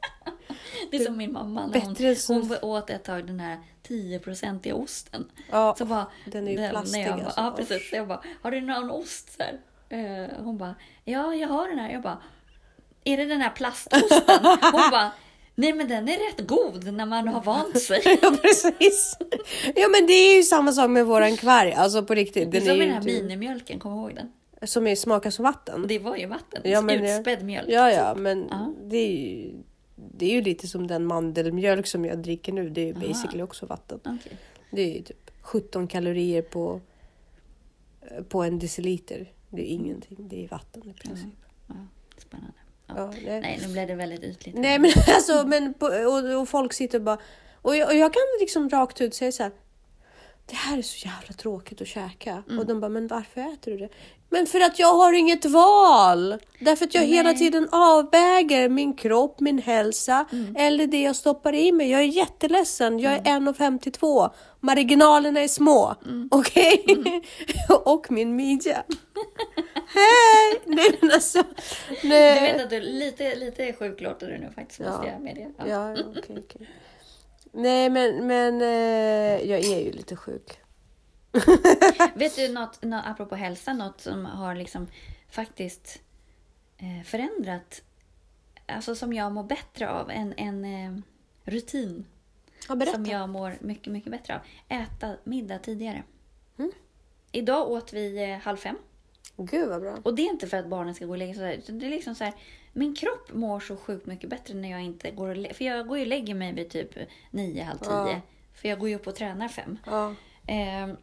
Det 0.91 0.97
är 0.97 1.05
som 1.05 1.17
min 1.17 1.31
mamma 1.33 1.67
när 1.67 1.81
hon, 1.81 2.15
så- 2.15 2.33
hon 2.33 2.55
åt 2.61 2.89
ett 2.89 3.03
tag 3.03 3.27
den 3.27 3.39
här 3.39 3.57
10-procentiga 3.87 4.75
osten. 4.75 5.31
Ja, 5.51 5.75
Så 5.77 5.85
bara, 5.85 6.05
den 6.25 6.47
är 6.47 6.51
ju 6.51 6.69
plastig 6.69 7.01
jag 7.01 7.15
bara, 7.15 7.25
alltså. 7.25 7.41
Ja, 7.41 7.53
precis. 7.57 7.89
Så 7.89 7.95
jag 7.95 8.07
bara, 8.07 8.21
har 8.41 8.51
du 8.51 8.61
någon 8.61 8.91
ost? 8.91 9.37
Så 9.37 9.43
här? 9.43 9.59
Eh, 9.89 10.43
hon 10.43 10.57
bara, 10.57 10.75
ja, 11.05 11.35
jag 11.35 11.47
har 11.47 11.67
den 11.67 11.79
här. 11.79 11.91
Jag 11.91 12.01
bara, 12.01 12.17
är 13.03 13.17
det 13.17 13.25
den 13.25 13.41
här 13.41 13.49
plastosten? 13.49 14.39
Hon 14.71 14.91
bara, 14.91 15.11
nej 15.55 15.73
men 15.73 15.87
den 15.87 16.09
är 16.09 16.31
rätt 16.31 16.47
god 16.47 16.93
när 16.93 17.05
man 17.05 17.27
har 17.27 17.41
vant 17.43 17.81
sig. 17.81 18.01
ja, 18.21 18.37
precis. 18.41 19.17
Ja, 19.75 19.87
men 19.87 20.07
det 20.07 20.13
är 20.13 20.37
ju 20.37 20.43
samma 20.43 20.71
sak 20.71 20.89
med 20.89 21.05
våran 21.05 21.37
kvarg. 21.37 21.73
Alltså 21.73 22.03
på 22.03 22.13
riktigt. 22.13 22.51
Det 22.51 22.57
är 22.57 22.61
Den 22.61 22.69
som 22.69 22.73
är 22.73 22.77
med 22.77 22.87
den 22.87 23.03
här 23.03 23.09
inte, 23.09 23.23
minimjölken, 23.23 23.79
kom 23.79 23.93
ihåg 23.93 24.15
den? 24.15 24.31
som 24.67 24.87
är, 24.87 24.95
smakar 24.95 25.29
som 25.29 25.43
vatten. 25.45 25.85
Det 25.87 25.99
var 25.99 26.15
ju 26.15 26.25
vatten. 26.25 26.61
Ja, 26.63 26.81
men 26.81 27.01
det- 27.01 27.15
Utspädd 27.15 27.43
mjölk. 27.45 27.69
Ja, 27.69 27.91
ja, 27.91 28.15
men 28.15 28.47
Ja. 28.49 28.73
det 28.83 28.97
är 28.97 29.11
ju 29.11 29.53
det 30.17 30.25
är 30.25 30.31
ju 30.33 30.41
lite 30.41 30.67
som 30.67 30.87
den 30.87 31.05
mandelmjölk 31.05 31.87
som 31.87 32.05
jag 32.05 32.17
dricker 32.17 32.53
nu. 32.53 32.69
Det 32.69 32.81
är 32.81 32.85
ju 32.85 32.93
basically 32.93 33.43
också 33.43 33.65
vatten. 33.65 33.99
Okej. 34.05 34.37
Det 34.71 34.81
är 34.81 34.93
ju 34.95 35.01
typ 35.01 35.31
17 35.41 35.87
kalorier 35.87 36.41
på, 36.41 36.81
på 38.29 38.43
en 38.43 38.59
deciliter. 38.59 39.31
Det 39.49 39.61
är 39.61 39.73
ingenting. 39.73 40.17
Det 40.29 40.43
är 40.43 40.47
vatten 40.47 40.89
i 40.89 40.93
princip. 40.93 41.33
Ja, 41.67 41.75
spännande. 42.17 42.53
Ja. 42.95 43.13
Nej. 43.25 43.41
Nej, 43.41 43.59
nu 43.61 43.67
blev 43.73 43.87
det 43.87 43.95
väldigt 43.95 44.23
ytligt. 44.23 44.55
Nej 44.55 44.79
men 44.79 44.91
alltså, 45.07 45.47
men 45.47 45.73
på, 45.73 45.85
och, 45.85 46.41
och 46.41 46.49
folk 46.49 46.73
sitter 46.73 46.97
och 46.97 47.03
bara... 47.03 47.17
Och 47.61 47.75
jag, 47.75 47.87
och 47.87 47.95
jag 47.95 48.13
kan 48.13 48.21
liksom 48.39 48.69
rakt 48.69 49.01
ut 49.01 49.13
säga 49.13 49.31
så 49.31 49.43
här. 49.43 49.51
Det 50.51 50.57
här 50.57 50.77
är 50.77 50.81
så 50.81 51.07
jävla 51.07 51.33
tråkigt 51.37 51.81
att 51.81 51.87
käka. 51.87 52.43
Mm. 52.47 52.59
Och 52.59 52.65
de 52.65 52.79
bara, 52.79 52.89
men 52.89 53.07
varför 53.07 53.41
äter 53.53 53.71
du 53.71 53.77
det? 53.77 53.89
Men 54.29 54.45
för 54.47 54.59
att 54.59 54.79
jag 54.79 54.93
har 54.93 55.13
inget 55.13 55.45
val! 55.45 56.35
Därför 56.59 56.85
att 56.85 56.93
jag 56.95 57.01
hela 57.01 57.29
Nej. 57.29 57.37
tiden 57.39 57.67
avväger 57.71 58.69
min 58.69 58.93
kropp, 58.93 59.39
min 59.39 59.59
hälsa 59.59 60.25
Mm. 60.31 60.55
eller 60.55 60.87
det 60.87 61.01
jag 61.01 61.15
stoppar 61.15 61.53
i 61.55 61.71
mig. 61.71 61.89
Jag 61.91 62.01
är 62.01 62.05
jätteledsen, 62.05 62.99
jag 62.99 63.13
är 63.13 63.21
1,52. 63.21 64.29
Marginalerna 64.59 65.39
är 65.39 65.47
små. 65.47 65.95
Mm. 66.05 66.27
Okej? 66.31 66.85
och 67.85 68.11
min 68.11 68.35
midja. 68.35 68.83
Hej! 69.73 70.61
Nej 70.65 70.97
men 71.01 71.11
alltså. 71.11 71.43
Nej. 72.03 72.39
Du 72.39 72.45
vet 72.57 72.63
att 72.63 72.69
du 72.69 72.79
lite, 72.79 73.35
lite 73.35 73.73
sjuk 73.73 74.01
låter 74.01 74.27
du 74.27 74.37
nu 74.37 74.51
faktiskt, 74.55 74.79
måste 74.79 75.07
Ja. 75.07 75.11
jag 75.13 75.21
medge. 75.21 75.47
Ja. 75.57 75.67
Ja, 75.67 75.91
okej, 76.17 76.43
okej. 76.45 76.69
Nej, 77.51 77.89
men, 77.89 78.27
men 78.27 78.61
eh, 78.61 79.49
jag 79.49 79.59
är 79.59 79.79
ju 79.79 79.91
lite 79.91 80.15
sjuk. 80.15 80.59
Vet 82.13 82.35
du 82.35 82.47
något, 82.47 82.83
något, 82.83 83.05
apropå 83.05 83.35
hälsa, 83.35 83.73
något 83.73 84.01
som 84.01 84.25
har 84.25 84.55
liksom 84.55 84.87
faktiskt 85.29 86.01
eh, 86.77 87.03
förändrat, 87.05 87.81
alltså 88.65 88.95
som 88.95 89.13
jag 89.13 89.31
mår 89.31 89.43
bättre 89.43 89.89
av, 89.89 90.11
en, 90.11 90.33
en 90.37 90.65
eh, 90.65 91.01
rutin 91.43 92.05
Ja, 92.67 92.85
som 92.85 93.05
jag 93.05 93.29
mår 93.29 93.57
mycket, 93.59 93.93
mycket 93.93 94.11
bättre 94.11 94.35
av. 94.35 94.41
Äta 94.67 95.15
middag 95.23 95.59
tidigare. 95.59 96.03
Mm. 96.57 96.71
Idag 97.31 97.71
åt 97.71 97.93
vi 97.93 98.23
eh, 98.23 98.37
halv 98.37 98.57
fem. 98.57 98.77
Gud 99.37 99.69
vad 99.69 99.81
bra. 99.81 99.97
Och 100.03 100.15
det 100.15 100.21
är 100.21 100.29
inte 100.29 100.47
för 100.47 100.57
att 100.57 100.67
barnen 100.67 100.95
ska 100.95 101.05
gå 101.05 101.11
och 101.11 101.17
lägga 101.17 101.33
sig. 101.33 101.63
Det 101.67 101.85
är 101.85 101.89
liksom 101.89 102.15
så 102.15 102.23
här, 102.23 102.33
min 102.73 102.95
kropp 102.95 103.33
mår 103.33 103.59
så 103.59 103.75
sjukt 103.77 104.05
mycket 104.05 104.29
bättre 104.29 104.53
när 104.53 104.71
jag 104.71 104.81
inte 104.81 105.11
går 105.11 105.29
och 105.29 105.35
lä- 105.35 105.53
För 105.53 105.65
jag 105.65 105.87
går 105.87 105.97
ju 105.97 106.03
och 106.03 106.07
lägger 106.07 106.35
mig 106.35 106.53
vid 106.53 106.69
typ 106.69 106.89
nio, 107.31 107.63
halv 107.63 107.77
tio. 107.77 107.91
Ja. 107.91 108.21
För 108.61 108.69
jag 108.69 108.79
går 108.79 108.89
ju 108.89 108.95
upp 108.95 109.07
och 109.07 109.15
tränar 109.15 109.47
fem. 109.47 109.77
Ja. 109.85 110.13
Ehm, 110.47 110.97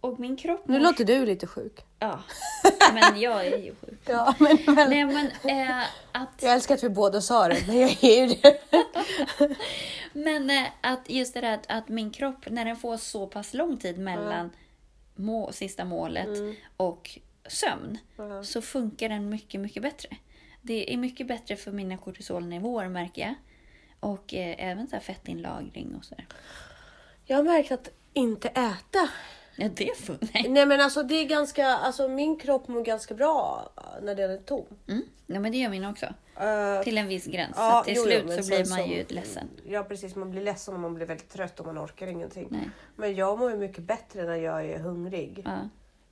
och 0.00 0.20
min 0.20 0.36
kropp 0.36 0.68
Nu 0.68 0.72
mår... 0.78 0.80
låter 0.84 1.04
du 1.04 1.26
lite 1.26 1.46
sjuk. 1.46 1.80
Ja, 1.98 2.22
men 2.94 3.20
jag 3.20 3.46
är 3.46 3.58
ju 3.58 3.74
sjuk. 3.74 4.00
Ja, 4.06 4.34
men, 4.38 4.58
men, 4.66 4.90
Nej 4.90 5.04
men 5.04 5.26
eh, 5.44 5.84
att, 6.12 6.42
jag 6.42 6.52
älskar 6.52 6.74
att 6.74 6.82
vi 6.84 6.88
båda 6.88 7.20
sa 7.20 7.48
det, 7.48 7.64
men 7.66 7.78
jag 7.80 8.04
är 8.04 8.26
ju 8.26 8.34
det. 8.42 8.58
men 10.12 10.50
eh, 10.50 10.64
att 10.80 11.10
just 11.10 11.34
det 11.34 11.40
där 11.40 11.54
att, 11.54 11.64
att 11.68 11.88
min 11.88 12.10
kropp, 12.10 12.50
när 12.50 12.64
den 12.64 12.76
får 12.76 12.96
så 12.96 13.26
pass 13.26 13.54
lång 13.54 13.76
tid 13.76 13.98
mellan 13.98 14.50
må, 15.14 15.52
sista 15.52 15.84
målet 15.84 16.28
och 16.76 17.18
sömn, 17.48 17.98
Ja. 18.16 18.44
så 18.44 18.62
funkar 18.62 19.08
den 19.08 19.28
mycket, 19.28 19.60
mycket 19.60 19.82
bättre. 19.82 20.08
Det 20.62 20.92
är 20.94 20.96
mycket 20.96 21.26
bättre 21.26 21.56
för 21.56 21.72
mina 21.72 21.96
kortisolnivåer 21.96 22.88
märker 22.88 23.22
jag. 23.22 23.34
Och 24.00 24.34
eh, 24.34 24.70
även 24.70 24.86
så 24.86 24.96
här 24.96 25.00
fettinlagring 25.00 25.94
och 25.98 26.04
så 26.04 26.14
där. 26.14 26.26
Jag 27.24 27.36
har 27.36 27.44
märkt 27.44 27.72
att 27.72 27.88
inte 28.12 28.48
äta. 28.48 29.08
Ja, 29.56 29.68
det 29.76 29.88
är 29.88 29.94
fun. 29.94 30.18
Nej. 30.34 30.48
Nej 30.48 30.66
men 30.66 30.80
alltså 30.80 31.02
det 31.02 31.14
är 31.14 31.24
ganska, 31.24 31.66
alltså 31.66 32.08
min 32.08 32.38
kropp 32.38 32.68
mår 32.68 32.84
ganska 32.84 33.14
bra 33.14 33.68
när 34.02 34.14
den 34.14 34.30
är 34.30 34.38
tom. 34.38 34.64
Mm. 34.88 35.02
Ja, 35.26 35.40
men 35.40 35.52
det 35.52 35.58
gör 35.58 35.70
min 35.70 35.84
också. 35.84 36.06
Eh, 36.40 36.82
Till 36.82 36.98
en 36.98 37.08
viss 37.08 37.26
gräns. 37.26 37.54
Ja, 37.56 37.82
så 37.84 37.84
till 37.84 37.94
jo, 37.96 38.02
jo, 38.04 38.10
slut 38.10 38.24
men 38.26 38.44
så 38.44 38.50
blir 38.50 38.68
man 38.68 38.90
ju 38.90 39.04
ledsen. 39.08 39.48
Ja 39.66 39.82
precis, 39.84 40.16
man 40.16 40.30
blir 40.30 40.42
ledsen 40.42 40.74
och 40.74 40.80
man 40.80 40.94
blir 40.94 41.06
väldigt 41.06 41.28
trött 41.28 41.60
och 41.60 41.66
man 41.66 41.78
orkar 41.78 42.06
ingenting. 42.06 42.48
Nej. 42.50 42.70
Men 42.96 43.14
jag 43.14 43.38
mår 43.38 43.50
ju 43.50 43.56
mycket 43.56 43.84
bättre 43.84 44.24
när 44.24 44.36
jag 44.36 44.64
är 44.66 44.78
hungrig. 44.78 45.42
Ja. 45.44 45.58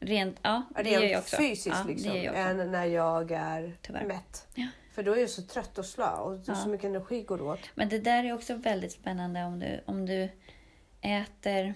Rent, 0.00 0.38
ja, 0.42 0.62
det 0.74 0.82
Rent 0.82 0.92
gör 0.92 1.02
jag 1.02 1.18
också. 1.20 1.36
fysiskt 1.36 1.66
ja, 1.78 1.84
liksom. 1.88 2.16
Jag 2.16 2.26
också. 2.32 2.36
än 2.42 2.70
när 2.72 2.84
jag 2.86 3.30
är 3.30 3.76
Tyvärr. 3.82 4.04
mätt. 4.04 4.46
Ja. 4.54 4.66
För 4.92 5.02
då 5.02 5.12
är 5.12 5.16
jag 5.20 5.30
så 5.30 5.42
trött 5.42 5.78
och 5.78 5.86
slö 5.86 6.10
och 6.16 6.38
Ja. 6.46 6.54
så 6.54 6.68
mycket 6.68 6.84
energi 6.86 7.22
går 7.22 7.42
åt. 7.42 7.58
Men 7.74 7.88
det 7.88 7.98
där 7.98 8.24
är 8.24 8.32
också 8.32 8.54
väldigt 8.54 8.92
spännande 8.92 9.44
om 9.44 9.58
du, 9.58 9.80
om 9.86 10.06
du 10.06 10.28
äter 11.00 11.74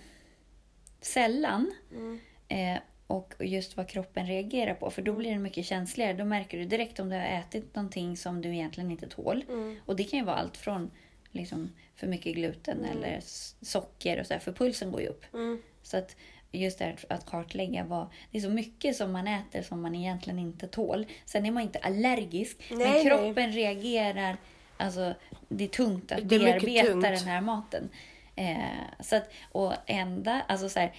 sällan 1.01 1.73
Mm. 1.93 2.21
eh, 2.49 2.79
och 3.07 3.35
just 3.41 3.77
vad 3.77 3.89
kroppen 3.89 4.27
reagerar 4.27 4.75
på. 4.75 4.91
För 4.91 5.03
då 5.03 5.13
blir 5.13 5.31
det 5.31 5.39
mycket 5.39 5.67
känsligare. 5.67 6.13
Då 6.13 6.25
märker 6.25 6.59
du 6.59 6.65
direkt 6.65 7.01
om 7.01 7.09
du 7.09 7.17
har 7.17 7.23
ätit 7.25 7.75
någonting 7.75 8.17
som 8.17 8.43
du 8.43 8.49
egentligen 8.55 8.91
inte 8.91 9.09
tål. 9.09 9.45
Mm. 9.49 9.77
Och 9.87 9.97
det 9.97 10.05
kan 10.05 10.19
ju 10.19 10.25
vara 10.25 10.37
allt 10.37 10.57
från 10.57 10.91
liksom, 11.31 11.73
för 11.97 12.07
mycket 12.07 12.35
gluten 12.35 12.85
eller 12.85 13.17
s- 13.19 13.57
socker 13.61 14.21
och 14.21 14.27
så 14.27 14.33
här, 14.33 14.41
för 14.41 14.53
pulsen 14.53 14.93
går 14.93 15.01
ju 15.01 15.07
upp. 15.09 15.35
Mm. 15.35 15.63
Så 15.83 15.97
att 15.97 16.17
just 16.55 16.79
det 16.79 16.85
här 16.85 16.97
att 17.09 17.27
kartlägga 17.27 17.85
vad... 17.85 18.07
Det 18.31 18.39
är 18.39 18.43
så 18.43 18.51
mycket 18.51 18.97
som 18.97 19.13
man 19.13 19.29
äter 19.29 19.63
som 19.63 19.83
man 19.83 19.95
egentligen 19.95 20.39
inte 20.39 20.67
tål. 20.69 21.07
Sen 21.25 21.47
är 21.47 21.51
man 21.51 21.63
inte 21.63 21.79
allergisk, 21.79 22.57
Nej, 22.71 22.79
men 22.79 22.91
nej. 22.91 23.05
kroppen 23.05 23.53
reagerar. 23.53 24.37
Alltså, 24.77 25.15
det 25.49 25.65
är 25.65 25.69
tungt 25.69 26.13
att 26.13 26.29
Det 26.29 26.39
bearbeta 26.39 26.87
tungt. 26.87 27.03
den 27.03 27.17
här 27.19 27.41
maten. 27.41 27.89
Eh, 28.37 28.57
så 29.01 29.17
att, 29.17 29.31
och 29.53 29.73
enda, 29.87 30.41
alltså 30.49 30.69
så 30.69 30.81
här, 30.81 30.93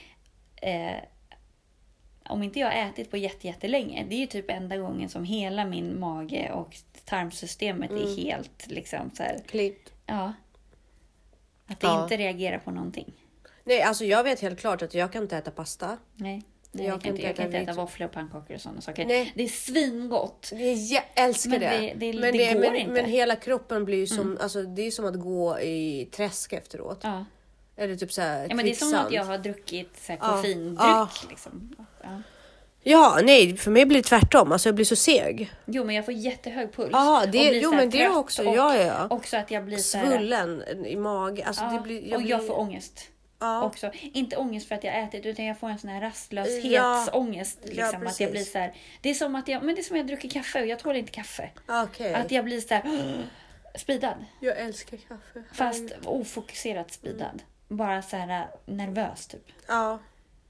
eh, 0.62 0.96
om 2.30 2.44
inte 2.44 2.60
jag 2.60 2.68
har 2.72 2.90
ätit 2.90 3.12
på 3.12 3.18
jätte- 3.18 3.48
jättelänge, 3.48 4.06
det 4.10 4.16
är 4.16 4.20
ju 4.20 4.26
typ 4.26 4.52
enda 4.52 4.78
gången 4.78 5.10
som 5.10 5.24
hela 5.24 5.66
min 5.66 6.00
mage 6.00 6.52
och 6.52 6.76
tarmsystemet 7.06 7.90
Mm. 7.92 8.04
är 8.04 8.16
helt 8.18 8.68
liksom 8.68 9.12
så 9.14 9.24
här, 9.24 9.40
Klippt. 9.48 9.92
ja. 10.06 10.34
Att 11.68 11.80
det 11.80 11.88
Ja. 11.88 12.04
inte 12.04 12.18
reagerar 12.18 12.58
på 12.58 12.72
någonting. 12.72 13.12
Nej, 13.68 13.82
alltså 13.82 14.06
jag 14.06 14.24
vet 14.24 14.40
helt 14.40 14.60
klart 14.60 14.82
att 14.82 14.94
jag 14.94 15.12
kan 15.12 15.24
inte 15.24 15.38
äta 15.38 15.52
pasta. 15.52 15.98
Nej. 16.16 16.44
Nej, 16.72 16.86
Jag 16.86 16.94
jag, 16.96 17.02
kan 17.02 17.12
inte, 17.12 17.22
jag 17.28 17.36
kan 17.36 17.46
inte 17.46 17.58
äta 17.58 17.74
våfflor 17.74 18.08
och 18.08 18.14
pannkakor 18.14 18.56
och 18.56 18.62
sådana 18.62 18.82
saker. 18.82 19.06
Nej. 19.06 19.32
Det 19.36 19.44
är 19.44 19.48
svingott. 19.48 20.50
Det 20.52 20.64
är, 20.72 20.94
jag 20.94 21.04
älskar 21.16 21.50
Men 21.52 21.60
det. 21.60 21.68
det- 21.68 22.12
det- 22.12 22.20
men, 22.20 22.38
det 22.38 22.54
går 22.54 22.60
men, 22.60 22.76
inte. 22.76 22.82
Mm. 22.82 22.94
men 22.94 23.06
hela 23.06 23.36
kroppen 23.36 23.86
blir 23.86 23.98
ju 23.98 24.08
som, 24.08 24.38
alltså, 24.42 24.62
det 24.64 24.82
är 24.82 24.92
som 24.92 25.06
att 25.06 25.16
gå 25.20 25.60
i 25.60 26.10
träsk 26.12 26.54
efteråt. 26.54 27.00
Ja. 27.04 27.26
Eller 27.78 27.96
typ 27.96 28.14
så 28.14 28.22
här 28.22 28.46
ja, 28.50 28.56
men 28.56 28.66
det 28.66 28.72
är 28.72 28.76
som 28.76 28.94
att 28.96 29.12
jag 29.12 29.24
har 29.24 29.38
druckit 29.38 29.98
så 30.02 30.12
här, 30.12 30.20
Ja. 30.22 30.28
koffeindryck. 30.32 30.80
Ja. 30.80 31.10
Liksom. 31.30 31.76
Ja. 32.04 32.22
Ja, 32.88 33.20
nej, 33.24 33.58
för 33.58 33.72
mig 33.72 33.86
blir 33.86 33.98
det 33.98 34.04
tvärtom. 34.04 34.52
Alltså 34.52 34.70
jag 34.70 34.76
blir 34.76 34.86
så 34.86 34.96
seg. 34.96 35.52
Jo, 35.66 35.84
men 35.84 35.96
jag 35.96 36.06
får 36.06 36.14
jättehög 36.14 36.74
puls. 36.74 36.90
Ja, 36.92 37.26
det, 37.32 37.44
jo 37.44 37.72
men 37.72 37.90
det 37.90 38.10
också. 38.10 38.48
Och, 38.48 38.56
ja, 38.56 38.76
ja. 38.78 39.08
Också 39.10 39.38
att 39.38 39.52
jag 39.52 39.66
blir 39.66 39.78
så 39.78 39.98
här... 39.98 40.06
Svullen 40.18 40.64
i 40.86 40.96
magen. 40.96 41.48
Alltså, 41.48 41.64
Ja, 41.64 41.80
blir, 41.84 42.10
jag 42.10 42.22
och 42.22 42.28
jag 42.28 42.40
blir, 42.40 42.48
får 42.48 42.60
ångest. 42.60 43.00
Ja. 43.40 43.64
Också. 43.64 43.92
Inte 43.94 44.38
ångest 44.38 44.68
för 44.68 44.76
att 44.76 44.84
jag 44.84 45.00
ätit 45.04 45.26
utan 45.26 45.46
jag 45.46 45.60
får 45.60 45.70
en 45.70 45.80
sån 45.80 45.90
här 45.90 46.02
Ja. 46.02 46.08
rastlöshetsångest. 46.08 47.60
Ja, 47.64 47.70
Liksom, 47.70 48.08
att 48.08 48.20
jag 48.20 48.32
blir 48.32 48.44
så 48.44 48.58
här, 48.58 48.76
det 49.02 49.10
är 49.10 49.14
som 49.14 49.36
att 49.36 49.48
jag, 49.48 49.64
men 49.64 49.76
det 49.76 49.82
är 49.82 49.84
som 49.84 49.96
att 49.96 50.00
jag 50.00 50.08
dricker 50.08 50.30
kaffe 50.30 50.62
och 50.62 50.68
jag 50.68 50.80
tål 50.80 50.96
inte 50.96 51.12
kaffe. 51.12 51.52
Okej. 51.68 52.14
Att 52.14 52.32
jag 52.32 52.46
blir 52.46 52.62
så 52.62 52.74
här 52.74 53.28
speedad. 53.78 54.26
Jag 54.40 54.58
älskar 54.58 54.98
kaffe. 54.98 55.44
Fast 55.54 55.84
ofokuserat 56.06 56.92
speedad. 56.94 57.42
Bara 57.68 58.02
så 58.02 58.16
här 58.18 58.42
äh, 58.42 58.74
nervös 58.74 59.28
typ. 59.28 59.46
Ja. 59.68 60.00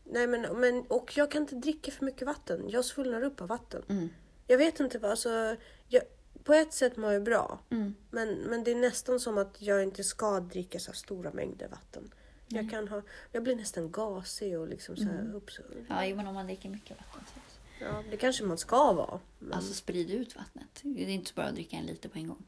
Nej 0.03 0.27
men, 0.27 0.41
men 0.41 0.81
och 0.87 1.17
jag 1.17 1.31
kan 1.31 1.41
inte 1.41 1.55
dricka 1.55 1.91
för 1.91 2.05
mycket 2.05 2.27
vatten. 2.27 2.65
Jag 2.69 2.85
svullnar 2.85 3.23
upp 3.23 3.41
av 3.41 3.47
vatten. 3.47 3.83
Mm. 3.89 4.09
Jag 4.47 4.57
vet 4.57 4.79
inte 4.79 4.99
vad, 4.99 5.11
alltså. 5.11 5.55
Jag, 5.87 6.03
på 6.43 6.53
ett 6.53 6.73
sätt 6.73 6.97
mår 6.97 7.13
jag 7.13 7.23
bra. 7.23 7.59
Mm. 7.71 7.95
Men, 8.11 8.29
men 8.35 8.63
det 8.63 8.71
är 8.71 8.75
nästan 8.75 9.19
som 9.19 9.37
att 9.37 9.55
jag 9.61 9.83
inte 9.83 10.03
ska 10.03 10.39
dricka 10.39 10.79
så 10.79 10.93
stora 10.93 11.31
mängder 11.31 11.67
vatten. 11.67 12.13
Jag 12.47 12.69
kan 12.69 12.87
ha, 12.87 13.01
jag 13.31 13.43
blir 13.43 13.55
nästan 13.55 13.91
gasig 13.91 14.59
och 14.59 14.67
liksom 14.67 14.97
så 14.97 15.03
här 15.03 15.19
Mm. 15.19 15.35
uppsvullen. 15.35 15.85
Ja, 15.89 16.15
men 16.15 16.27
om 16.27 16.33
man 16.33 16.45
dricker 16.45 16.69
mycket 16.69 16.97
vatten 16.97 17.23
så. 17.27 17.39
Ja, 17.83 18.03
det 18.11 18.17
kanske 18.17 18.43
man 18.43 18.57
ska 18.57 18.93
vara. 18.93 19.19
Men, 19.39 19.53
Alltså 19.53 19.73
sprid 19.73 20.09
ut 20.11 20.35
vattnet. 20.35 20.79
Det 20.83 21.03
är 21.03 21.07
inte 21.09 21.29
så 21.29 21.35
bra 21.35 21.43
att 21.43 21.53
dricka 21.55 21.77
en 21.77 21.85
liter 21.85 22.09
på 22.09 22.17
en 22.17 22.27
gång. 22.27 22.43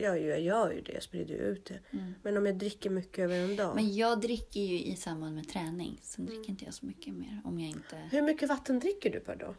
jag, 0.00 0.22
jag 0.22 0.40
gör 0.40 0.72
ju 0.72 0.80
det, 0.80 0.92
jag 0.92 1.02
sprider 1.02 1.34
ut 1.34 1.64
det. 1.64 1.78
Men 2.22 2.36
om 2.36 2.46
jag 2.46 2.56
dricker 2.56 2.90
mycket 2.90 3.18
över 3.18 3.36
en 3.36 3.56
dag. 3.56 3.72
Mm. 3.72 3.84
Men 3.84 3.94
jag 3.96 4.20
dricker 4.20 4.60
ju 4.60 4.80
i 4.82 4.96
samband 4.96 5.34
med 5.34 5.48
träning. 5.48 5.98
Sen 6.02 6.26
dricker 6.26 6.50
inte 6.50 6.64
jag 6.64 6.74
så 6.74 6.86
mycket 6.86 7.14
mer 7.14 7.40
om 7.44 7.60
jag 7.60 7.70
inte... 7.70 7.96
Hur 7.96 8.22
mycket 8.22 8.48
vatten 8.48 8.78
dricker 8.78 9.10
du 9.10 9.20
per 9.20 9.36
dag? 9.36 9.54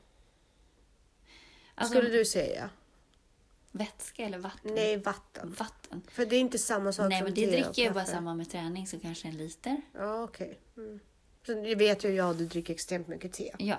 Alltså, 1.76 1.94
Skulle 1.96 2.10
du 2.18 2.26
säga? 2.26 2.70
Vätska 3.72 4.24
eller 4.26 4.38
vatten? 4.38 4.74
Nej, 4.76 4.98
vatten. 4.98 5.56
Vatten. 5.60 6.02
För 6.12 6.26
det 6.26 6.36
är 6.36 6.40
inte 6.40 6.58
samma 6.58 6.92
sak 6.92 7.10
Nej, 7.10 7.20
som 7.20 7.26
men 7.26 7.34
det 7.34 7.42
te 7.42 7.48
och 7.48 7.52
dricker 7.66 7.84
jag 7.84 7.94
bara 7.94 8.00
kaffe. 8.00 8.12
samma 8.16 8.36
med 8.36 8.50
träning, 8.50 8.88
så 8.88 9.00
kanske 9.00 9.28
en 9.28 9.38
liter. 9.38 9.82
Ja, 9.94 10.24
okej. 10.24 10.60
Mm. 10.78 11.00
Så 11.46 11.54
det 11.54 11.76
vet 11.76 12.04
ju 12.06 12.10
jag, 12.10 12.36
du 12.38 12.46
dricker 12.46 12.74
extremt 12.74 13.08
mycket 13.08 13.34
te. 13.34 13.52
Ja. 13.60 13.78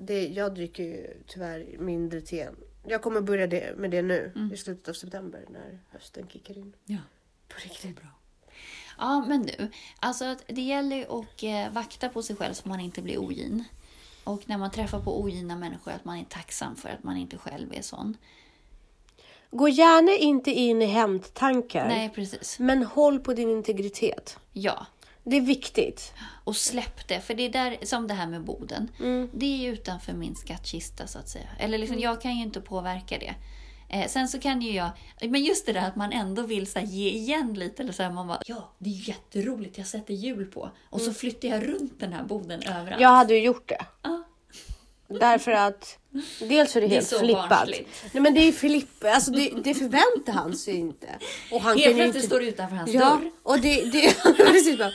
Det, 0.00 0.28
jag 0.28 0.54
dricker 0.54 0.82
ju 0.82 1.22
tyvärr 1.26 1.76
mindre 1.78 2.20
te. 2.20 2.48
Jag 2.86 3.02
kommer 3.02 3.20
börja 3.20 3.46
det, 3.46 3.78
med 3.78 3.90
det 3.90 4.02
nu 4.02 4.32
Mm. 4.36 4.52
i 4.52 4.56
slutet 4.56 4.88
av 4.88 4.92
september 4.92 5.44
när 5.50 5.78
hösten 5.90 6.28
kickar 6.28 6.58
in. 6.58 6.72
ja. 6.84 6.98
På 7.48 7.54
riktigt 7.64 7.96
bra. 7.96 8.08
Ja, 8.98 9.24
men 9.28 9.42
du. 9.42 9.70
Alltså 10.00 10.24
att 10.24 10.44
det 10.46 10.60
gäller 10.62 10.96
ju 10.96 11.04
att 11.04 11.42
eh, 11.42 11.72
vakta 11.74 12.08
på 12.08 12.22
sig 12.22 12.36
själv 12.36 12.54
så 12.54 12.68
man 12.68 12.80
inte 12.80 13.02
blir 13.02 13.18
ogin. 13.18 13.64
Och 14.24 14.42
när 14.48 14.58
man 14.58 14.70
träffar 14.70 15.00
på 15.00 15.20
ogina 15.20 15.56
människor 15.56 15.92
att 15.92 16.04
man 16.04 16.18
är 16.18 16.24
tacksam 16.24 16.76
för 16.76 16.88
att 16.88 17.02
man 17.02 17.16
inte 17.16 17.38
själv 17.38 17.72
är 17.74 17.82
sån. 17.82 18.16
Gå 19.54 19.68
gärna 19.68 20.12
inte 20.12 20.50
in 20.50 20.82
i 20.82 20.86
hämndtankar. 20.86 21.88
Nej, 21.88 22.10
precis. 22.14 22.58
Men 22.58 22.82
håll 22.82 23.20
på 23.20 23.32
din 23.32 23.50
integritet. 23.50 24.38
Ja. 24.52 24.86
Det 25.24 25.36
är 25.36 25.40
viktigt. 25.40 26.12
Och 26.44 26.56
släpp 26.56 27.08
det. 27.08 27.20
För 27.20 27.34
det 27.34 27.42
är 27.42 27.48
där, 27.52 27.76
som 27.82 28.08
det 28.08 28.14
här 28.14 28.26
med 28.26 28.44
Boden. 28.44 28.90
Mm. 29.00 29.30
Det 29.32 29.66
är 29.66 29.72
utanför 29.72 30.12
min 30.12 30.36
skattkista 30.36 31.06
så 31.06 31.18
att 31.18 31.28
säga. 31.28 31.48
Eller 31.58 31.78
liksom, 31.78 31.98
jag 31.98 32.20
kan 32.20 32.36
ju 32.36 32.42
inte 32.42 32.60
påverka 32.60 33.18
det. 33.18 33.34
Eh, 33.88 34.08
sen 34.08 34.28
så 34.28 34.38
kan 34.38 34.62
ju 34.62 34.72
jag, 34.72 34.90
men 35.20 35.44
just 35.44 35.66
det 35.66 35.72
där 35.72 35.88
att 35.88 35.96
man 35.96 36.12
ändå 36.12 36.42
vill 36.42 36.66
så 36.66 36.78
här, 36.78 36.86
ge 36.86 37.10
igen 37.10 37.54
lite. 37.54 37.82
Eller 37.82 37.92
så 37.92 38.02
här, 38.02 38.10
man 38.10 38.28
bara, 38.28 38.42
ja 38.46 38.72
det 38.78 38.90
är 38.90 39.08
jätteroligt, 39.08 39.78
jag 39.78 39.86
sätter 39.86 40.14
hjul 40.14 40.46
på. 40.46 40.70
Och 40.90 41.00
så 41.00 41.12
flyttar 41.14 41.48
jag 41.48 41.68
runt 41.68 42.00
den 42.00 42.12
här 42.12 42.24
boden 42.24 42.62
överallt. 42.62 43.00
Jag 43.00 43.08
hade 43.08 43.34
ju 43.34 43.44
gjort 43.44 43.68
det. 43.68 43.86
Ja. 44.02 44.21
Därför 45.20 45.52
att 45.52 45.98
dels 46.40 46.76
är 46.76 46.80
det 46.80 46.86
Det 46.86 46.92
är 46.92 46.94
helt 46.94 47.06
så 47.06 47.18
flippat. 47.18 47.48
barnsligt. 47.48 47.88
Nej 48.12 48.22
men 48.22 48.34
det 48.34 48.40
är 48.40 48.52
flipp, 48.52 49.04
alltså 49.04 49.30
det, 49.30 49.50
det 49.64 49.74
förväntar 49.74 50.32
han 50.32 50.56
sig 50.56 50.74
inte. 50.74 51.08
Och 51.52 51.60
han 51.60 51.78
Helt 51.78 51.96
plötsligt 51.96 52.14
inte... 52.16 52.26
står 52.26 52.40
du 52.40 52.46
utanför 52.48 52.76
hans 52.76 52.90
Ja, 52.94 53.00
dörr. 53.00 53.30
och 53.42 53.58
det... 53.60 53.84
det 53.92 54.16
precis 54.36 54.78
bara... 54.78 54.88
Det. 54.88 54.94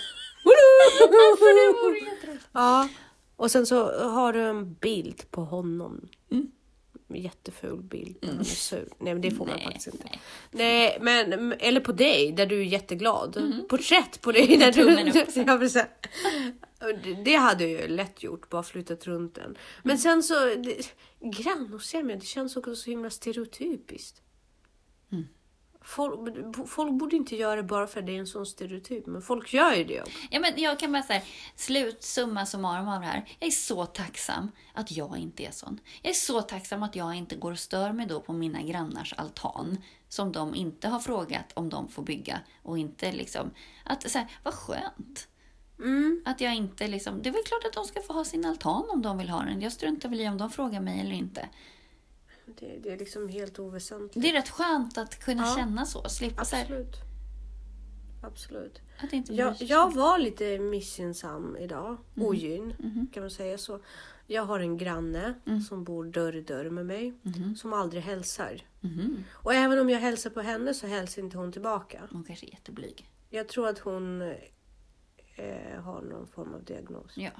Ja, 2.54 2.88
och 3.36 3.52
sen 3.52 3.66
så 3.66 4.02
har 4.10 4.34
du 4.34 4.42
en 4.42 4.74
bild 4.74 5.32
på 5.32 5.42
honom. 5.42 6.08
Mm. 6.32 6.48
Jätteful 7.14 7.82
bild 7.82 8.18
när 8.22 8.30
han 8.30 8.40
är 8.40 8.44
sur. 8.44 8.88
Nej 9.00 9.14
men 9.14 9.22
det 9.22 9.32
får 9.32 9.46
man 9.46 9.56
Nej, 9.56 9.66
faktiskt 9.66 9.88
inte. 9.88 10.08
nej. 10.10 10.20
Nej 10.52 10.98
men, 11.02 11.54
eller 11.60 11.80
på 11.82 11.92
dig 11.92 12.32
där 12.32 12.46
du 12.46 12.60
är 12.62 12.66
jätteglad. 12.66 13.54
Porträtt 13.70 14.22
på 14.22 14.32
dig 14.32 14.58
där 14.58 14.72
du... 14.72 15.12
Ja, 15.48 15.58
precis. 15.58 15.84
Det- 17.26 17.36
hade 17.36 17.68
jag 17.68 17.82
ju 17.82 17.88
lätt 17.88 18.24
gjort, 18.24 18.50
bara 18.50 18.64
flyttat 18.64 19.08
runt 19.08 19.36
den. 19.36 19.58
Men 19.84 19.92
Mm. 19.92 19.98
sen 19.98 20.24
så, 20.24 20.34
det, 20.56 20.94
Granåssämja, 21.20 22.16
det 22.16 22.26
känns 22.26 22.58
också 22.58 22.76
så 22.76 22.90
himla 22.90 23.10
stereotypiskt. 23.10 24.22
Mm. 25.12 25.28
Folk, 25.82 26.20
folk 26.68 26.92
borde 26.94 27.16
inte 27.16 27.36
göra 27.36 27.56
det 27.56 27.64
bara 27.64 27.88
för 27.88 28.00
att 28.00 28.06
det 28.06 28.16
är 28.16 28.20
en 28.20 28.28
sån 28.28 28.46
stereotyp, 28.46 29.06
men 29.06 29.22
folk 29.22 29.54
gör 29.54 29.74
ju 29.74 29.84
det. 29.84 30.02
också. 30.02 30.12
Ja, 30.32 30.40
men 30.40 30.54
jag 30.58 30.80
kan 30.80 30.92
bara 30.92 31.04
säga, 31.04 31.22
slut 31.56 32.04
summa 32.04 32.46
summarum 32.46 32.88
av 32.88 33.00
det 33.02 33.08
här. 33.08 33.30
Jag 33.40 33.48
är 33.48 33.52
så 33.52 33.86
tacksam 33.86 34.52
att 34.74 34.92
jag 34.92 35.18
inte 35.18 35.44
är 35.46 35.52
sån. 35.52 35.80
Jag 36.02 36.10
är 36.10 36.14
så 36.14 36.42
tacksam 36.42 36.84
att 36.84 36.96
jag 36.96 37.16
inte 37.16 37.36
går 37.36 37.52
och 37.52 37.60
stör 37.60 37.92
mig 37.94 38.06
då 38.06 38.22
på 38.22 38.34
mina 38.34 38.62
grannars 38.62 39.14
altan. 39.18 39.78
Som 40.10 40.32
de 40.32 40.56
inte 40.56 40.88
har 40.88 41.00
frågat 41.00 41.52
om 41.54 41.70
de 41.70 41.90
får 41.90 42.04
bygga. 42.04 42.40
Och 42.64 42.78
inte 42.78 43.12
liksom, 43.12 43.52
att 43.86 44.12
så 44.12 44.18
här, 44.18 44.28
vad 44.44 44.54
skönt. 44.54 45.28
Mm. 45.80 46.22
Att 46.26 46.42
jag 46.42 46.56
inte 46.56 46.88
liksom, 46.88 47.22
det 47.22 47.30
är 47.30 47.34
väl 47.34 47.44
klart 47.46 47.66
att 47.66 47.74
de 47.74 47.86
ska 47.86 48.02
få 48.02 48.14
ha 48.14 48.26
sin 48.26 48.46
altan 48.46 48.86
om 48.90 49.02
de 49.02 49.18
vill 49.18 49.30
ha 49.30 49.42
den. 49.44 49.62
Jag 49.62 49.72
struntar 49.72 50.10
väl 50.10 50.22
i 50.22 50.28
om 50.30 50.38
de 50.38 50.50
frågar 50.50 50.82
mig 50.82 51.00
eller 51.00 51.12
inte. 51.16 51.50
Det, 52.60 52.80
det 52.84 52.90
är 52.90 52.98
liksom 52.98 53.30
helt 53.30 53.60
oväsentligt. 53.60 54.22
Det 54.22 54.30
är 54.30 54.34
rätt 54.34 54.50
skönt 54.50 54.98
att 54.98 55.20
kunna 55.20 55.44
Ja. 55.46 55.56
känna 55.58 55.86
så. 55.86 56.10
Slippa 56.10 56.46
så 56.46 56.56
här, 56.56 56.64
Absolut. 56.64 56.96
Absolut. 58.24 58.82
Att 59.04 59.14
inte 59.14 59.34
Jag, 59.34 59.56
jag 59.60 59.94
var 59.96 60.20
lite 60.20 60.60
missinnsam 60.60 61.58
idag. 61.58 61.98
Mhm. 62.14 62.26
Ogyn, 62.28 62.74
kan 63.14 63.24
man 63.24 63.30
säga 63.32 63.58
så. 63.58 63.80
Jag 64.28 64.44
har 64.46 64.60
en 64.60 64.78
granne 64.78 65.34
Mm. 65.46 65.62
som 65.62 65.84
bor 65.84 66.06
dörr 66.06 66.36
i 66.36 66.42
dörr 66.42 66.70
med 66.70 66.86
mig. 66.86 67.14
Som 67.58 67.74
aldrig 67.74 68.04
hälsar. 68.04 68.62
Mhm. 68.82 69.24
Och 69.34 69.54
även 69.54 69.80
om 69.80 69.90
jag 69.90 70.00
hälsar 70.00 70.30
på 70.30 70.42
henne 70.42 70.74
så 70.74 70.88
hälsar 70.88 71.22
inte 71.22 71.38
hon 71.38 71.52
tillbaka. 71.52 72.02
Hon 72.12 72.24
kanske 72.24 72.46
är 72.46 72.50
jätteblyg. 72.52 73.10
Jag 73.30 73.48
tror 73.48 73.68
att 73.68 73.80
hon 73.80 74.22
eh, 75.38 75.82
har 75.82 76.02
någon 76.02 76.28
form 76.28 76.54
av 76.54 76.64
diagnos. 76.64 77.12
Ja. 77.16 77.32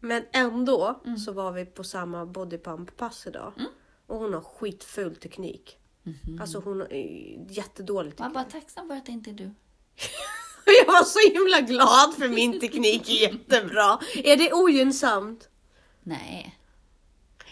Men 0.00 0.24
ändå 0.32 1.00
Mm. 1.04 1.18
så 1.18 1.32
var 1.32 1.52
vi 1.52 1.64
på 1.66 1.84
samma 1.84 2.24
bodypump-pass 2.26 3.26
idag. 3.26 3.52
Och 4.06 4.18
hon 4.18 4.34
har 4.34 4.40
skitful 4.40 5.16
teknik. 5.16 5.76
Alltså 6.40 6.58
hon 6.60 6.80
har 6.80 6.92
eh, 6.92 7.52
jättedålig 7.52 8.08
Man 8.08 8.16
teknik. 8.16 8.34
bara 8.34 8.60
tacksam 8.60 8.88
för 8.88 8.94
att 8.96 9.06
det 9.06 9.12
inte 9.12 9.30
är 9.30 9.34
du. 9.34 9.50
Jag 10.64 10.86
var 10.86 11.04
så 11.04 11.18
himla 11.34 11.60
glad 11.60 12.14
för 12.14 12.28
min 12.28 12.60
teknik 12.60 13.08
är 13.08 13.12
jättebra. 13.32 13.98
Är 14.24 14.36
det 14.36 14.52
ogynnsamt? 14.52 15.48
Nej. 16.02 16.58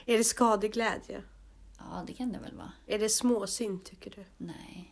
Är 0.07 0.18
det 0.18 0.24
skadeglädje? 0.24 1.22
Ja, 1.79 2.05
det 2.07 2.12
kan 2.12 2.33
det 2.33 2.39
väl 2.39 2.55
vara. 2.57 2.72
Är 2.87 2.99
det 2.99 3.09
småsint 3.09 3.85
tycker 3.85 4.11
du? 4.11 4.24
Nej. 4.37 4.88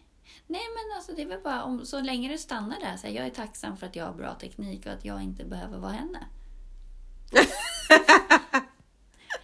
Nej, 0.46 0.62
men 0.74 0.96
alltså 0.96 1.12
det 1.12 1.22
är 1.22 1.26
väl 1.26 1.40
bara 1.40 1.64
om, 1.64 1.86
så 1.86 2.00
länge 2.00 2.28
det 2.28 2.38
stannar 2.38 2.80
där. 2.80 2.96
Så 2.96 3.06
här, 3.06 3.14
jag 3.14 3.26
är 3.26 3.30
tacksam 3.30 3.76
för 3.76 3.86
att 3.86 3.96
jag 3.96 4.04
har 4.04 4.14
bra 4.14 4.34
teknik 4.34 4.86
och 4.86 4.92
att 4.92 5.04
jag 5.04 5.22
inte 5.22 5.44
behöver 5.44 5.78
vara 5.78 5.92
henne. 5.92 6.26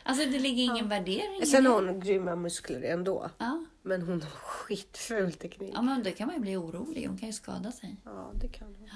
alltså 0.02 0.26
det 0.30 0.38
ligger 0.38 0.64
ingen 0.64 0.88
värdering 0.88 1.42
i 1.42 1.46
Sen 1.46 1.66
har 1.66 1.82
hon 1.82 2.00
grymma 2.00 2.36
muskler 2.36 2.82
ändå. 2.82 3.30
Ja. 3.38 3.64
Men 3.82 4.02
hon 4.02 4.22
har 4.22 4.30
skitful 4.30 5.32
teknik. 5.32 5.72
ja, 5.74 5.82
men 5.82 6.02
då 6.02 6.10
kan 6.10 6.26
man 6.26 6.36
ju 6.36 6.40
bli 6.40 6.56
orolig. 6.56 7.06
Hon 7.06 7.18
kan 7.18 7.28
ju 7.28 7.32
skada 7.32 7.72
sig. 7.72 7.96
Ja, 8.04 8.32
det 8.34 8.48
kan 8.48 8.68
hon. 8.78 8.88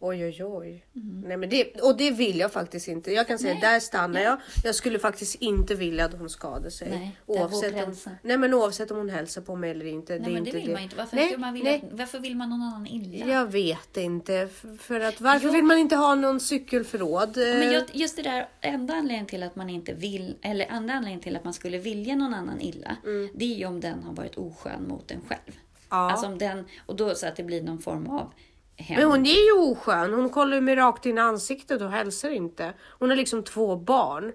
Oj, 0.00 0.24
oj, 0.24 0.44
oj. 0.44 0.84
Nej, 1.24 1.36
men 1.36 1.48
det, 1.48 1.80
och 1.80 1.96
det 1.96 2.10
vill 2.10 2.38
jag 2.38 2.52
faktiskt 2.52 2.88
inte. 2.88 3.12
Jag 3.12 3.26
kan 3.26 3.38
säga, 3.38 3.50
Mm. 3.50 3.60
Nej. 3.62 3.72
där 3.72 3.80
stannar 3.80 4.20
jag. 4.20 4.38
Jag 4.64 4.74
skulle 4.74 4.98
faktiskt 4.98 5.34
inte 5.34 5.74
vilja 5.74 6.04
att 6.04 6.12
hon 6.18 6.30
skadar 6.30 6.70
sig. 6.70 6.90
Nej, 6.90 7.16
oavsett, 7.26 7.86
om, 7.88 7.94
nej, 8.22 8.38
men 8.38 8.54
oavsett 8.54 8.90
om 8.90 8.96
hon 8.96 9.08
hälsar 9.10 9.42
på 9.42 9.56
mig 9.56 9.70
eller 9.70 9.86
inte. 9.86 10.12
Nej, 10.12 10.20
det 10.22 10.30
men 10.30 10.44
det 10.44 10.50
inte 10.50 10.60
vill 10.60 10.72
man 10.72 10.82
inte. 10.82 10.96
Varför, 10.96 11.16
nej, 11.16 11.36
man 11.38 11.54
vilja, 11.54 11.70
nej, 11.70 11.84
varför 11.92 12.18
vill 12.18 12.36
man 12.36 12.48
någon 12.50 12.62
annan 12.62 12.86
illa? 12.86 13.26
Jag 13.26 13.46
vet 13.52 13.96
inte. 13.96 14.48
För 14.78 15.00
att, 15.00 15.20
varför 15.20 15.46
Jo. 15.46 15.52
vill 15.52 15.64
man 15.64 15.78
inte 15.78 15.96
ha 15.96 16.14
någon 16.14 16.40
cykelförråd? 16.40 17.36
Men 17.36 17.74
Eh, 17.74 17.82
just 17.92 18.16
det 18.16 18.22
där, 18.22 18.48
enda 18.60 18.94
anledningen 18.94 19.26
till 19.26 19.42
att 19.42 19.56
man 19.56 19.70
inte 19.70 19.94
vill, 19.94 20.36
eller 20.42 20.66
andra 20.70 20.94
anledningen 20.94 21.20
till 21.20 21.36
att 21.36 21.44
man 21.44 21.54
skulle 21.54 21.78
vilja 21.78 22.16
någon 22.16 22.34
annan 22.34 22.60
illa, 22.60 22.96
det 23.34 23.44
är 23.54 23.58
ju 23.58 23.66
om 23.66 23.80
den 23.80 24.02
har 24.02 24.12
varit 24.14 24.36
oskön 24.36 24.88
mot 24.88 25.10
en 25.10 25.20
själv. 25.28 25.40
Mm. 25.46 25.58
Ja. 25.90 26.10
Alltså 26.10 26.26
om 26.26 26.38
den, 26.38 26.64
och 26.86 26.96
då 26.96 27.14
så 27.14 27.26
att 27.26 27.36
det 27.36 27.42
blir 27.42 27.62
någon 27.62 27.78
form 27.78 28.06
av 28.06 28.32
hämnd. 28.78 29.02
Men 29.02 29.10
hon 29.10 29.26
är 29.26 29.46
ju 29.46 29.52
oskön. 29.70 30.12
Hon 30.14 30.30
kollar 30.30 30.60
mig 30.60 30.76
rakt 30.76 31.06
in 31.06 31.18
i 31.18 31.20
ansiktet 31.20 31.82
och 31.82 31.90
hälsar 31.90 32.30
inte. 32.30 32.72
Hon 32.98 33.08
har 33.10 33.16
liksom 33.16 33.42
två 33.44 33.76
barn 33.76 34.32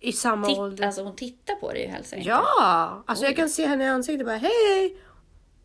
i 0.00 0.12
samma 0.12 0.46
Titt, 0.46 0.58
ålder. 0.58 0.86
alltså 0.86 1.02
hon 1.02 1.16
tittar 1.16 1.54
på 1.54 1.72
dig 1.72 1.86
och 1.86 1.92
hälsar 1.92 2.16
inte. 2.16 2.28
Ja! 2.28 3.04
Alltså 3.06 3.24
jag 3.24 3.36
kan 3.36 3.48
se 3.48 3.66
henne 3.66 3.84
i 3.84 3.88
ansiktet 3.88 4.20
och 4.20 4.26
bara 4.26 4.36
hej! 4.36 4.96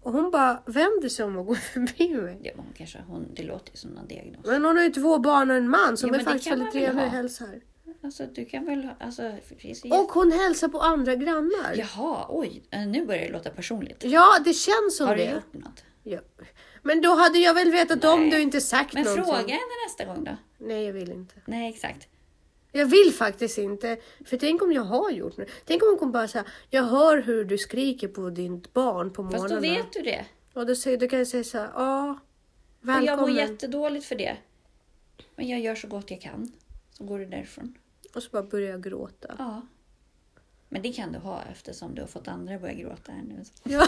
Och 0.02 0.12
hon 0.12 0.32
bara 0.32 0.64
vänder 0.66 1.10
sig 1.10 1.26
om 1.26 1.38
och 1.38 1.46
går 1.46 1.56
förbi 1.74 2.14
mig. 2.16 2.40
Ja, 2.44 2.52
hon 2.56 2.66
kanske, 2.78 3.00
hon, 3.08 3.28
det 3.36 3.44
låter 3.44 3.72
ju 3.72 3.78
som 3.78 3.90
någon 3.92 4.08
diagnos. 4.08 4.46
Men 4.46 4.66
hon 4.66 4.78
har 4.78 4.84
ju 4.84 4.90
två 4.92 5.20
barn 5.20 5.52
och 5.52 5.58
en 5.58 5.70
man 5.70 5.98
som 5.98 6.10
Ja, 6.10 6.16
är 6.16 6.20
det 6.20 6.26
faktiskt 6.26 6.52
väldigt 6.52 6.72
trevlig 6.72 7.04
och 7.06 7.10
hälsar. 7.12 7.62
Alltså 8.04 8.26
du 8.36 8.46
kan 8.46 8.66
väl, 8.66 8.84
ha- 8.84 8.96
alltså... 9.00 9.22
det 9.22 9.64
ju- 9.86 9.92
Och 9.92 10.12
hon 10.12 10.32
hälsar 10.32 10.68
på 10.68 10.80
andra 10.80 11.16
grannar. 11.16 11.74
Ja, 11.76 11.86
Jaha, 11.96 12.26
oj, 12.30 12.64
eh, 12.72 12.80
nu 12.88 13.06
börjar 13.06 13.22
det 13.22 13.32
låta 13.32 13.50
personligt. 13.50 14.00
det 14.46 14.54
känns 14.54 14.98
som 14.98 15.08
Har 15.08 15.16
du 15.16 15.24
det. 15.26 15.32
gjort 15.32 15.54
något? 15.54 15.84
Ja. 16.04 16.20
Men 16.86 17.02
då 17.02 17.16
hade 17.16 17.40
jag 17.40 17.54
väl 17.54 17.72
vetat 17.72 18.04
om 18.04 18.22
Nej. 18.22 18.30
du 18.32 18.40
inte 18.42 18.62
sagt 18.62 18.94
Men 18.94 19.04
någonting. 19.04 19.26
fråga 19.26 19.40
henne 19.54 19.62
nästa 19.88 20.06
gång 20.06 20.24
då. 20.24 20.38
Nej, 20.58 20.86
jag 20.86 20.94
vill 20.94 21.12
inte. 21.12 21.36
Nej, 21.46 21.70
exakt. 21.70 22.08
Jag 22.72 22.86
vill 22.86 23.14
faktiskt 23.18 23.58
inte. 23.58 23.98
För 24.26 24.38
tänk 24.38 24.62
om 24.62 24.72
jag 24.72 24.82
har 24.82 25.12
gjort 25.12 25.38
något. 25.38 25.48
Tänk 25.66 25.84
om 25.84 25.90
hon 25.90 25.98
kommer 25.98 26.12
bara 26.14 26.28
säga, 26.28 26.46
jag 26.70 26.84
hör 26.84 27.22
hur 27.22 27.46
du 27.46 27.58
skriker 27.58 28.08
på 28.08 28.30
ditt 28.30 28.74
barn 28.74 29.14
på 29.14 29.24
Fast 29.24 29.36
då 29.36 29.42
morgonen. 29.42 29.62
vet 29.62 29.94
du 29.94 30.02
det. 30.02 30.26
Och 30.54 30.66
då, 30.66 30.76
säger, 30.76 30.98
då 30.98 31.08
kan 31.08 31.20
jag 31.20 31.28
säga 31.28 31.44
så 31.44 31.58
här, 31.58 31.70
ja, 31.76 32.10
Och 32.12 32.18
jag 32.82 32.96
mår 33.02 33.06
välkommen. 33.06 33.36
jättedåligt 33.36 34.06
för 34.06 34.16
det. 34.16 34.38
Men 35.36 35.48
jag 35.48 35.60
gör 35.60 35.76
så 35.76 35.88
gott 35.88 36.12
jag 36.12 36.22
kan. 36.22 36.52
Så 36.98 37.04
går 37.04 37.20
du 37.20 37.26
därifrån. 37.26 37.78
Och 38.16 38.24
så 38.24 38.30
bara 38.30 38.44
börjar 38.44 38.70
jag 38.72 38.84
gråta. 38.84 39.36
Ja. 39.38 39.62
Men 40.74 40.82
det 40.82 40.94
kan 40.94 41.12
du 41.12 41.20
ha 41.20 41.42
eftersom 41.52 41.96
du 41.96 42.02
har 42.02 42.08
fått 42.08 42.28
andra 42.28 42.56
att 42.56 42.62
börja 42.62 42.74
gråta 42.74 43.12
här 43.12 43.22
nu. 43.22 43.44
Ja, 43.64 43.88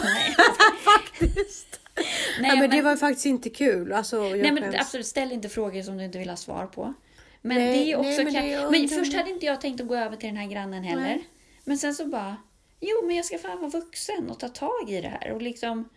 faktiskt. 0.78 1.80
Nej, 2.40 2.50
ja, 2.50 2.56
men, 2.56 2.70
det 2.70 2.82
var 2.82 2.96
faktiskt 2.96 3.26
inte 3.26 3.50
kul. 3.50 3.92
Alltså, 3.92 4.22
Nej 4.22 4.52
men 4.52 4.62
skäms. 4.62 4.76
absolut, 4.80 5.06
ställ 5.06 5.32
inte 5.32 5.48
frågor 5.48 5.82
som 5.82 5.98
du 5.98 6.04
inte 6.04 6.18
vill 6.18 6.28
ha 6.28 6.36
svar 6.36 6.66
på. 6.66 6.94
Men 7.42 7.58
Nej, 7.58 7.84
det 7.84 7.92
är 7.92 7.96
också... 7.96 8.08
nej, 8.08 8.24
men 8.24 8.34
kan... 8.34 8.44
är 8.44 8.70
men 8.70 8.88
först 8.88 9.14
hade 9.14 9.30
inte 9.30 9.46
jag 9.46 9.60
tänkt 9.60 9.80
att 9.80 9.88
gå 9.88 9.96
över 9.96 10.16
till 10.16 10.28
den 10.28 10.36
här 10.36 10.46
grannen 10.46 10.84
heller. 10.84 11.02
Nej. 11.02 11.28
Men 11.64 11.78
sen 11.78 11.94
så 11.94 12.06
bara, 12.06 12.36
jo 12.80 13.06
men 13.06 13.16
jag 13.16 13.24
ska 13.24 13.38
fan 13.38 13.60
vara 13.60 13.70
vuxen 13.70 14.30
och 14.30 14.40
ta 14.40 14.48
tag 14.48 14.90
i 14.90 15.00
det 15.00 15.08
här 15.08 15.32
och 15.32 15.42
liksom 15.42 15.88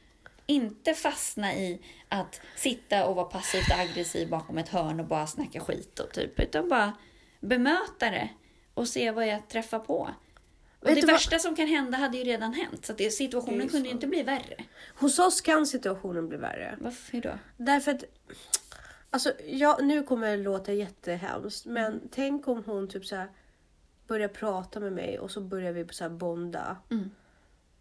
inte 0.46 0.94
fastna 0.94 1.56
i 1.56 1.82
att 2.08 2.42
sitta 2.56 3.06
och 3.06 3.16
vara 3.16 3.26
passivt 3.26 3.72
aggressiv 3.72 4.30
bakom 4.30 4.58
ett 4.58 4.70
hörn 4.70 5.00
och 5.00 5.06
bara 5.06 5.28
snacka 5.28 5.60
skit 5.60 6.00
och 6.00 6.12
typ, 6.12 6.40
utan 6.40 6.70
bara 6.70 6.94
bemöta 7.40 8.10
det 8.10 8.30
och 8.74 8.88
se 8.88 9.12
vad 9.12 9.28
jag 9.28 9.48
träffar 9.50 9.80
på. 9.80 10.10
Och 10.80 10.88
det 10.88 10.96
du 10.96 11.02
vad- 11.02 11.08
värsta 11.14 11.40
som 11.40 11.56
kan 11.56 11.68
hända 11.68 11.98
hade 11.98 12.18
ju 12.18 12.24
redan 12.24 12.54
hänt, 12.54 12.86
så 12.86 12.94
det, 12.94 13.12
situationen 13.12 13.60
Det 13.60 13.68
kunde 13.68 13.88
ju 13.88 13.94
inte 13.94 14.08
bli 14.08 14.24
värre. 14.24 14.56
Hos 14.96 15.20
oss 15.20 15.42
kan 15.42 15.66
situationen 15.68 16.28
bli 16.30 16.38
värre. 16.38 16.78
Varför 16.82 17.22
då? 17.22 17.40
Därför 17.58 17.92
att, 17.92 18.04
alltså, 19.10 19.34
jag, 19.46 19.84
nu 19.86 20.04
kommer 20.04 20.38
det 20.38 20.44
låta 20.44 20.74
jättehemskt, 20.74 21.66
men 21.66 21.86
Mm. 21.94 22.00
tänk 22.12 22.48
om 22.48 22.64
hon 22.66 22.88
typ 22.88 23.06
så 23.06 23.16
här 23.16 23.28
börjar 24.08 24.28
prata 24.28 24.80
med 24.80 24.94
mig 24.94 25.20
och 25.20 25.32
så 25.32 25.42
börjar 25.42 25.72
vi 25.72 25.88
så 25.92 26.04
här 26.04 26.12
bonda. 26.12 26.78
Mm. 26.92 27.10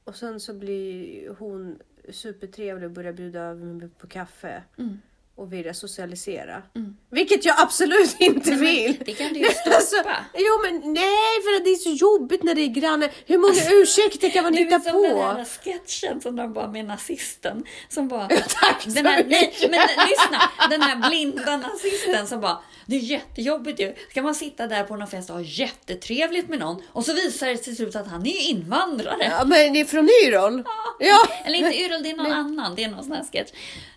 Och 0.04 0.16
sen 0.16 0.40
så 0.40 0.54
blir 0.54 1.28
hon 1.38 1.78
supertrevlig 2.10 2.84
och 2.86 2.92
börjar 2.92 3.12
bjuda 3.12 3.40
över 3.40 3.64
mig 3.64 3.88
på 3.88 4.06
kaffe. 4.06 4.62
Mm. 4.78 5.00
Och 5.38 5.52
vilja 5.52 5.74
socialisera. 5.74 6.62
Vilket 7.10 7.44
jag 7.44 7.54
absolut 7.60 8.16
inte 8.20 8.50
vill. 8.50 8.96
det 9.06 9.12
kan 9.12 9.32
du 9.32 9.38
ju 9.40 9.44
stoppa. 9.50 9.76
Alltså, 9.76 9.96
jo 10.34 10.60
men 10.64 10.92
nej, 10.92 11.42
för 11.42 11.64
det 11.64 11.70
är 11.70 11.74
så 11.76 11.90
jobbigt 11.90 12.42
när 12.42 12.54
det 12.54 12.60
är 12.60 12.68
grannar. 12.68 13.10
Hur 13.26 13.38
många 13.38 13.62
ursäkter 13.82 14.30
kan 14.30 14.44
man 14.44 14.54
hitta 14.54 14.74
är 14.74 14.80
som 14.80 15.02
den 15.02 15.12
på? 15.12 15.18
där 15.18 15.44
sketchen 15.44 16.20
som 16.20 16.36
de 16.36 16.52
bara 16.52 16.68
med 16.68 16.84
nazisten. 16.84 17.64
Som 17.88 18.08
bara, 18.08 18.28
Tack 18.28 18.82
så 18.82 18.90
den 18.90 19.06
här, 19.06 19.24
nej, 19.24 19.54
men 19.60 19.70
lyssna! 20.08 20.50
Den 20.70 20.82
här 20.82 21.08
blinda 21.08 21.56
nazisten 21.56 22.26
som 22.26 22.40
bara, 22.40 22.58
det 22.86 22.96
är 22.96 23.00
jättejobbigt 23.00 23.80
ju. 23.80 23.94
Ska 24.10 24.22
man 24.22 24.34
sitta 24.34 24.66
där 24.66 24.82
på 24.84 24.96
någon 24.96 25.08
fest 25.08 25.30
och 25.30 25.36
ha 25.36 25.42
jättetrevligt 25.42 26.48
med 26.48 26.58
någon 26.58 26.82
och 26.92 27.04
så 27.04 27.12
visar 27.14 27.46
det 27.46 27.56
sig 27.56 27.64
till 27.64 27.76
slut 27.76 27.96
att 27.96 28.06
han 28.08 28.26
är 28.26 28.50
invandrare. 28.50 29.32
Ja, 29.38 29.44
men 29.44 29.72
det 29.72 29.80
är 29.80 29.84
från 29.84 30.08
Yrrol. 30.24 30.64
Ja. 30.98 31.26
Eller 31.44 31.58
inte 31.58 31.78
Yrrol, 31.80 32.02
det 32.02 32.10
är 32.10 32.16
någon 32.16 32.32
annan. 32.32 32.74
Det 32.74 32.84
är 32.84 32.88
någon 32.88 33.04
sån 33.04 33.12
här 33.12 33.24
sketch. 33.32 33.50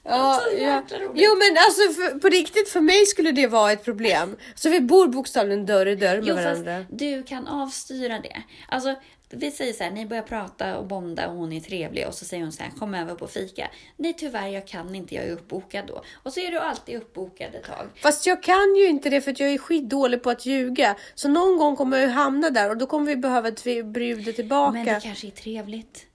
Ja, 0.03 0.11
Alltså, 0.11 0.49
ja. 0.57 0.81
roligt. 0.99 1.11
Jo 1.13 1.30
men 1.37 1.57
alltså 1.57 2.01
för, 2.01 2.19
på 2.19 2.27
riktigt 2.27 2.69
för 2.69 2.81
mig 2.81 3.05
skulle 3.05 3.31
det 3.31 3.47
vara 3.47 3.71
ett 3.71 3.83
problem. 3.83 4.37
Så 4.55 4.69
vi 4.69 4.79
bor 4.81 5.07
bokstavligen 5.07 5.65
dörr 5.65 5.85
i 5.85 5.95
dörr 5.95 6.17
med 6.17 6.27
Jo, 6.27 6.35
fast 6.35 6.45
varandra. 6.45 6.85
du 6.89 7.23
kan 7.23 7.47
avstyra 7.47 8.19
det. 8.19 8.41
Alltså, 8.69 8.95
vi 9.33 9.51
säger 9.51 9.73
så 9.73 9.83
här, 9.83 9.91
ni 9.91 10.05
börjar 10.05 10.23
prata 10.23 10.77
och 10.77 10.85
bonda 10.85 11.27
och 11.27 11.35
hon 11.35 11.53
är 11.53 11.59
trevlig 11.59 12.07
och 12.07 12.13
så 12.13 12.25
säger 12.25 12.43
hon 12.43 12.51
så 12.51 12.63
här, 12.63 12.71
kom 12.79 12.93
över 12.93 13.15
på 13.15 13.27
fika. 13.27 13.67
Nej 13.97 14.13
tyvärr, 14.17 14.47
jag 14.47 14.67
kan 14.67 14.95
inte, 14.95 15.15
jag 15.15 15.25
är 15.25 15.31
uppbokad 15.31 15.87
då. 15.87 16.03
Och 16.23 16.33
så 16.33 16.39
är 16.39 16.51
du 16.51 16.59
alltid 16.59 16.95
uppbokad 16.95 17.55
ett 17.55 17.63
tag. 17.63 17.87
Fast 17.95 18.25
jag 18.25 18.43
kan 18.43 18.75
ju 18.75 18.87
inte 18.87 19.09
det 19.09 19.21
för 19.21 19.31
att 19.31 19.39
jag 19.39 19.49
är 19.49 19.57
skitdålig 19.57 20.23
på 20.23 20.29
att 20.29 20.45
ljuga. 20.45 20.95
Så 21.15 21.29
någon 21.29 21.57
gång 21.57 21.75
kommer 21.75 21.97
jag 21.97 22.05
ju 22.07 22.11
hamna 22.11 22.49
där 22.49 22.69
och 22.69 22.77
då 22.77 22.85
kommer 22.85 23.05
vi 23.05 23.15
behöva 23.15 23.51
bjuda 23.83 24.31
tillbaka. 24.31 24.71
Men 24.71 24.85
det 24.85 24.99
kanske 25.03 25.27
är 25.27 25.31
trevligt. 25.31 26.05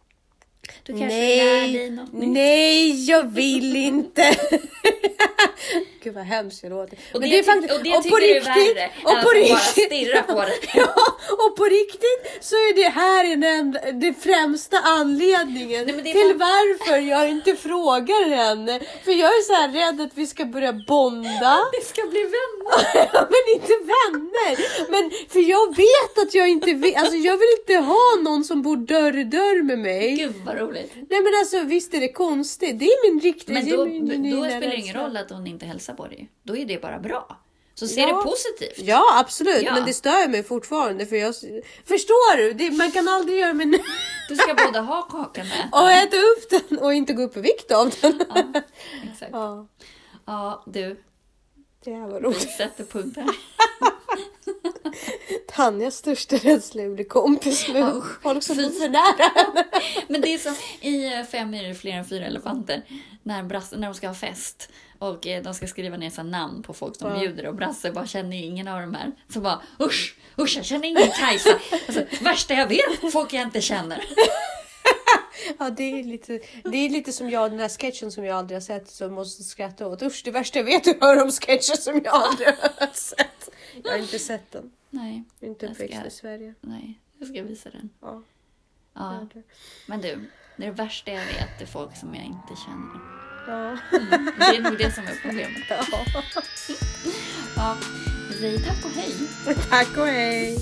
Du 0.82 0.92
kanske 0.92 1.06
lär 1.08 1.60
dig 1.60 1.72
Nej, 1.72 1.90
något 1.90 2.12
nytt. 2.12 2.28
nej 2.28 3.10
jag 3.10 3.22
vill 3.34 3.76
inte. 3.76 4.36
Gud 6.02 6.14
vad 6.14 6.24
hemskt 6.24 6.62
jag 6.62 6.70
låter. 6.70 6.98
Och 7.14 7.20
Men 7.20 7.30
det, 7.30 7.38
är 7.38 7.42
faktiskt- 7.42 7.74
och 7.74 7.82
det 7.82 7.96
och 7.96 8.08
på 8.08 8.16
du 8.16 8.24
är 8.24 8.34
riktigt- 8.34 8.76
värre 8.76 8.90
och 9.04 9.10
på 9.10 9.16
hon 9.16 9.24
bara 9.24 9.34
riktigt- 9.34 9.84
stirrar 9.86 10.22
på 10.22 10.40
dig. 10.40 10.58
Ja, 10.74 10.94
och 11.46 11.56
på 11.56 11.64
riktigt 11.64 12.20
så 12.40 12.54
är 12.54 12.74
det 12.74 12.88
här 12.88 13.36
den, 13.36 13.78
det 14.00 14.14
främsta 14.14 14.76
anledningen 14.78 15.86
Nej, 15.86 16.00
det 16.04 16.10
är 16.10 16.14
till 16.14 16.38
fan- 16.38 16.38
varför 16.38 16.98
jag 16.98 17.28
inte 17.30 17.56
frågar 17.56 18.28
henne. 18.36 18.80
För 19.04 19.12
jag 19.12 19.28
är 19.28 19.42
så 19.42 19.52
här 19.52 19.68
rädd 19.72 20.00
att 20.00 20.12
vi 20.14 20.26
ska 20.26 20.44
börja 20.44 20.72
bonda. 20.88 21.58
Vi 21.80 21.84
ska 21.84 22.02
bli 22.10 22.22
vänner. 22.22 23.10
men 23.12 23.54
inte 23.54 23.72
vänner. 23.94 24.90
Men 24.90 25.10
för 25.28 25.40
jag 25.50 25.76
vet 25.76 26.18
att 26.18 26.34
jag 26.34 26.48
inte 26.48 26.72
vill, 26.72 26.96
alltså 26.96 27.16
jag 27.16 27.36
vill 27.36 27.48
inte 27.60 27.74
ha 27.76 28.16
någon 28.22 28.44
som 28.44 28.62
bor 28.62 28.76
dörr 28.76 29.18
i 29.18 29.24
dörr 29.24 29.62
med 29.62 29.78
mig. 29.78 30.16
Gud 30.16 30.32
vad 30.60 30.68
roligt. 30.68 30.92
Nej 30.94 31.20
men 31.22 31.32
alltså 31.40 31.60
visst 31.60 31.94
är 31.94 32.00
det 32.00 32.12
konstigt. 32.12 32.78
Det 32.78 32.84
är 32.84 33.10
min 33.12 33.20
riktiga 33.20 33.54
Men 33.54 33.68
då, 33.70 33.84
min 33.84 34.30
då 34.30 34.44
spelar 34.44 34.60
det 34.60 34.76
ingen 34.76 34.94
roll 34.96 35.16
att 35.16 35.30
hon 35.30 35.46
inte 35.46 35.66
hälsar 35.66 35.94
på 35.94 36.06
dig. 36.06 36.30
Då 36.42 36.56
är 36.56 36.66
det 36.66 36.82
bara 36.82 36.98
bra. 36.98 37.40
Så 37.74 37.86
se 37.88 38.00
Ja. 38.00 38.06
det 38.06 38.12
positivt. 38.22 38.86
Ja 38.88 39.18
absolut, 39.20 39.62
Ja. 39.62 39.74
men 39.74 39.84
det 39.84 39.92
stör 39.92 40.28
mig 40.28 40.42
fortfarande 40.42 41.06
för 41.06 41.16
jag... 41.16 41.34
Förstår 41.84 42.36
du? 42.36 42.52
Det, 42.52 42.70
man 42.70 42.90
kan 42.92 43.08
aldrig 43.08 43.38
göra 43.40 43.52
mig. 43.54 43.66
Du 44.28 44.36
ska 44.36 44.54
både 44.54 44.78
ha 44.78 45.02
kakan 45.02 45.46
och 45.46 45.58
äta. 45.68 45.82
och 45.82 45.90
äta 45.90 46.16
upp 46.16 46.68
den 46.68 46.78
och 46.78 46.94
inte 46.94 47.12
gå 47.12 47.22
upp 47.22 47.36
i 47.36 47.40
vikt 47.40 47.72
av 47.72 47.90
den. 48.00 48.20
Ja, 48.34 48.42
exakt. 49.12 49.30
Ja. 49.32 49.66
Ja, 50.26 50.62
du. 50.66 50.96
Det 51.84 51.94
här 51.94 52.06
var 52.08 52.20
Vi 52.20 52.26
roligt. 52.26 52.50
sätter 52.50 52.84
punkt 52.84 53.16
här. 53.16 53.26
Tanjas 55.48 55.96
största 55.96 56.36
rädsla 56.36 56.82
är 56.82 56.86
att 56.88 56.94
bli 56.94 57.04
kompis 57.04 57.68
med 57.68 57.82
Ja, 57.82 58.02
folk 58.22 58.42
som 58.42 58.56
fy. 58.56 58.70
för 58.70 58.88
nära. 58.88 59.54
Men 60.08 60.20
det 60.20 60.34
är 60.34 60.38
som 60.38 60.54
i 60.80 61.14
eh, 61.14 61.24
Fem 61.24 61.50
myror 61.50 61.74
fler 61.74 61.92
än 61.92 62.04
fyra 62.04 62.24
elefanter. 62.26 62.82
När, 63.22 63.42
Brasse, 63.42 63.76
när 63.76 63.88
de 63.88 63.94
ska 63.94 64.06
ha 64.08 64.14
fest 64.14 64.68
och 64.98 65.26
eh, 65.26 65.42
de 65.42 65.54
ska 65.54 65.66
skriva 65.66 65.96
ner 65.96 66.10
sina 66.10 66.22
namn 66.22 66.62
på 66.62 66.74
folk 66.74 66.96
som 66.96 67.10
Ja. 67.10 67.18
bjuder 67.18 67.46
och 67.46 67.54
Brasse 67.54 67.90
bara 67.92 68.06
känner 68.06 68.36
ju 68.36 68.42
ingen 68.44 68.68
av 68.68 68.80
de 68.80 68.94
här. 68.94 69.12
Så 69.28 69.40
bara 69.40 69.60
usch, 69.80 70.16
usch 70.38 70.56
jag 70.56 70.64
känner 70.64 70.88
ingen 70.88 71.10
Kajsa. 71.10 71.50
Alltså, 71.86 72.04
värsta 72.20 72.54
jag 72.54 72.66
vet, 72.66 73.12
folk 73.12 73.32
jag 73.32 73.42
inte 73.42 73.60
känner. 73.60 74.04
Ja, 75.58 75.70
det 75.70 75.82
är, 76.00 76.04
lite, 76.04 76.40
det 76.64 76.76
är 76.76 76.88
lite 76.90 77.12
som 77.12 77.30
jag, 77.30 77.50
den 77.50 77.60
här 77.60 77.68
sketchen 77.68 78.12
som 78.12 78.24
jag 78.24 78.36
aldrig 78.38 78.56
har 78.56 78.60
sett 78.60 78.90
som 78.90 79.14
måste 79.14 79.42
skratta 79.42 79.86
åt. 79.86 80.02
Usch, 80.02 80.22
det 80.24 80.30
värsta 80.30 80.58
jag 80.58 80.64
vet 80.64 80.86
är 80.86 80.90
att 80.90 81.00
höra 81.00 81.22
om 81.22 81.30
sketcher 81.30 81.76
som 81.76 81.94
jag 82.04 82.14
aldrig 82.14 82.48
har 82.48 82.86
sett. 82.94 83.48
Jag 83.84 83.90
har 83.92 83.98
inte 83.98 84.18
sett 84.18 84.52
den. 84.52 84.70
Nej, 84.90 85.22
Jag 85.40 85.46
är 85.46 85.50
inte 85.50 85.74
ska- 85.74 85.84
uppväxt 85.84 86.06
i 86.06 86.10
Sverige. 86.10 86.54
nej, 86.60 87.00
jag 87.18 87.28
ska 87.28 87.42
visa 87.42 87.70
den. 87.70 87.90
Ja, 88.00 88.22
Ja, 88.94 89.26
men 89.86 90.00
du, 90.00 90.30
det 90.56 90.70
värsta 90.70 91.10
jag 91.10 91.24
vet 91.26 91.62
är 91.62 91.66
folk 91.66 91.96
som 91.96 92.14
jag 92.14 92.24
inte 92.24 92.54
känner. 92.66 93.00
ja. 93.46 93.78
Mm, 93.98 94.30
det 94.38 94.44
är 94.56 94.62
nog 94.62 94.78
det 94.78 94.94
som 94.94 95.04
är 95.04 95.18
problemet. 95.22 95.62
ja. 95.70 95.84
Ja, 97.56 97.76
vi 98.28 98.34
säger 98.38 98.58
tack 98.58 98.84
och 98.84 98.90
hej. 98.90 99.14
Tack 99.70 99.96
och 99.96 100.06
hej! 100.06 100.58